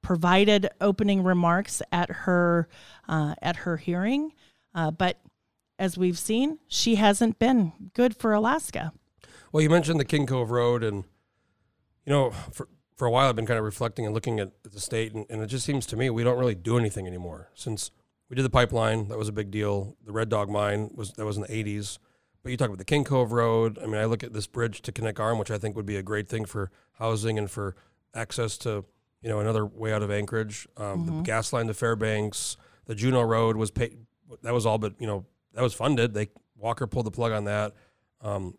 provided 0.02 0.68
opening 0.80 1.22
remarks 1.22 1.82
at 1.90 2.10
her 2.10 2.68
uh, 3.08 3.34
at 3.42 3.56
her 3.56 3.76
hearing, 3.76 4.32
uh, 4.74 4.90
but 4.90 5.20
as 5.78 5.98
we've 5.98 6.18
seen, 6.18 6.58
she 6.68 6.94
hasn't 6.94 7.38
been 7.38 7.72
good 7.92 8.16
for 8.16 8.32
Alaska. 8.32 8.92
Well, 9.52 9.62
you 9.62 9.70
mentioned 9.70 10.00
the 10.00 10.04
King 10.04 10.26
Cove 10.26 10.50
Road, 10.50 10.82
and 10.82 11.04
you 12.04 12.12
know, 12.12 12.30
for 12.30 12.68
for 12.96 13.06
a 13.06 13.10
while 13.10 13.28
I've 13.28 13.36
been 13.36 13.46
kind 13.46 13.58
of 13.58 13.64
reflecting 13.64 14.06
and 14.06 14.14
looking 14.14 14.40
at 14.40 14.52
the 14.62 14.80
state, 14.80 15.12
and, 15.12 15.26
and 15.28 15.42
it 15.42 15.46
just 15.46 15.64
seems 15.64 15.86
to 15.86 15.96
me 15.96 16.10
we 16.10 16.24
don't 16.24 16.38
really 16.38 16.54
do 16.54 16.78
anything 16.78 17.06
anymore. 17.06 17.50
Since 17.54 17.90
we 18.28 18.36
did 18.36 18.44
the 18.44 18.50
pipeline, 18.50 19.08
that 19.08 19.18
was 19.18 19.28
a 19.28 19.32
big 19.32 19.50
deal. 19.50 19.96
The 20.04 20.12
Red 20.12 20.28
Dog 20.28 20.48
Mine 20.48 20.90
was 20.94 21.12
that 21.12 21.24
was 21.24 21.36
in 21.36 21.42
the 21.42 21.48
'80s, 21.48 21.98
but 22.42 22.50
you 22.50 22.56
talk 22.56 22.68
about 22.68 22.78
the 22.78 22.84
King 22.84 23.04
Cove 23.04 23.32
Road. 23.32 23.78
I 23.82 23.86
mean, 23.86 23.96
I 23.96 24.04
look 24.06 24.22
at 24.24 24.32
this 24.32 24.46
bridge 24.46 24.82
to 24.82 24.92
Knik 24.92 25.18
Arm, 25.20 25.38
which 25.38 25.50
I 25.50 25.58
think 25.58 25.76
would 25.76 25.86
be 25.86 25.96
a 25.96 26.02
great 26.02 26.28
thing 26.28 26.44
for 26.44 26.70
housing 26.98 27.38
and 27.38 27.50
for 27.50 27.76
access 28.14 28.56
to 28.58 28.84
you 29.22 29.28
know 29.28 29.40
another 29.40 29.64
way 29.64 29.92
out 29.92 30.02
of 30.02 30.10
Anchorage. 30.10 30.66
Um, 30.76 31.06
The 31.06 31.22
gas 31.22 31.52
line 31.52 31.66
to 31.68 31.74
Fairbanks, 31.74 32.56
the 32.86 32.94
Juneau 32.94 33.22
Road 33.22 33.56
was 33.56 33.70
paid. 33.70 33.98
That 34.42 34.52
was 34.54 34.66
all, 34.66 34.78
but 34.78 34.94
you 34.98 35.06
know 35.06 35.24
that 35.54 35.62
was 35.62 35.74
funded. 35.74 36.14
They 36.14 36.28
Walker 36.56 36.86
pulled 36.86 37.06
the 37.06 37.10
plug 37.10 37.32
on 37.32 37.44
that. 37.44 37.74
Um, 38.22 38.56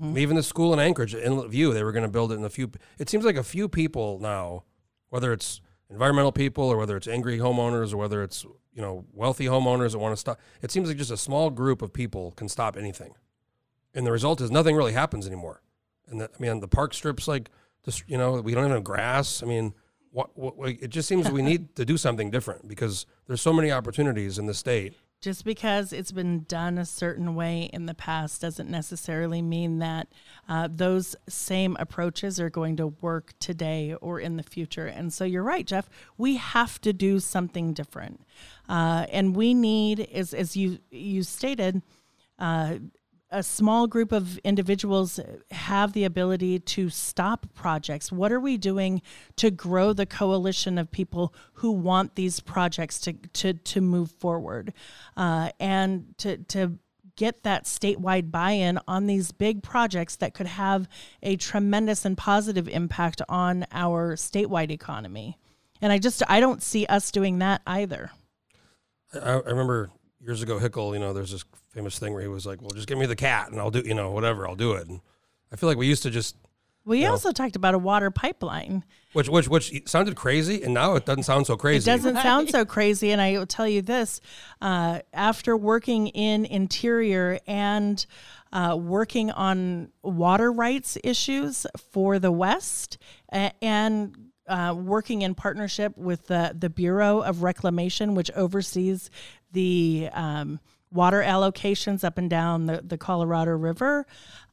I 0.00 0.04
mean, 0.04 0.18
even 0.18 0.36
the 0.36 0.42
school 0.42 0.72
in 0.74 0.78
Anchorage, 0.78 1.14
Inlet 1.14 1.50
View, 1.50 1.72
they 1.72 1.82
were 1.82 1.92
going 1.92 2.04
to 2.04 2.10
build 2.10 2.30
it 2.30 2.34
in 2.36 2.44
a 2.44 2.50
few. 2.50 2.70
It 2.98 3.08
seems 3.08 3.24
like 3.24 3.36
a 3.36 3.42
few 3.42 3.68
people 3.68 4.18
now, 4.20 4.64
whether 5.08 5.32
it's 5.32 5.60
environmental 5.90 6.32
people 6.32 6.64
or 6.64 6.76
whether 6.76 6.96
it's 6.96 7.08
angry 7.08 7.38
homeowners 7.38 7.92
or 7.92 7.96
whether 7.96 8.22
it's 8.22 8.44
you 8.72 8.82
know 8.82 9.04
wealthy 9.12 9.46
homeowners 9.46 9.92
that 9.92 9.98
want 9.98 10.12
to 10.12 10.16
stop. 10.16 10.40
It 10.62 10.70
seems 10.70 10.88
like 10.88 10.96
just 10.96 11.10
a 11.10 11.16
small 11.16 11.50
group 11.50 11.82
of 11.82 11.92
people 11.92 12.32
can 12.32 12.48
stop 12.48 12.76
anything, 12.76 13.14
and 13.94 14.06
the 14.06 14.12
result 14.12 14.40
is 14.40 14.50
nothing 14.50 14.76
really 14.76 14.92
happens 14.92 15.26
anymore. 15.26 15.62
And 16.08 16.22
I 16.22 16.28
mean, 16.38 16.60
the 16.60 16.68
park 16.68 16.94
strips 16.94 17.28
like 17.28 17.50
just 17.84 18.04
you 18.08 18.18
know 18.18 18.40
we 18.40 18.54
don't 18.54 18.64
even 18.64 18.76
have 18.76 18.84
grass. 18.84 19.42
I 19.42 19.46
mean, 19.46 19.74
what, 20.10 20.36
what 20.36 20.68
it 20.68 20.88
just 20.88 21.08
seems 21.08 21.30
we 21.30 21.42
need 21.42 21.74
to 21.76 21.84
do 21.84 21.96
something 21.96 22.30
different 22.30 22.68
because 22.68 23.06
there's 23.26 23.40
so 23.40 23.52
many 23.52 23.70
opportunities 23.70 24.38
in 24.38 24.46
the 24.46 24.54
state. 24.54 24.94
Just 25.20 25.44
because 25.44 25.92
it's 25.92 26.12
been 26.12 26.44
done 26.44 26.78
a 26.78 26.84
certain 26.84 27.34
way 27.34 27.70
in 27.72 27.86
the 27.86 27.94
past 27.94 28.40
doesn't 28.40 28.70
necessarily 28.70 29.42
mean 29.42 29.80
that 29.80 30.06
uh, 30.48 30.68
those 30.70 31.16
same 31.28 31.76
approaches 31.80 32.38
are 32.38 32.50
going 32.50 32.76
to 32.76 32.86
work 32.86 33.32
today 33.40 33.94
or 34.00 34.20
in 34.20 34.36
the 34.36 34.44
future. 34.44 34.86
And 34.86 35.12
so 35.12 35.24
you're 35.24 35.42
right, 35.42 35.66
Jeff. 35.66 35.90
We 36.16 36.36
have 36.36 36.80
to 36.82 36.92
do 36.92 37.18
something 37.18 37.72
different, 37.72 38.20
uh, 38.68 39.06
and 39.10 39.34
we 39.34 39.54
need, 39.54 40.00
as 40.00 40.32
as 40.32 40.56
you 40.56 40.78
you 40.92 41.24
stated, 41.24 41.82
uh, 42.38 42.76
a 43.30 43.42
small 43.42 43.86
group 43.86 44.12
of 44.12 44.38
individuals 44.38 45.20
have 45.50 45.92
the 45.92 46.04
ability 46.04 46.58
to 46.58 46.88
stop 46.88 47.46
projects. 47.54 48.10
What 48.10 48.32
are 48.32 48.40
we 48.40 48.56
doing 48.56 49.02
to 49.36 49.50
grow 49.50 49.92
the 49.92 50.06
coalition 50.06 50.78
of 50.78 50.90
people 50.90 51.34
who 51.54 51.70
want 51.72 52.14
these 52.14 52.40
projects 52.40 52.98
to 53.00 53.12
to, 53.12 53.52
to 53.54 53.80
move 53.80 54.10
forward, 54.12 54.72
uh, 55.16 55.50
and 55.60 56.14
to 56.18 56.38
to 56.38 56.78
get 57.16 57.42
that 57.42 57.64
statewide 57.64 58.30
buy-in 58.30 58.78
on 58.86 59.06
these 59.06 59.32
big 59.32 59.62
projects 59.62 60.14
that 60.16 60.34
could 60.34 60.46
have 60.46 60.88
a 61.20 61.34
tremendous 61.36 62.04
and 62.04 62.16
positive 62.16 62.68
impact 62.68 63.20
on 63.28 63.66
our 63.72 64.14
statewide 64.14 64.70
economy. 64.70 65.36
And 65.82 65.92
I 65.92 65.98
just 65.98 66.22
I 66.28 66.40
don't 66.40 66.62
see 66.62 66.86
us 66.86 67.10
doing 67.10 67.40
that 67.40 67.60
either. 67.66 68.10
I, 69.12 69.32
I 69.32 69.50
remember 69.50 69.90
years 70.20 70.42
ago, 70.42 70.58
Hickel, 70.58 70.92
you 70.92 71.00
know, 71.00 71.12
there's 71.12 71.32
this 71.32 71.44
famous 71.78 71.96
thing 71.96 72.12
where 72.12 72.22
he 72.22 72.28
was 72.28 72.44
like, 72.44 72.60
well, 72.60 72.70
just 72.70 72.88
give 72.88 72.98
me 72.98 73.06
the 73.06 73.14
cat 73.14 73.52
and 73.52 73.60
I'll 73.60 73.70
do, 73.70 73.80
you 73.84 73.94
know, 73.94 74.10
whatever, 74.10 74.48
I'll 74.48 74.56
do 74.56 74.72
it. 74.72 74.88
And 74.88 75.00
I 75.52 75.56
feel 75.56 75.68
like 75.68 75.78
we 75.78 75.86
used 75.86 76.02
to 76.02 76.10
just, 76.10 76.34
We 76.84 77.06
also 77.06 77.30
talked 77.30 77.54
about 77.54 77.74
a 77.74 77.78
water 77.78 78.10
pipeline. 78.10 78.84
which, 79.12 79.28
which, 79.28 79.48
which 79.48 79.88
sounded 79.88 80.16
crazy. 80.16 80.64
And 80.64 80.74
now 80.74 80.96
it 80.96 81.06
doesn't 81.06 81.22
sound 81.22 81.46
so 81.46 81.56
crazy. 81.56 81.88
It 81.88 81.96
doesn't 81.96 82.16
sound 82.22 82.50
so 82.50 82.64
crazy. 82.64 83.12
And 83.12 83.20
I 83.20 83.38
will 83.38 83.46
tell 83.46 83.68
you 83.68 83.80
this 83.80 84.20
uh, 84.60 85.00
after 85.12 85.56
working 85.56 86.08
in 86.08 86.44
interior 86.46 87.38
and 87.46 88.04
uh, 88.52 88.76
working 88.76 89.30
on 89.30 89.92
water 90.02 90.50
rights 90.50 90.98
issues 91.04 91.64
for 91.92 92.18
the 92.18 92.32
West 92.32 92.98
and 93.28 94.16
uh, 94.48 94.74
working 94.76 95.22
in 95.22 95.36
partnership 95.36 95.96
with 95.96 96.26
the, 96.26 96.56
the 96.58 96.70
Bureau 96.70 97.20
of 97.20 97.44
Reclamation, 97.44 98.16
which 98.16 98.32
oversees 98.32 99.10
the 99.52 100.08
um, 100.12 100.58
water 100.90 101.22
allocations 101.22 102.04
up 102.04 102.18
and 102.18 102.30
down 102.30 102.66
the, 102.66 102.82
the 102.84 102.98
Colorado 102.98 103.52
River. 103.52 104.06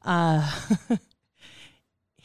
Uh, 0.03 0.49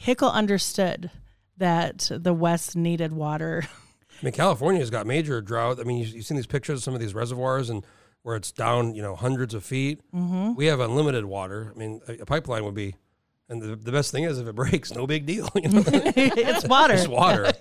Hickel 0.01 0.31
understood 0.31 1.11
that 1.57 2.09
the 2.11 2.33
West 2.33 2.75
needed 2.75 3.13
water. 3.13 3.63
I 4.21 4.25
mean, 4.25 4.33
California's 4.33 4.89
got 4.89 5.07
major 5.07 5.41
drought. 5.41 5.79
I 5.79 5.83
mean, 5.83 5.97
you, 5.97 6.05
you've 6.05 6.25
seen 6.25 6.37
these 6.37 6.47
pictures 6.47 6.79
of 6.79 6.83
some 6.83 6.93
of 6.93 6.99
these 6.99 7.13
reservoirs 7.13 7.69
and 7.69 7.85
where 8.23 8.35
it's 8.35 8.51
down, 8.51 8.93
you 8.93 9.01
know, 9.01 9.15
hundreds 9.15 9.53
of 9.53 9.63
feet. 9.63 10.01
Mm-hmm. 10.13 10.53
We 10.55 10.67
have 10.67 10.79
unlimited 10.79 11.25
water. 11.25 11.71
I 11.75 11.79
mean, 11.79 12.01
a, 12.07 12.13
a 12.21 12.25
pipeline 12.25 12.63
would 12.65 12.75
be 12.75 12.95
And 13.49 13.61
the, 13.61 13.75
the 13.75 13.91
best 13.91 14.11
thing 14.11 14.23
is, 14.25 14.37
if 14.39 14.47
it 14.47 14.55
breaks, 14.55 14.93
no 14.93 15.07
big 15.07 15.25
deal. 15.25 15.49
You 15.55 15.69
know, 15.69 15.83
it's 15.85 16.65
water. 16.67 16.93
it's 16.93 17.07
water. 17.07 17.51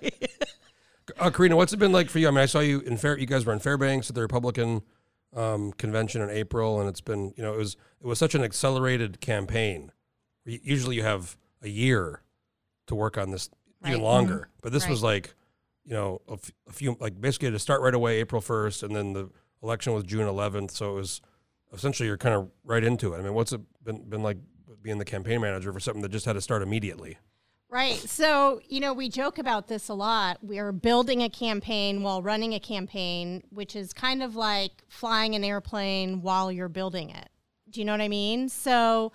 uh, 1.19 1.31
Karina, 1.31 1.57
what's 1.57 1.73
it 1.73 1.79
been 1.79 1.93
like 1.93 2.11
for 2.11 2.19
you? 2.19 2.29
I 2.29 2.31
mean, 2.31 2.41
I 2.41 2.47
saw 2.47 2.61
you 2.61 2.81
in 2.81 2.97
Fair. 2.97 3.19
You 3.19 3.27
guys 3.27 3.47
were 3.47 3.53
in 3.53 3.59
Fairbanks 3.59 4.09
at 4.11 4.15
the 4.15 4.23
Republican 4.23 4.83
um, 5.35 5.73
convention 5.73 6.23
in 6.23 6.31
April, 6.31 6.81
and 6.81 6.89
it's 6.89 7.01
been 7.01 7.33
you 7.37 7.43
know 7.43 7.55
it 7.55 7.59
was 7.59 7.77
it 8.01 8.07
was 8.07 8.19
such 8.19 8.35
an 8.35 8.43
accelerated 8.43 9.21
campaign. 9.21 9.93
Usually, 10.45 10.97
you 10.97 11.03
have 11.03 11.37
a 11.63 11.69
year 11.69 12.23
to 12.87 12.95
work 12.95 13.17
on 13.19 13.31
this, 13.31 13.51
even 13.85 14.01
Right. 14.01 14.03
longer. 14.03 14.49
But 14.63 14.73
this 14.73 14.89
was 14.89 15.03
like, 15.03 15.35
you 15.85 15.93
know, 15.93 16.23
a, 16.29 16.33
f- 16.33 16.51
a 16.69 16.73
few 16.73 16.97
like 16.99 17.21
basically 17.21 17.51
to 17.51 17.59
start 17.59 17.83
right 17.83 17.95
away, 17.95 18.19
April 18.21 18.41
first, 18.41 18.83
and 18.83 18.97
then 18.97 19.13
the 19.13 19.29
election 19.63 19.93
was 19.93 20.05
June 20.05 20.27
eleventh. 20.27 20.71
So 20.73 20.91
it 20.93 20.95
was 20.95 21.21
essentially 21.73 22.07
you're 22.09 22.17
kind 22.17 22.35
of 22.35 22.51
right 22.65 22.83
into 22.83 23.13
it. 23.15 23.19
I 23.19 23.23
mean, 23.23 23.35
what's 23.35 23.53
it 23.53 23.61
been 23.85 24.09
been 24.09 24.23
like 24.23 24.39
being 24.83 24.99
the 24.99 25.05
campaign 25.05 25.41
manager 25.43 25.73
for 25.73 25.79
something 25.81 26.03
that 26.03 26.11
just 26.11 26.25
had 26.27 26.33
to 26.33 26.41
start 26.41 26.63
immediately? 26.63 27.19
Right. 27.71 27.97
So, 27.97 28.61
you 28.69 28.81
know, 28.81 28.93
we 28.93 29.09
joke 29.09 29.39
about 29.39 29.69
this 29.69 29.89
a 29.89 29.95
lot. 29.95 30.39
We're 30.43 30.73
building 30.73 31.23
a 31.23 31.31
campaign 31.31 32.03
while 32.03 32.21
running 32.21 32.53
a 32.53 32.59
campaign, 32.59 33.45
which 33.51 33.77
is 33.77 33.93
kind 33.93 34.25
of 34.25 34.35
like 34.35 34.73
flying 34.89 35.37
an 35.37 35.45
airplane 35.45 36.21
while 36.21 36.51
you're 36.51 36.69
building 36.69 37.11
it. 37.11 37.29
Do 37.71 37.81
you 37.81 37.87
know 37.87 37.93
what 37.93 38.01
I 38.01 38.09
mean? 38.09 38.49
So, 38.49 39.13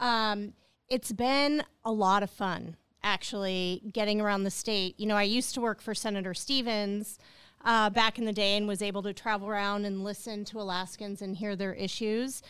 um, 0.00 0.54
it's 0.88 1.12
been 1.12 1.62
a 1.84 1.92
lot 1.92 2.22
of 2.22 2.30
fun 2.30 2.76
actually 3.02 3.82
getting 3.92 4.20
around 4.22 4.44
the 4.44 4.50
state. 4.50 4.98
You 4.98 5.06
know, 5.06 5.16
I 5.16 5.24
used 5.24 5.54
to 5.54 5.60
work 5.60 5.82
for 5.82 5.94
Senator 5.94 6.32
Stevens 6.32 7.18
uh, 7.64 7.90
back 7.90 8.18
in 8.18 8.24
the 8.24 8.32
day 8.32 8.56
and 8.56 8.66
was 8.66 8.80
able 8.80 9.02
to 9.02 9.12
travel 9.12 9.48
around 9.48 9.84
and 9.84 10.02
listen 10.02 10.44
to 10.46 10.60
Alaskans 10.60 11.20
and 11.20 11.36
hear 11.36 11.56
their 11.56 11.74
issues. 11.74 12.42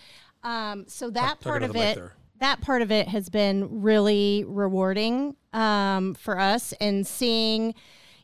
Um, 0.42 0.84
so 0.86 1.10
that 1.10 1.40
part 1.40 1.62
of 1.62 1.74
it. 1.74 1.98
That 2.40 2.60
part 2.60 2.82
of 2.82 2.90
it 2.90 3.08
has 3.08 3.28
been 3.28 3.82
really 3.82 4.44
rewarding 4.46 5.36
um, 5.52 6.14
for 6.14 6.38
us 6.38 6.72
and 6.80 7.06
seeing 7.06 7.74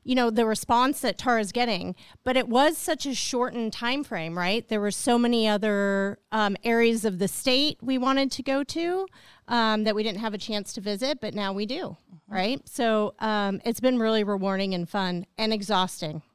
you 0.07 0.15
know 0.15 0.29
the 0.29 0.45
response 0.45 1.01
that 1.01 1.17
tara's 1.17 1.53
getting. 1.53 1.95
But 2.25 2.37
it 2.37 2.49
was 2.49 2.77
such 2.77 3.07
a 3.07 3.15
shortened 3.15 3.73
time 3.73 4.05
frame 4.05 4.37
right? 4.37 4.69
There 4.69 4.81
were 4.81 4.91
so 4.91 5.19
many 5.19 5.49
other 5.49 6.19
um, 6.33 6.57
areas 6.65 7.05
of 7.05 7.19
the 7.19 7.29
state 7.29 7.79
we 7.81 7.99
wanted 7.99 8.31
to 8.33 8.43
go 8.43 8.63
to 8.65 9.07
um, 9.49 9.85
that 9.85 9.95
we 9.95 10.03
didn't 10.03 10.21
have 10.21 10.35
a 10.35 10.39
chance 10.39 10.73
to 10.75 10.81
visit 10.81 11.21
but 11.21 11.35
now 11.35 11.53
we 11.53 11.67
do 11.67 11.97
right? 12.29 12.61
So 12.69 13.15
um, 13.19 13.61
it's 13.65 13.81
been 13.81 13.99
really 13.99 14.25
rewarding 14.25 14.75
and 14.75 14.89
fun 14.89 15.27
and 15.39 15.53
exhausting. 15.53 16.23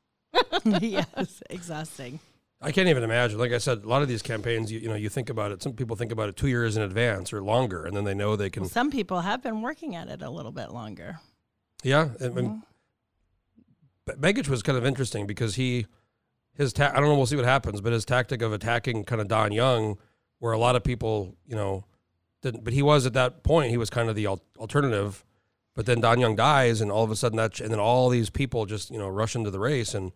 Yes, 0.81 1.41
exhausting. 1.49 2.19
I 2.61 2.71
can't 2.71 2.89
even 2.89 3.03
imagine. 3.03 3.39
Like 3.39 3.53
I 3.53 3.57
said, 3.57 3.83
a 3.83 3.87
lot 3.87 4.01
of 4.01 4.09
these 4.09 4.21
campaigns, 4.21 4.71
you, 4.71 4.79
you 4.79 4.89
know, 4.89 4.95
you 4.95 5.07
think 5.07 5.29
about 5.29 5.51
it. 5.51 5.63
Some 5.63 5.73
people 5.73 5.95
think 5.95 6.11
about 6.11 6.27
it 6.27 6.35
two 6.35 6.49
years 6.49 6.75
in 6.75 6.83
advance 6.83 7.31
or 7.31 7.41
longer, 7.41 7.85
and 7.85 7.95
then 7.95 8.03
they 8.03 8.13
know 8.13 8.35
they 8.35 8.49
can. 8.49 8.65
Some 8.65 8.91
people 8.91 9.21
have 9.21 9.41
been 9.41 9.61
working 9.61 9.95
at 9.95 10.09
it 10.09 10.21
a 10.21 10.29
little 10.29 10.51
bit 10.51 10.71
longer. 10.71 11.19
Yeah, 11.83 12.09
and, 12.19 12.37
and 12.37 12.49
mm-hmm. 12.49 14.21
Be- 14.21 14.33
Begich 14.33 14.49
was 14.49 14.61
kind 14.61 14.77
of 14.77 14.85
interesting 14.85 15.25
because 15.25 15.55
he, 15.55 15.85
his 16.53 16.73
ta- 16.73 16.91
I 16.93 16.99
don't 16.99 17.05
know. 17.05 17.15
We'll 17.15 17.25
see 17.27 17.37
what 17.37 17.45
happens, 17.45 17.79
but 17.79 17.93
his 17.93 18.03
tactic 18.03 18.41
of 18.41 18.51
attacking 18.51 19.05
kind 19.05 19.21
of 19.21 19.29
Don 19.29 19.53
Young, 19.53 19.97
where 20.39 20.51
a 20.51 20.59
lot 20.59 20.75
of 20.75 20.83
people, 20.83 21.37
you 21.47 21.55
know, 21.55 21.85
didn't. 22.41 22.65
But 22.65 22.73
he 22.73 22.81
was 22.81 23.05
at 23.05 23.13
that 23.13 23.43
point. 23.43 23.71
He 23.71 23.77
was 23.77 23.89
kind 23.89 24.09
of 24.09 24.15
the 24.15 24.25
al- 24.25 24.43
alternative. 24.57 25.23
But 25.75 25.85
then 25.85 26.01
Don 26.01 26.19
Young 26.19 26.35
dies, 26.35 26.81
and 26.81 26.91
all 26.91 27.05
of 27.05 27.11
a 27.11 27.15
sudden 27.15 27.37
that, 27.37 27.61
and 27.61 27.71
then 27.71 27.79
all 27.79 28.09
these 28.09 28.29
people 28.29 28.65
just 28.65 28.91
you 28.91 28.97
know 28.97 29.07
rush 29.07 29.33
into 29.33 29.49
the 29.49 29.59
race, 29.59 29.93
and 29.93 30.11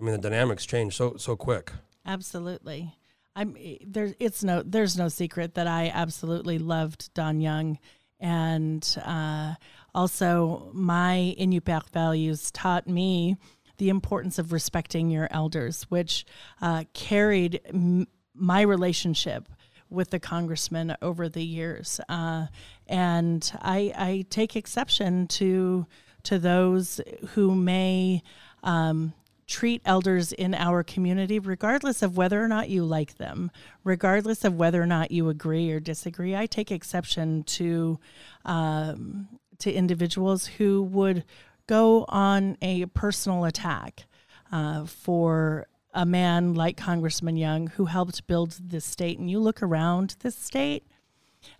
I 0.00 0.04
mean 0.04 0.12
the 0.12 0.18
dynamics 0.18 0.64
change 0.64 0.96
so 0.96 1.16
so 1.16 1.36
quick. 1.36 1.72
Absolutely. 2.06 2.94
I'm 3.36 3.56
there. 3.86 4.14
It's 4.18 4.42
no. 4.42 4.62
There's 4.62 4.96
no 4.96 5.08
secret 5.08 5.54
that 5.54 5.66
I 5.66 5.90
absolutely 5.94 6.58
loved 6.58 7.12
Don 7.14 7.40
Young, 7.40 7.78
and 8.18 8.96
uh, 9.04 9.54
also 9.94 10.70
my 10.72 11.34
Inupiaq 11.38 11.90
values 11.90 12.50
taught 12.50 12.88
me 12.88 13.36
the 13.78 13.88
importance 13.88 14.38
of 14.38 14.52
respecting 14.52 15.10
your 15.10 15.28
elders, 15.30 15.84
which 15.84 16.26
uh, 16.60 16.84
carried 16.92 17.60
m- 17.66 18.08
my 18.34 18.60
relationship 18.60 19.48
with 19.88 20.10
the 20.10 20.20
congressman 20.20 20.96
over 21.02 21.28
the 21.28 21.44
years. 21.44 22.00
Uh, 22.08 22.46
and 22.86 23.50
I, 23.60 23.92
I 23.96 24.24
take 24.28 24.56
exception 24.56 25.26
to 25.28 25.86
to 26.24 26.38
those 26.38 27.00
who 27.30 27.54
may 27.54 28.22
um, 28.62 29.14
treat 29.50 29.82
elders 29.84 30.32
in 30.32 30.54
our 30.54 30.82
community, 30.82 31.38
regardless 31.38 32.02
of 32.02 32.16
whether 32.16 32.42
or 32.42 32.48
not 32.48 32.70
you 32.70 32.84
like 32.84 33.16
them, 33.16 33.50
regardless 33.84 34.44
of 34.44 34.54
whether 34.54 34.80
or 34.80 34.86
not 34.86 35.10
you 35.10 35.28
agree 35.28 35.70
or 35.70 35.80
disagree. 35.80 36.34
I 36.36 36.46
take 36.46 36.70
exception 36.70 37.42
to 37.44 37.98
um, 38.44 39.28
to 39.58 39.70
individuals 39.70 40.46
who 40.46 40.82
would 40.84 41.24
go 41.66 42.06
on 42.08 42.56
a 42.62 42.86
personal 42.86 43.44
attack 43.44 44.06
uh, 44.50 44.86
for 44.86 45.66
a 45.92 46.06
man 46.06 46.54
like 46.54 46.76
Congressman 46.76 47.36
Young, 47.36 47.66
who 47.66 47.86
helped 47.86 48.26
build 48.26 48.56
this 48.62 48.84
state. 48.84 49.18
And 49.18 49.30
you 49.30 49.40
look 49.40 49.62
around 49.62 50.16
this 50.20 50.36
state, 50.36 50.86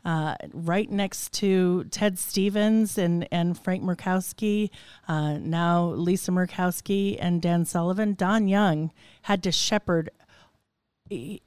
uh, 0.04 0.34
right 0.52 0.90
next 0.90 1.32
to 1.34 1.84
Ted 1.84 2.18
Stevens 2.18 2.98
and, 2.98 3.26
and 3.30 3.58
Frank 3.58 3.82
Murkowski, 3.82 4.70
uh, 5.08 5.38
now 5.38 5.84
Lisa 5.90 6.30
Murkowski 6.30 7.16
and 7.20 7.42
Dan 7.42 7.64
Sullivan, 7.64 8.14
Don 8.14 8.48
Young 8.48 8.90
had 9.22 9.42
to 9.42 9.52
shepherd 9.52 10.10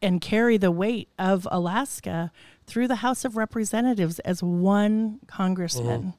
and 0.01 0.19
carry 0.21 0.57
the 0.57 0.71
weight 0.71 1.09
of 1.17 1.47
Alaska 1.51 2.31
through 2.65 2.87
the 2.87 2.97
House 2.97 3.23
of 3.23 3.37
Representatives 3.37 4.19
as 4.19 4.43
one 4.43 5.19
congressman. 5.27 6.13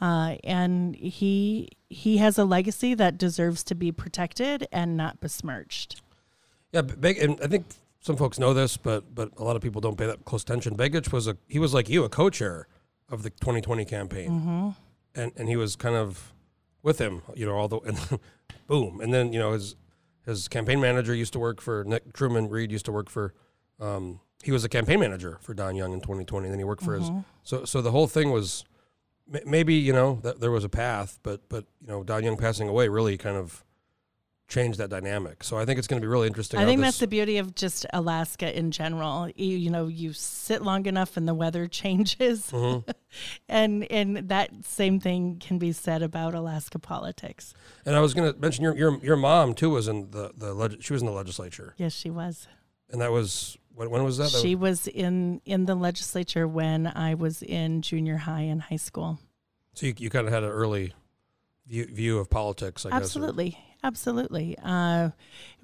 Uh, 0.00 0.36
and 0.44 0.96
he 0.96 1.68
he 1.88 2.16
has 2.16 2.38
a 2.38 2.44
legacy 2.44 2.94
that 2.94 3.18
deserves 3.18 3.62
to 3.64 3.74
be 3.74 3.92
protected 3.92 4.66
and 4.72 4.96
not 4.96 5.20
besmirched. 5.20 6.00
Yeah, 6.72 6.82
and 7.02 7.38
I 7.42 7.46
think 7.48 7.66
some 8.00 8.16
folks 8.16 8.38
know 8.38 8.54
this, 8.54 8.76
but 8.76 9.14
but 9.14 9.30
a 9.36 9.44
lot 9.44 9.56
of 9.56 9.62
people 9.62 9.80
don't 9.80 9.96
pay 9.96 10.06
that 10.06 10.24
close 10.24 10.42
attention. 10.42 10.76
Begich 10.76 11.12
was 11.12 11.26
a 11.26 11.36
he 11.48 11.58
was 11.58 11.74
like 11.74 11.88
you, 11.88 12.04
a 12.04 12.08
co-chair 12.08 12.66
of 13.08 13.22
the 13.22 13.30
2020 13.30 13.84
campaign, 13.84 14.74
and 15.14 15.32
and 15.36 15.48
he 15.48 15.56
was 15.56 15.76
kind 15.76 15.96
of 15.96 16.32
with 16.82 16.98
him, 16.98 17.22
you 17.34 17.46
know, 17.46 17.54
all 17.56 17.68
the 17.68 17.78
and 17.80 17.98
boom, 18.66 19.00
and 19.00 19.12
then 19.12 19.32
you 19.32 19.38
know 19.38 19.52
his 19.52 19.76
his 20.24 20.48
campaign 20.48 20.80
manager 20.80 21.14
used 21.14 21.32
to 21.34 21.38
work 21.38 21.60
for 21.60 21.84
Nick 21.84 22.12
Truman 22.12 22.48
Reed 22.48 22.70
used 22.72 22.86
to 22.86 22.92
work 22.92 23.10
for. 23.10 23.34
Um, 23.78 24.20
he 24.42 24.52
was 24.52 24.64
a 24.64 24.68
campaign 24.70 25.00
manager 25.00 25.38
for 25.42 25.52
Don 25.52 25.76
Young 25.76 25.92
in 25.92 26.00
2020, 26.00 26.46
and 26.46 26.52
then 26.52 26.58
he 26.58 26.64
worked 26.64 26.82
for 26.82 26.94
his. 26.94 27.10
So 27.42 27.64
so 27.64 27.82
the 27.82 27.90
whole 27.90 28.06
thing 28.06 28.30
was 28.30 28.64
maybe 29.44 29.74
you 29.74 29.92
know 29.92 30.18
that 30.22 30.40
there 30.40 30.50
was 30.50 30.64
a 30.64 30.68
path, 30.68 31.18
but 31.22 31.48
but 31.48 31.64
you 31.82 31.88
know 31.88 32.02
Don 32.02 32.24
Young 32.24 32.36
passing 32.38 32.68
away 32.68 32.88
really 32.88 33.18
kind 33.18 33.36
of 33.36 33.64
changed 34.50 34.78
that 34.78 34.90
dynamic. 34.90 35.42
So 35.42 35.56
I 35.56 35.64
think 35.64 35.78
it's 35.78 35.88
going 35.88 36.02
to 36.02 36.04
be 36.04 36.08
really 36.10 36.26
interesting. 36.26 36.60
I 36.60 36.66
think 36.66 36.82
that's 36.82 36.98
the 36.98 37.06
beauty 37.06 37.38
of 37.38 37.54
just 37.54 37.86
Alaska 37.94 38.54
in 38.58 38.70
general. 38.72 39.30
You, 39.34 39.56
you 39.56 39.70
know, 39.70 39.86
you 39.86 40.12
sit 40.12 40.60
long 40.60 40.84
enough 40.84 41.16
and 41.16 41.26
the 41.26 41.32
weather 41.34 41.66
changes, 41.80 42.50
Mm-hmm. 42.50 42.90
and 43.48 43.90
and 43.90 44.28
that 44.28 44.50
same 44.64 45.00
thing 45.00 45.38
can 45.40 45.58
be 45.58 45.72
said 45.72 46.02
about 46.02 46.34
Alaska 46.34 46.78
politics. 46.78 47.54
And 47.86 47.96
I 47.96 48.00
was 48.00 48.12
going 48.12 48.30
to 48.32 48.38
mention 48.38 48.62
your 48.64 48.76
your 48.76 48.98
your 49.02 49.16
mom 49.16 49.54
too 49.54 49.70
was 49.70 49.88
in 49.88 50.10
the 50.10 50.32
the 50.36 50.52
leg- 50.52 50.82
she 50.82 50.92
was 50.92 51.00
in 51.00 51.06
the 51.06 51.12
legislature, 51.14 51.74
Yes, 51.78 51.94
she 51.94 52.10
was. 52.10 52.46
and 52.90 53.00
that 53.00 53.12
was 53.12 53.56
when, 53.74 53.88
when 53.88 54.02
was 54.04 54.18
that? 54.18 54.32
That 54.32 54.42
She 54.42 54.54
was- 54.54 54.86
was 54.86 54.88
in 54.88 55.40
in 55.46 55.64
the 55.66 55.74
legislature 55.76 56.46
when 56.46 56.86
I 56.88 57.14
was 57.14 57.42
in 57.42 57.82
junior 57.82 58.16
high 58.18 58.42
and 58.42 58.60
high 58.62 58.76
school. 58.88 59.18
so 59.74 59.86
you, 59.86 59.94
you 59.96 60.10
kind 60.10 60.26
of 60.26 60.32
had 60.34 60.42
an 60.42 60.50
early 60.50 60.92
view, 61.66 61.86
view 61.86 62.18
of 62.18 62.28
politics, 62.28 62.84
I 62.84 62.90
guess. 62.90 63.02
Absolutely. 63.02 63.56
Absolutely. 63.82 64.56
Uh, 64.62 65.10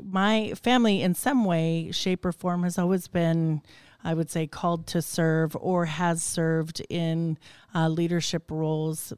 my 0.03 0.55
family, 0.55 1.03
in 1.03 1.15
some 1.15 1.45
way, 1.45 1.91
shape, 1.93 2.25
or 2.25 2.33
form, 2.33 2.63
has 2.63 2.79
always 2.79 3.09
been, 3.09 3.63
I 4.03 4.15
would 4.15 4.31
say, 4.31 4.47
called 4.47 4.87
to 4.89 5.03
serve 5.03 5.55
or 5.61 5.85
has 5.85 6.23
served 6.23 6.81
in 6.89 7.39
uh, 7.75 7.89
leadership 7.89 8.51
roles 8.51 9.13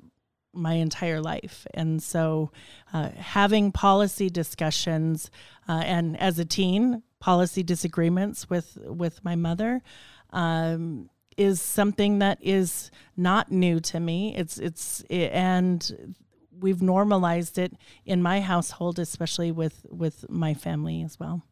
my 0.52 0.74
entire 0.74 1.20
life. 1.20 1.66
And 1.74 2.02
so, 2.02 2.50
uh, 2.92 3.11
having 3.11 3.70
policy 3.70 4.30
discussions, 4.30 5.30
uh, 5.68 5.82
and 5.84 6.18
as 6.18 6.38
a 6.38 6.44
teen, 6.44 7.02
policy 7.20 7.62
disagreements 7.62 8.50
with, 8.50 8.78
with 8.84 9.24
my 9.24 9.37
mother. 9.37 9.82
Um, 10.30 11.08
is 11.37 11.61
something 11.61 12.18
that 12.18 12.37
is 12.42 12.90
not 13.16 13.52
new 13.52 13.78
to 13.78 14.00
me. 14.00 14.34
It's 14.37 14.58
it's 14.58 15.02
and 15.08 16.16
we've 16.61 16.83
normalized 16.83 17.59
it 17.59 17.75
in 18.05 18.23
my 18.23 18.40
household, 18.40 18.99
especially 18.99 19.53
with 19.53 19.87
with 19.88 20.29
my 20.29 20.55
family 20.55 21.03
as 21.03 21.18
well. 21.18 21.42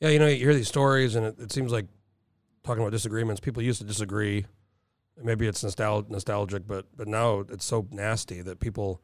Yeah, 0.00 0.10
you 0.10 0.18
know, 0.18 0.26
you 0.26 0.36
hear 0.36 0.54
these 0.54 0.68
stories, 0.68 1.14
and 1.14 1.26
it, 1.26 1.36
it 1.38 1.52
seems 1.52 1.72
like 1.72 1.86
talking 2.64 2.82
about 2.82 2.92
disagreements. 2.92 3.40
People 3.40 3.62
used 3.62 3.80
to 3.80 3.86
disagree. 3.86 4.46
Maybe 5.22 5.46
it's 5.46 5.62
nostal- 5.62 6.08
nostalgic, 6.10 6.66
but 6.66 6.86
but 6.96 7.08
now 7.08 7.44
it's 7.48 7.64
so 7.64 7.86
nasty 7.90 8.42
that 8.42 8.60
people 8.60 9.00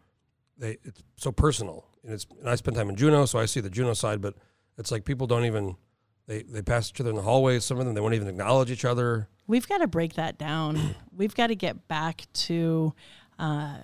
they 0.59 0.79
it's 0.85 1.03
so 1.17 1.33
personal. 1.33 1.87
And 2.05 2.13
it's 2.13 2.27
and 2.41 2.49
I 2.49 2.55
spend 2.57 2.77
time 2.77 2.91
in 2.91 2.97
Juneau, 2.97 3.25
so 3.27 3.39
I 3.39 3.47
see 3.47 3.61
the 3.61 3.71
Juneau 3.71 3.95
side, 3.95 4.21
but 4.21 4.35
it's 4.77 4.91
like 4.91 5.05
people 5.05 5.27
don't 5.27 5.45
even 5.45 5.77
they 6.27 6.43
they 6.43 6.63
pass 6.63 6.91
each 6.91 7.01
other 7.01 7.11
in 7.11 7.17
the 7.17 7.23
hallways. 7.23 7.65
Some 7.65 7.79
of 7.79 7.87
them 7.87 7.95
they 7.95 8.01
won't 8.01 8.15
even 8.15 8.29
acknowledge 8.29 8.71
each 8.71 8.85
other. 8.85 9.29
We've 9.47 9.69
got 9.69 9.79
to 9.79 9.87
break 9.87 10.15
that 10.15 10.39
down. 10.39 10.95
We've 11.17 11.35
got 11.35 11.49
to 11.49 11.55
get 11.55 11.89
back 11.89 12.27
to 12.35 12.95
uh, 13.39 13.77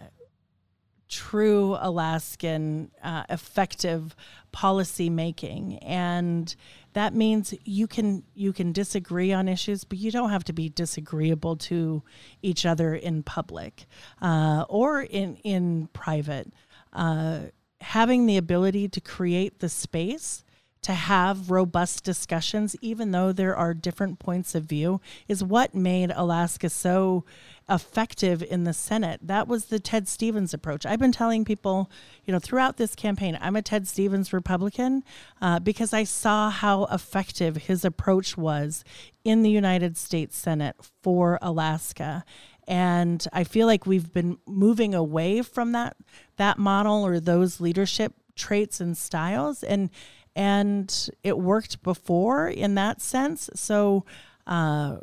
true 1.08 1.76
Alaskan 1.80 2.90
uh, 3.02 3.24
effective 3.28 4.14
policy 4.52 5.10
making, 5.10 5.78
and 5.78 6.54
that 6.92 7.14
means 7.14 7.54
you 7.64 7.86
can 7.86 8.24
you 8.34 8.52
can 8.52 8.72
disagree 8.72 9.32
on 9.32 9.48
issues, 9.48 9.84
but 9.84 9.98
you 9.98 10.10
don't 10.10 10.30
have 10.30 10.44
to 10.44 10.52
be 10.52 10.68
disagreeable 10.68 11.56
to 11.56 12.02
each 12.42 12.66
other 12.66 12.94
in 12.94 13.22
public 13.22 13.86
uh, 14.20 14.64
or 14.68 15.02
in 15.02 15.36
in 15.36 15.88
private. 15.92 16.52
Uh, 16.92 17.40
having 17.80 18.26
the 18.26 18.36
ability 18.36 18.88
to 18.88 19.00
create 19.00 19.60
the 19.60 19.68
space 19.68 20.44
to 20.82 20.92
have 20.92 21.50
robust 21.50 22.04
discussions, 22.04 22.76
even 22.80 23.10
though 23.10 23.32
there 23.32 23.56
are 23.56 23.74
different 23.74 24.18
points 24.18 24.54
of 24.54 24.64
view, 24.64 25.00
is 25.26 25.42
what 25.42 25.74
made 25.74 26.12
Alaska 26.14 26.70
so 26.70 27.24
effective 27.68 28.42
in 28.42 28.64
the 28.64 28.72
Senate. 28.72 29.20
That 29.22 29.46
was 29.46 29.66
the 29.66 29.78
Ted 29.78 30.08
Stevens 30.08 30.54
approach. 30.54 30.86
I've 30.86 30.98
been 30.98 31.12
telling 31.12 31.44
people, 31.44 31.90
you 32.24 32.32
know, 32.32 32.38
throughout 32.38 32.76
this 32.76 32.94
campaign, 32.94 33.38
I'm 33.40 33.56
a 33.56 33.62
Ted 33.62 33.86
Stevens 33.86 34.32
Republican 34.32 35.04
uh, 35.40 35.58
because 35.60 35.92
I 35.92 36.04
saw 36.04 36.50
how 36.50 36.84
effective 36.84 37.56
his 37.56 37.84
approach 37.84 38.36
was 38.36 38.84
in 39.24 39.42
the 39.42 39.50
United 39.50 39.96
States 39.96 40.36
Senate 40.36 40.76
for 41.02 41.38
Alaska 41.42 42.24
and 42.68 43.26
I 43.32 43.44
feel 43.44 43.66
like 43.66 43.86
we've 43.86 44.12
been 44.12 44.36
moving 44.46 44.94
away 44.94 45.40
from 45.40 45.72
that 45.72 45.96
that 46.36 46.58
model 46.58 47.04
or 47.04 47.18
those 47.18 47.60
leadership 47.60 48.12
traits 48.36 48.80
and 48.80 48.96
styles 48.96 49.64
and 49.64 49.90
and 50.36 51.10
it 51.24 51.38
worked 51.38 51.82
before 51.82 52.46
in 52.46 52.74
that 52.74 53.00
sense 53.00 53.48
so 53.54 54.04
uh, 54.46 54.98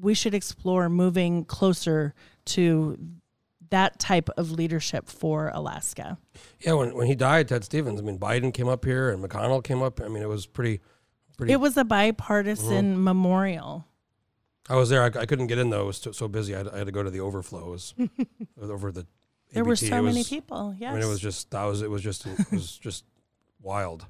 we 0.00 0.14
should 0.14 0.34
explore 0.34 0.88
moving 0.88 1.44
closer 1.44 2.14
to 2.46 2.98
that 3.70 3.98
type 3.98 4.28
of 4.36 4.52
leadership 4.52 5.08
for 5.08 5.50
Alaska. 5.52 6.18
Yeah, 6.60 6.74
when 6.74 6.94
when 6.94 7.06
he 7.06 7.14
died, 7.14 7.48
Ted 7.48 7.64
Stevens. 7.64 8.00
I 8.00 8.04
mean, 8.04 8.18
Biden 8.18 8.52
came 8.52 8.68
up 8.68 8.84
here 8.84 9.10
and 9.10 9.22
McConnell 9.22 9.62
came 9.62 9.82
up. 9.82 10.00
I 10.00 10.08
mean, 10.08 10.22
it 10.22 10.28
was 10.28 10.46
pretty. 10.46 10.80
pretty 11.36 11.52
It 11.52 11.60
was 11.60 11.76
a 11.76 11.84
bipartisan 11.84 13.02
memorial. 13.02 13.86
I 14.68 14.74
was 14.76 14.88
there. 14.88 15.02
I, 15.02 15.06
I 15.06 15.26
couldn't 15.26 15.46
get 15.46 15.58
in 15.58 15.70
though. 15.70 15.82
It 15.82 15.86
was 15.86 15.98
so, 15.98 16.12
so 16.12 16.28
busy. 16.28 16.54
I 16.54 16.58
had, 16.58 16.68
I 16.68 16.78
had 16.78 16.86
to 16.86 16.92
go 16.92 17.02
to 17.02 17.10
the 17.10 17.20
overflows 17.20 17.94
over 18.60 18.92
the. 18.92 19.06
There 19.52 19.64
were 19.64 19.76
so 19.76 19.98
It 19.98 20.02
many 20.02 20.24
people. 20.24 20.74
Yes. 20.78 20.90
I 20.90 20.94
mean, 20.94 21.02
it 21.04 21.08
was 21.08 21.20
just 21.20 21.50
that 21.52 21.64
was 21.64 21.82
it 21.82 21.90
was 21.90 22.02
just 22.02 22.26
it 22.26 22.52
was 22.52 22.76
just 22.76 23.04
wild. 23.62 24.06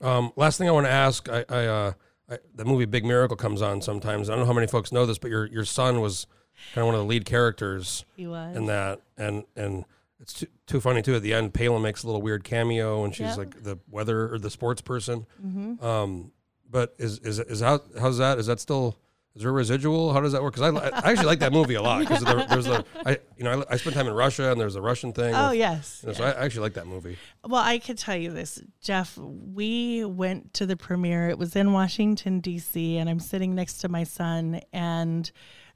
Um, 0.00 0.32
last 0.34 0.58
thing 0.58 0.68
I 0.68 0.72
want 0.72 0.86
to 0.86 0.92
ask, 0.92 1.28
I, 1.28 1.44
I, 1.48 1.66
uh, 1.66 1.92
I 2.30 2.38
the 2.54 2.64
movie 2.64 2.84
Big 2.84 3.04
Miracle 3.04 3.36
comes 3.36 3.62
on 3.62 3.80
sometimes. 3.82 4.28
I 4.28 4.32
don't 4.34 4.40
know 4.40 4.46
how 4.46 4.52
many 4.52 4.66
folks 4.66 4.92
know 4.92 5.06
this, 5.06 5.18
but 5.18 5.30
your 5.30 5.46
your 5.46 5.64
son 5.64 6.00
was 6.00 6.26
kind 6.74 6.82
of 6.82 6.86
one 6.86 6.94
of 6.94 7.00
the 7.00 7.06
lead 7.06 7.24
characters 7.24 8.04
he 8.16 8.26
was. 8.26 8.56
in 8.56 8.66
that, 8.66 9.00
and 9.16 9.44
and 9.56 9.84
it's 10.20 10.34
too, 10.34 10.46
too 10.66 10.80
funny 10.80 11.02
too. 11.02 11.16
At 11.16 11.22
the 11.22 11.34
end, 11.34 11.52
Palin 11.54 11.82
makes 11.82 12.02
a 12.04 12.06
little 12.06 12.22
weird 12.22 12.44
cameo, 12.44 13.04
and 13.04 13.12
she's 13.14 13.26
Yep. 13.26 13.38
like 13.38 13.62
the 13.62 13.78
weather 13.90 14.32
or 14.32 14.38
the 14.38 14.50
sports 14.50 14.80
person. 14.80 15.26
Mm-hmm. 15.44 15.84
Um, 15.84 16.32
but 16.70 16.94
is 16.98 17.18
is 17.20 17.38
is 17.40 17.60
how 17.60 17.80
how's 17.98 18.18
that? 18.18 18.38
Is 18.38 18.46
that 18.46 18.60
still 18.60 18.96
is 19.34 19.42
there 19.42 19.50
a 19.50 19.54
residual? 19.54 20.12
How 20.12 20.20
does 20.20 20.32
that 20.32 20.42
work? 20.42 20.54
Because 20.54 20.74
I, 20.74 20.88
I 20.88 21.10
actually 21.10 21.26
like 21.26 21.38
that 21.38 21.52
movie 21.52 21.74
a 21.74 21.82
lot 21.82 22.00
because 22.00 22.22
there, 22.22 22.44
there's 22.46 22.66
a 22.66 22.84
I 23.06 23.18
you 23.36 23.44
know 23.44 23.62
I, 23.62 23.74
I 23.74 23.76
spent 23.76 23.96
time 23.96 24.06
in 24.06 24.12
Russia 24.12 24.52
and 24.52 24.60
there's 24.60 24.76
a 24.76 24.82
Russian 24.82 25.12
thing. 25.12 25.34
Oh 25.34 25.50
with- 25.50 25.58
yes. 25.58 26.00
you 26.02 26.08
know, 26.08 26.14
So 26.14 26.24
I 26.24 26.44
actually 26.44 26.62
like 26.62 26.74
that 26.74 26.86
movie. 26.86 27.16
Well, 27.44 27.62
I 27.62 27.78
could 27.78 27.96
tell 27.96 28.16
you 28.16 28.30
this, 28.30 28.62
Jeff. 28.82 29.16
We 29.16 30.04
went 30.04 30.52
to 30.54 30.66
the 30.66 30.76
premiere. 30.76 31.30
It 31.30 31.38
was 31.38 31.56
in 31.56 31.72
Washington 31.72 32.40
D.C., 32.40 32.98
and 32.98 33.08
I'm 33.08 33.20
sitting 33.20 33.54
next 33.54 33.78
to 33.78 33.88
my 33.88 34.04
son, 34.04 34.60
and 34.72 35.30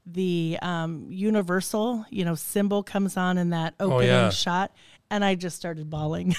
the 0.05 0.57
um, 0.61 1.07
Universal, 1.09 2.05
you 2.09 2.23
know, 2.23 2.35
symbol 2.35 2.83
comes 2.83 3.17
on 3.17 3.37
in 3.37 3.49
that 3.49 3.73
opening 3.79 4.07
yeah. 4.07 4.29
shot, 4.29 4.71
and 5.09 5.25
I 5.25 5.35
just 5.35 5.57
started 5.57 5.89
bawling. 5.89 6.35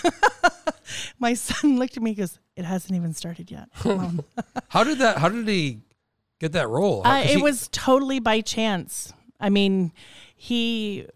my 1.19 1.35
son 1.35 1.79
looked 1.79 1.97
at 1.97 2.03
me, 2.03 2.11
and 2.11 2.19
goes, 2.19 2.39
"It 2.57 2.65
hasn't 2.65 2.95
even 2.95 3.13
started 3.13 3.51
yet." 3.51 3.69
How 4.69 4.85
did 4.85 4.99
that? 4.99 5.19
How 5.19 5.29
did 5.29 5.47
he 5.47 5.81
get 6.41 6.53
that 6.53 6.69
role? 6.69 7.03
How- 7.03 7.19
Uh, 7.19 7.23
it 7.23 7.31
he- 7.31 7.43
was 7.43 7.69
totally 7.73 8.19
by 8.21 8.41
chance. 8.41 9.13
I 9.41 9.49
mean, 9.51 9.93
he 10.37 11.07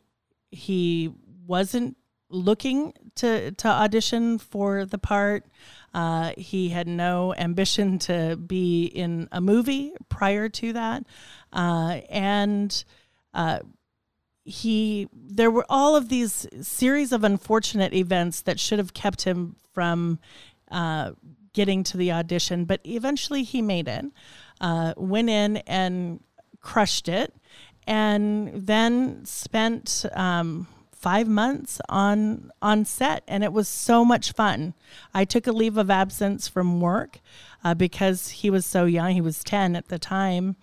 he 0.51 1.11
wasn't 1.47 1.97
looking 2.29 2.93
to 3.17 3.51
to 3.53 3.69
audition 3.69 4.39
for 4.39 4.85
the 4.85 4.99
part. 4.99 5.47
Uh, 5.95 6.33
he 6.39 6.71
had 6.71 6.87
no 6.87 7.35
ambition 7.35 7.99
to 8.09 8.37
be 8.37 8.85
in 8.87 9.29
a 9.33 9.41
movie 9.41 9.93
prior 10.09 10.49
to 10.49 10.73
that, 10.73 11.05
uh, 11.53 12.01
and 12.09 12.85
uh, 13.35 13.59
he 14.45 15.09
there 15.15 15.51
were 15.51 15.67
all 15.69 15.95
of 15.97 16.09
these 16.09 16.47
series 16.61 17.13
of 17.13 17.25
unfortunate 17.25 17.93
events 17.95 18.43
that 18.43 18.59
should 18.59 18.79
have 18.79 18.95
kept 18.95 19.23
him 19.23 19.57
from 19.73 20.19
uh, 20.71 21.13
getting 21.53 21.83
to 21.85 21.97
the 21.97 22.11
audition, 22.13 22.65
but 22.65 22.81
eventually 22.85 23.43
he 23.43 23.61
made 23.63 23.89
it. 23.89 24.05
Uh, 24.63 24.95
went 24.97 25.29
in 25.29 25.57
and 25.67 26.21
crushed 26.61 27.09
it, 27.09 27.35
and 27.87 28.51
then 28.55 29.25
spent 29.25 30.07
um, 30.15 30.69
five 30.93 31.27
months 31.27 31.81
on 31.89 32.51
on 32.63 32.85
set, 32.85 33.25
and 33.27 33.43
it 33.43 33.53
was 33.53 33.69
so 33.69 34.05
much 34.05 34.33
fun. 34.33 34.73
I 35.13 35.25
took 35.25 35.49
a 35.49 35.53
leave 35.53 35.77
of 35.77 35.91
absence 35.91 36.47
from 36.47 36.81
work 36.81 37.19
uh, 37.65 37.75
because 37.75 38.29
he 38.29 38.51
was 38.51 38.65
so 38.65 38.85
young. 38.85 39.13
He 39.13 39.21
was 39.21 39.43
ten 39.43 39.75
at 39.77 39.89
the 39.89 39.99
time. 39.99 40.57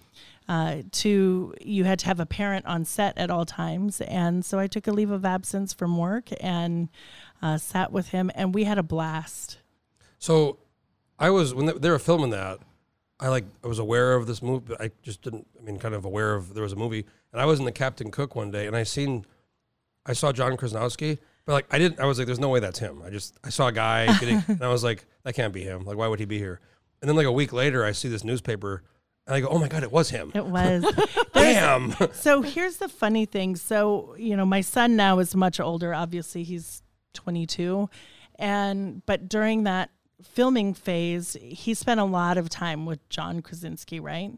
Uh, 0.48 0.82
to 0.92 1.54
you 1.62 1.84
had 1.84 2.00
to 2.00 2.08
have 2.08 2.20
a 2.20 2.26
parent 2.26 2.66
on 2.66 2.84
set 2.84 3.16
at 3.20 3.30
all 3.30 3.46
times, 3.46 4.02
and 4.02 4.44
so 4.44 4.58
I 4.58 4.66
took 4.66 4.88
a 4.88 4.92
leave 4.92 5.12
of 5.12 5.24
absence 5.24 5.74
from 5.74 5.96
work 5.96 6.30
and 6.40 6.90
uh, 7.42 7.58
sat 7.58 7.92
with 7.92 8.10
him, 8.10 8.32
and 8.34 8.56
we 8.56 8.64
had 8.64 8.80
a 8.80 8.84
blast. 8.84 9.60
So, 10.18 10.58
I 11.20 11.30
was 11.30 11.54
when 11.54 11.68
they, 11.68 11.74
they 11.74 11.90
were 11.92 12.00
filming 12.00 12.32
that. 12.32 12.60
I 13.20 13.28
like 13.28 13.46
I 13.64 13.68
was 13.68 13.80
aware 13.80 14.16
of 14.16 14.28
this 14.28 14.42
movie, 14.42 14.66
but 14.68 14.82
I 14.82 14.92
just 15.02 15.22
didn't. 15.22 15.48
I 15.60 15.64
mean, 15.64 15.78
kind 15.78 15.96
of 15.96 16.06
aware 16.06 16.36
of 16.36 16.54
there 16.54 16.64
was 16.64 16.74
a 16.74 16.78
movie, 16.78 17.06
and 17.32 17.42
I 17.42 17.46
was 17.46 17.60
in 17.60 17.66
the 17.66 17.72
Captain 17.72 18.12
Cook 18.12 18.36
one 18.36 18.52
day, 18.52 18.68
and 18.68 18.76
I 18.76 18.84
seen, 18.84 19.26
I 20.06 20.14
saw 20.14 20.32
John 20.32 20.56
Krasinski, 20.56 21.20
but 21.46 21.54
like 21.54 21.66
I 21.72 21.78
didn't. 21.80 22.00
I 22.00 22.06
was 22.06 22.18
like, 22.18 22.28
"There's 22.28 22.40
no 22.40 22.50
way 22.50 22.60
that's 22.60 22.80
him." 22.80 23.02
I 23.06 23.10
just 23.10 23.38
I 23.44 23.50
saw 23.50 23.68
a 23.68 23.72
guy 23.72 24.06
getting, 24.20 24.44
and 24.48 24.64
I 24.64 24.70
was 24.70 24.84
like, 24.84 25.06
"That 25.24 25.34
can't 25.34 25.54
be 25.54 25.64
him. 25.64 25.84
Like, 25.84 25.98
why 25.98 26.08
would 26.08 26.20
he 26.20 26.26
be 26.26 26.38
here?" 26.38 26.60
And 27.02 27.10
then 27.10 27.16
like 27.16 27.26
a 27.26 27.32
week 27.32 27.54
later, 27.54 27.84
I 27.84 27.92
see 27.92 28.08
this 28.08 28.24
newspaper, 28.24 28.84
and 29.28 29.36
I 29.36 29.42
go, 29.42 29.48
"Oh 29.48 29.60
my 29.60 29.68
god, 29.68 29.84
it 29.84 29.92
was 29.92 30.10
him!" 30.10 30.32
It 30.34 30.46
was. 30.46 30.86
Damn. 31.34 31.96
so 32.14 32.42
here's 32.42 32.78
the 32.78 32.90
funny 32.90 33.26
thing. 33.26 33.56
So, 33.56 34.16
you 34.18 34.36
know, 34.36 34.46
my 34.46 34.62
son 34.62 34.96
now 34.96 35.20
is 35.20 35.36
much 35.36 35.60
older. 35.60 35.94
Obviously, 35.94 36.44
he's 36.44 36.84
22. 37.14 37.90
And, 38.38 39.06
but 39.06 39.28
during 39.28 39.64
that 39.64 39.90
filming 40.24 40.74
phase, 40.74 41.38
he 41.42 41.74
spent 41.74 42.00
a 42.00 42.06
lot 42.06 42.38
of 42.38 42.50
time 42.50 42.86
with 42.86 43.08
John 43.10 43.42
Krasinski, 43.42 44.00
right? 44.00 44.32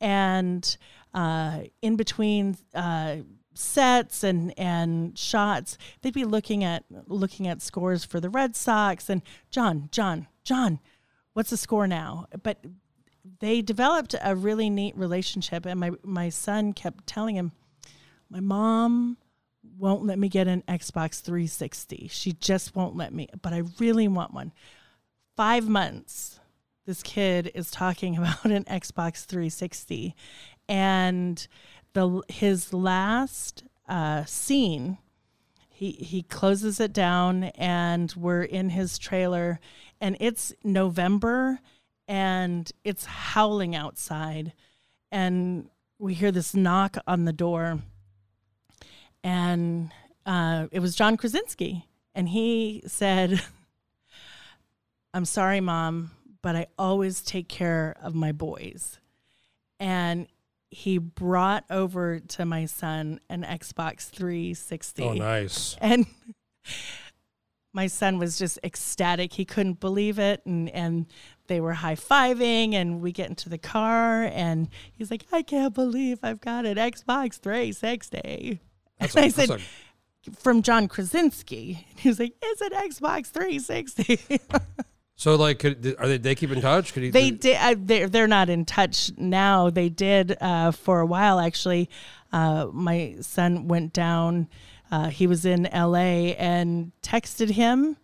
And 0.00 0.76
uh, 1.14 1.60
in 1.82 1.96
between, 1.96 2.56
uh, 2.74 3.16
sets 3.52 4.22
and 4.22 4.56
and 4.56 5.18
shots 5.18 5.76
they'd 6.00 6.14
be 6.14 6.24
looking 6.24 6.62
at 6.62 6.84
looking 7.08 7.48
at 7.48 7.60
scores 7.60 8.04
for 8.04 8.20
the 8.20 8.30
red 8.30 8.54
sox 8.54 9.10
and 9.10 9.20
john 9.50 9.88
john 9.90 10.28
john 10.44 10.78
what's 11.32 11.50
the 11.50 11.56
score 11.56 11.86
now? 11.86 12.26
But 12.42 12.58
they 13.40 13.62
developed 13.62 14.14
a 14.22 14.34
really 14.34 14.70
neat 14.70 14.96
relationship 14.96 15.66
and 15.66 15.78
my 15.78 15.90
my 16.02 16.28
son 16.28 16.72
kept 16.72 17.06
telling 17.06 17.36
him 17.36 17.52
my 18.28 18.40
mom 18.40 19.18
won't 19.78 20.04
let 20.04 20.18
me 20.18 20.28
get 20.28 20.48
an 20.48 20.62
Xbox 20.68 21.20
360 21.20 22.08
she 22.10 22.32
just 22.32 22.74
won't 22.74 22.96
let 22.96 23.12
me 23.12 23.28
but 23.42 23.52
I 23.52 23.62
really 23.78 24.08
want 24.08 24.32
one 24.32 24.52
5 25.40 25.70
months 25.70 26.38
this 26.84 27.02
kid 27.02 27.50
is 27.54 27.70
talking 27.70 28.14
about 28.18 28.44
an 28.44 28.64
Xbox 28.64 29.24
360 29.24 30.14
and 30.68 31.48
the 31.94 32.20
his 32.28 32.74
last 32.74 33.64
uh, 33.88 34.26
scene 34.26 34.98
he 35.70 35.92
he 35.92 36.22
closes 36.22 36.78
it 36.78 36.92
down 36.92 37.44
and 37.54 38.12
we're 38.18 38.42
in 38.42 38.68
his 38.68 38.98
trailer 38.98 39.60
and 39.98 40.14
it's 40.20 40.52
November 40.62 41.60
and 42.06 42.70
it's 42.84 43.06
howling 43.06 43.74
outside. 43.74 44.52
And 45.10 45.70
we 45.98 46.12
hear 46.12 46.32
this 46.32 46.54
knock 46.54 46.98
on 47.06 47.24
the 47.24 47.32
door 47.32 47.78
and 49.24 49.90
uh, 50.26 50.66
it 50.70 50.80
was 50.80 50.94
John 50.94 51.16
Krasinski. 51.16 51.86
And 52.14 52.28
he 52.28 52.82
said 52.86 53.40
I'm 55.14 55.24
sorry 55.24 55.60
mom 55.60 56.12
but 56.42 56.56
I 56.56 56.66
always 56.78 57.20
take 57.20 57.48
care 57.48 57.94
of 58.02 58.14
my 58.14 58.32
boys 58.32 58.98
and 59.78 60.26
he 60.70 60.98
brought 60.98 61.64
over 61.68 62.20
to 62.20 62.44
my 62.44 62.66
son 62.66 63.20
an 63.28 63.42
Xbox 63.42 64.08
360 64.08 65.02
oh, 65.02 65.12
nice. 65.14 65.76
and 65.80 66.06
my 67.72 67.86
son 67.86 68.18
was 68.18 68.38
just 68.38 68.58
ecstatic 68.64 69.32
he 69.32 69.44
couldn't 69.44 69.80
believe 69.80 70.18
it 70.18 70.42
and 70.46 70.70
and 70.70 71.06
they 71.50 71.60
were 71.60 71.74
high 71.74 71.96
fiving, 71.96 72.74
and 72.74 73.02
we 73.02 73.10
get 73.10 73.28
into 73.28 73.48
the 73.48 73.58
car, 73.58 74.22
and 74.32 74.68
he's 74.92 75.10
like, 75.10 75.26
"I 75.32 75.42
can't 75.42 75.74
believe 75.74 76.20
I've 76.22 76.40
got 76.40 76.64
an 76.64 76.76
Xbox 76.76 77.40
360." 77.40 78.60
That's 79.00 79.14
and 79.16 79.22
a- 79.22 79.26
I 79.26 79.28
said, 79.28 79.48
that's 79.48 80.38
"From 80.40 80.62
John 80.62 80.86
Krasinski." 80.86 81.86
He 81.96 82.08
was 82.08 82.20
like, 82.20 82.34
"It's 82.40 82.60
an 82.62 82.70
Xbox 82.70 83.26
360." 83.26 84.40
So 85.20 85.34
like, 85.36 85.58
could, 85.58 85.96
are 85.98 86.08
they? 86.08 86.16
They 86.16 86.34
keep 86.34 86.50
in 86.50 86.62
touch? 86.62 86.94
Could 86.94 87.02
he? 87.02 87.10
They 87.10 87.30
did. 87.30 87.58
Uh, 87.60 87.74
they're 87.76 88.08
they're 88.08 88.26
not 88.26 88.48
in 88.48 88.64
touch 88.64 89.12
now. 89.18 89.68
They 89.68 89.90
did 89.90 90.34
uh, 90.40 90.70
for 90.70 91.00
a 91.00 91.04
while 91.04 91.38
actually. 91.38 91.90
Uh, 92.32 92.68
my 92.72 93.16
son 93.20 93.68
went 93.68 93.92
down. 93.92 94.48
Uh, 94.90 95.08
he 95.10 95.26
was 95.26 95.44
in 95.44 95.66
L.A. 95.66 96.34
and 96.36 96.92
texted 97.02 97.50
him, 97.50 97.98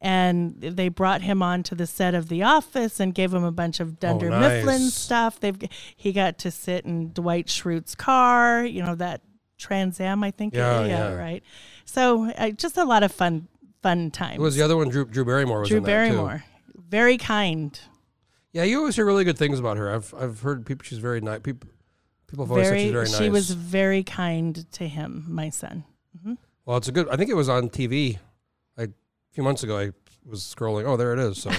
and 0.00 0.58
they 0.58 0.88
brought 0.88 1.20
him 1.20 1.42
onto 1.42 1.74
the 1.74 1.86
set 1.86 2.14
of 2.14 2.30
The 2.30 2.42
Office 2.44 2.98
and 2.98 3.14
gave 3.14 3.34
him 3.34 3.44
a 3.44 3.52
bunch 3.52 3.78
of 3.78 4.00
Dunder 4.00 4.28
Oh, 4.28 4.40
nice. 4.40 4.64
Mifflin 4.64 4.88
stuff. 4.88 5.40
They've 5.40 5.58
he 5.94 6.12
got 6.14 6.38
to 6.38 6.50
sit 6.50 6.86
in 6.86 7.12
Dwight 7.12 7.48
Schrute's 7.48 7.94
car. 7.94 8.64
You 8.64 8.82
know 8.84 8.94
that 8.94 9.20
Trans 9.58 10.00
Am, 10.00 10.24
I 10.24 10.30
think. 10.30 10.54
Yeah, 10.54 10.86
yeah. 10.86 11.12
right. 11.12 11.42
So 11.84 12.30
uh, 12.30 12.52
just 12.52 12.78
a 12.78 12.84
lot 12.86 13.02
of 13.02 13.12
fun 13.12 13.48
fun 13.82 14.10
times. 14.10 14.36
Who 14.38 14.42
was 14.44 14.56
the 14.56 14.62
other 14.62 14.78
one? 14.78 14.88
Drew, 14.88 15.04
Drew 15.04 15.26
Barrymore 15.26 15.60
was 15.60 15.68
Drew 15.68 15.76
in 15.76 15.82
that 15.84 15.90
too. 15.90 15.92
Barrymore, 15.92 16.42
very 16.94 17.18
kind. 17.18 17.78
Yeah, 18.52 18.62
you 18.62 18.78
always 18.78 18.94
hear 18.94 19.04
really 19.04 19.24
good 19.24 19.36
things 19.36 19.58
about 19.58 19.76
her. 19.78 19.92
I've 19.94 20.14
I've 20.16 20.40
heard 20.40 20.64
people. 20.64 20.84
She's 20.84 20.98
very 20.98 21.20
nice. 21.20 21.40
People 21.42 21.68
people 22.28 22.44
have 22.44 22.52
always 22.52 22.68
said 22.68 22.78
she's 22.80 22.92
very 22.92 23.08
nice. 23.08 23.18
she 23.18 23.30
was 23.30 23.50
very 23.50 24.02
kind 24.04 24.64
to 24.72 24.86
him, 24.86 25.24
my 25.28 25.50
son. 25.50 25.84
Well, 26.66 26.76
it's 26.78 26.88
a 26.88 26.92
good. 26.92 27.08
I 27.08 27.16
think 27.16 27.30
it 27.30 27.34
was 27.34 27.48
on 27.48 27.68
TV. 27.68 28.18
Like 28.76 28.90
a 28.90 29.34
few 29.34 29.42
months 29.44 29.62
ago, 29.64 29.76
I 29.76 29.90
was 30.24 30.40
scrolling. 30.42 30.84
Oh, 30.86 30.96
there 30.96 31.12
it 31.12 31.18
is. 31.18 31.42
So 31.42 31.50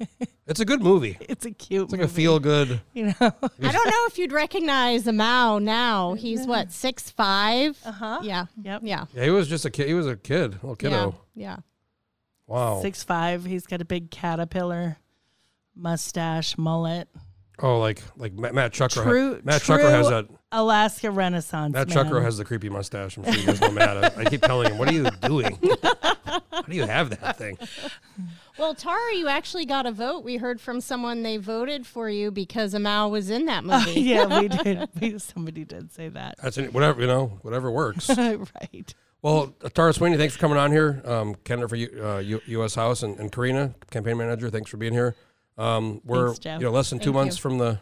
it's 0.46 0.58
a 0.60 0.64
good 0.64 0.82
movie. 0.82 1.16
It's 1.20 1.44
a 1.46 1.50
cute. 1.52 1.84
It's 1.84 1.92
like 1.92 2.00
a 2.00 2.08
feel 2.08 2.40
good. 2.40 2.80
You 2.94 3.04
know, 3.06 3.14
I 3.20 3.72
don't 3.76 3.90
know 3.94 4.04
if 4.08 4.18
you'd 4.18 4.32
recognize 4.32 5.06
a 5.06 5.12
Mao 5.12 5.58
now. 5.60 6.14
He's 6.14 6.46
what 6.46 6.72
six 6.72 7.10
five. 7.10 7.78
Uh 7.84 7.88
Uh-huh. 7.90 8.18
Yeah. 8.22 8.46
Yep. 8.62 8.80
Yeah. 8.84 9.04
Yeah, 9.14 9.24
he 9.24 9.30
was 9.30 9.46
just 9.48 9.64
a 9.64 9.70
kid. 9.70 9.86
He 9.86 9.94
was 9.94 10.06
a 10.08 10.16
kid, 10.16 10.54
little 10.54 10.76
kiddo. 10.76 11.14
Yeah. 11.34 11.58
Wow. 12.48 12.80
six 12.82 13.04
five. 13.04 13.44
He's 13.44 13.66
got 13.66 13.80
a 13.80 13.84
big 13.84 14.10
caterpillar 14.10 14.96
mustache, 15.76 16.58
mullet. 16.58 17.08
Oh, 17.60 17.78
like 17.78 18.02
like 18.16 18.32
Ma- 18.32 18.52
Matt 18.52 18.72
Chucker. 18.72 19.02
True. 19.02 19.40
Matt 19.44 19.62
true 19.62 19.76
Chucker 19.76 19.90
has 19.90 20.08
that. 20.08 20.26
Alaska 20.50 21.10
Renaissance. 21.10 21.72
Matt 21.72 21.88
man. 21.88 21.94
Chucker 21.94 22.20
has 22.20 22.38
the 22.38 22.44
creepy 22.44 22.68
mustache. 22.68 23.16
I'm 23.16 23.24
sure 23.24 23.34
you 23.34 23.46
guys 23.46 23.60
know 23.60 23.70
Matt. 23.70 24.18
I, 24.18 24.22
I 24.22 24.24
keep 24.24 24.40
telling 24.42 24.70
him, 24.70 24.78
"What 24.78 24.88
are 24.88 24.94
you 24.94 25.10
doing? 25.22 25.58
How 26.24 26.62
do 26.62 26.74
you 26.74 26.86
have 26.86 27.10
that 27.10 27.36
thing?" 27.36 27.58
Well, 28.58 28.74
Tara, 28.74 29.14
you 29.14 29.28
actually 29.28 29.66
got 29.66 29.86
a 29.86 29.92
vote. 29.92 30.24
We 30.24 30.36
heard 30.36 30.60
from 30.60 30.80
someone 30.80 31.22
they 31.22 31.36
voted 31.36 31.86
for 31.86 32.08
you 32.08 32.30
because 32.30 32.74
Amal 32.74 33.10
was 33.10 33.30
in 33.30 33.46
that 33.46 33.62
oh, 33.64 33.86
movie. 33.86 34.00
yeah, 34.00 34.40
we 34.40 34.48
did. 34.64 34.88
We, 35.00 35.18
somebody 35.18 35.64
did 35.64 35.92
say 35.92 36.08
that. 36.08 36.36
That's 36.42 36.58
any, 36.58 36.68
whatever 36.68 37.00
you 37.00 37.06
know. 37.06 37.38
Whatever 37.42 37.70
works. 37.70 38.08
right. 38.16 38.94
Well, 39.20 39.48
Tara 39.74 39.92
Sweeney, 39.92 40.16
thanks 40.16 40.34
for 40.34 40.40
coming 40.40 40.58
on 40.58 40.70
here. 40.70 41.02
Um, 41.04 41.34
Kendra 41.44 41.68
for 41.68 41.76
U, 41.76 42.00
uh, 42.04 42.18
U, 42.18 42.40
U.S. 42.46 42.76
House 42.76 43.02
and, 43.02 43.18
and 43.18 43.32
Karina, 43.32 43.74
campaign 43.90 44.16
manager, 44.16 44.48
thanks 44.48 44.70
for 44.70 44.76
being 44.76 44.92
here. 44.92 45.16
Um, 45.56 46.00
we're 46.04 46.34
Thanks, 46.34 46.60
you 46.60 46.68
know 46.68 46.70
less 46.70 46.90
than 46.90 47.00
two 47.00 47.12
months 47.12 47.36
you. 47.36 47.42
from 47.42 47.58
the 47.58 47.80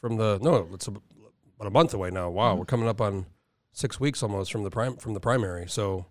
from 0.00 0.16
the 0.16 0.38
no, 0.42 0.68
it's 0.74 0.86
a, 0.86 0.90
about 0.90 1.66
a 1.66 1.70
month 1.70 1.94
away 1.94 2.10
now. 2.10 2.28
Mm-hmm. 2.28 2.36
Wow, 2.36 2.54
we're 2.56 2.66
coming 2.66 2.88
up 2.88 3.00
on 3.00 3.24
six 3.72 3.98
weeks 3.98 4.22
almost 4.22 4.52
from 4.52 4.64
the 4.64 4.70
prime 4.70 4.96
from 4.96 5.14
the 5.14 5.20
primary. 5.20 5.66
So 5.66 6.04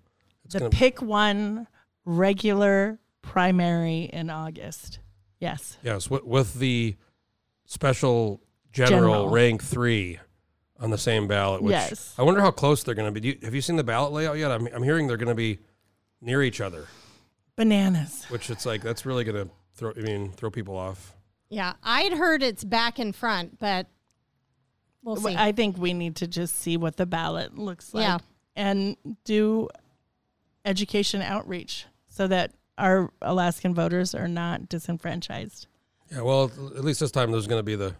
it's 0.46 0.56
The 0.56 0.70
pick 0.72 1.02
one 1.02 1.68
regular 2.06 3.00
primary 3.22 4.10
in 4.12 4.32
August. 4.32 5.00
Yes. 5.40 5.78
yes 5.84 6.10
with, 6.10 6.24
with 6.24 6.56
the 6.56 6.96
special 7.66 8.42
general, 8.72 9.00
General. 9.14 9.30
rank 9.30 9.64
three 9.64 10.20
on 10.80 10.90
the 10.92 10.98
same 10.98 11.28
ballot. 11.28 11.62
Which 11.62 11.72
Yes. 11.72 12.14
I 12.18 12.24
wonder 12.24 12.42
how 12.42 12.52
close 12.52 12.84
they're 12.84 12.96
going 12.96 13.08
to 13.08 13.12
be. 13.12 13.20
Do 13.20 13.28
you, 13.30 13.38
have 13.44 13.56
you 13.56 13.62
seen 13.62 13.76
the 13.76 13.84
ballot 13.84 14.12
layout 14.14 14.38
yet? 14.38 14.52
I'm, 14.52 14.68
I'm 14.68 14.84
hearing 14.84 15.08
they're 15.08 15.18
going 15.18 15.28
to 15.30 15.36
be 15.36 15.60
near 16.22 16.42
each 16.44 16.62
other, 16.62 16.86
Bananas. 17.56 18.26
which 18.30 18.50
it's 18.50 18.66
like 18.66 18.82
that's 18.82 19.06
really 19.06 19.24
going 19.24 19.48
to 19.48 19.54
throw. 19.76 19.92
I 19.96 20.02
mean, 20.02 20.32
throw 20.32 20.50
people 20.50 20.78
off. 20.78 21.14
Yeah, 21.50 21.74
I'd 21.84 22.14
heard 22.14 22.44
it's 22.44 22.64
back 22.64 23.00
and 23.00 23.16
front, 23.16 23.58
but 23.60 23.88
we'll 25.04 25.16
see. 25.16 25.36
I 25.36 25.52
think 25.52 25.78
we 25.78 25.94
need 25.94 26.16
to 26.18 26.28
just 26.28 26.56
see 26.56 26.78
what 26.78 26.98
the 26.98 27.06
ballot 27.06 27.58
looks 27.58 27.94
like 27.94 28.04
Yeah. 28.04 28.20
and 28.56 28.96
do 29.26 29.68
education 30.66 31.22
outreach 31.22 31.86
so 32.08 32.28
that 32.28 32.52
our 32.78 33.12
Alaskan 33.22 33.74
voters 33.74 34.14
are 34.14 34.28
not 34.28 34.70
disenfranchised. 34.70 35.68
Yeah, 36.12 36.22
well, 36.22 36.46
at 36.76 36.84
least 36.84 37.00
this 37.00 37.12
time 37.12 37.32
there's 37.32 37.48
going 37.48 37.60
to 37.60 37.64
be 37.64 37.76
the 37.76 37.96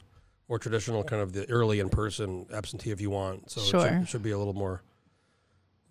more 0.50 0.60
traditional 0.60 1.04
kind 1.04 1.22
of 1.22 1.32
the 1.32 1.50
early 1.50 1.80
in 1.80 1.90
person 1.90 2.48
absentee 2.52 2.92
if 2.92 3.00
you 3.00 3.10
want. 3.10 3.50
So 3.52 3.62
it, 3.62 3.66
should, 3.66 4.02
it 4.02 4.08
should 4.10 4.24
be 4.24 4.32
a 4.32 4.38
little 4.38 4.54
more 4.54 4.82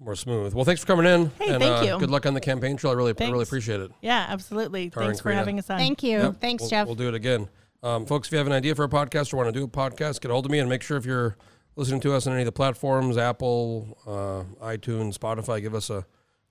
more 0.00 0.14
smooth. 0.14 0.54
Well, 0.54 0.64
thanks 0.64 0.80
for 0.80 0.86
coming 0.86 1.06
in. 1.06 1.30
Hey, 1.38 1.54
and, 1.54 1.62
thank 1.62 1.82
uh, 1.82 1.94
you. 1.94 1.98
Good 1.98 2.10
luck 2.10 2.26
on 2.26 2.34
the 2.34 2.40
campaign 2.40 2.76
trail. 2.76 2.92
I 2.92 2.96
really, 2.96 3.14
I 3.18 3.30
really 3.30 3.42
appreciate 3.42 3.80
it. 3.80 3.90
Yeah, 4.00 4.26
absolutely. 4.28 4.90
Tara 4.90 5.06
Thanks 5.06 5.18
for 5.20 5.24
Karina. 5.24 5.40
having 5.40 5.58
us 5.58 5.68
on. 5.70 5.78
Thank 5.78 6.02
you. 6.02 6.18
Yep, 6.18 6.40
Thanks, 6.40 6.60
we'll, 6.62 6.70
Jeff. 6.70 6.86
We'll 6.86 6.94
do 6.94 7.08
it 7.08 7.14
again. 7.14 7.48
Um, 7.82 8.06
folks, 8.06 8.28
if 8.28 8.32
you 8.32 8.38
have 8.38 8.46
an 8.46 8.52
idea 8.52 8.74
for 8.74 8.84
a 8.84 8.88
podcast 8.88 9.32
or 9.32 9.38
want 9.38 9.48
to 9.48 9.52
do 9.52 9.64
a 9.64 9.68
podcast, 9.68 10.20
get 10.20 10.30
a 10.30 10.34
hold 10.34 10.44
of 10.44 10.52
me 10.52 10.60
and 10.60 10.68
make 10.68 10.82
sure 10.82 10.96
if 10.96 11.04
you're 11.04 11.36
listening 11.74 12.00
to 12.02 12.12
us 12.14 12.26
on 12.26 12.32
any 12.32 12.42
of 12.42 12.46
the 12.46 12.52
platforms, 12.52 13.16
Apple, 13.16 13.98
uh, 14.06 14.64
iTunes, 14.64 15.18
Spotify, 15.18 15.60
give 15.60 15.74
us 15.74 15.90
a 15.90 16.04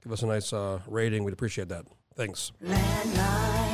give 0.03 0.11
us 0.11 0.23
a 0.23 0.25
nice 0.25 0.51
uh, 0.51 0.79
rating. 0.87 1.23
We'd 1.23 1.33
appreciate 1.33 1.69
that. 1.69 1.85
Thanks. 2.15 2.51
Landmine. 2.63 3.66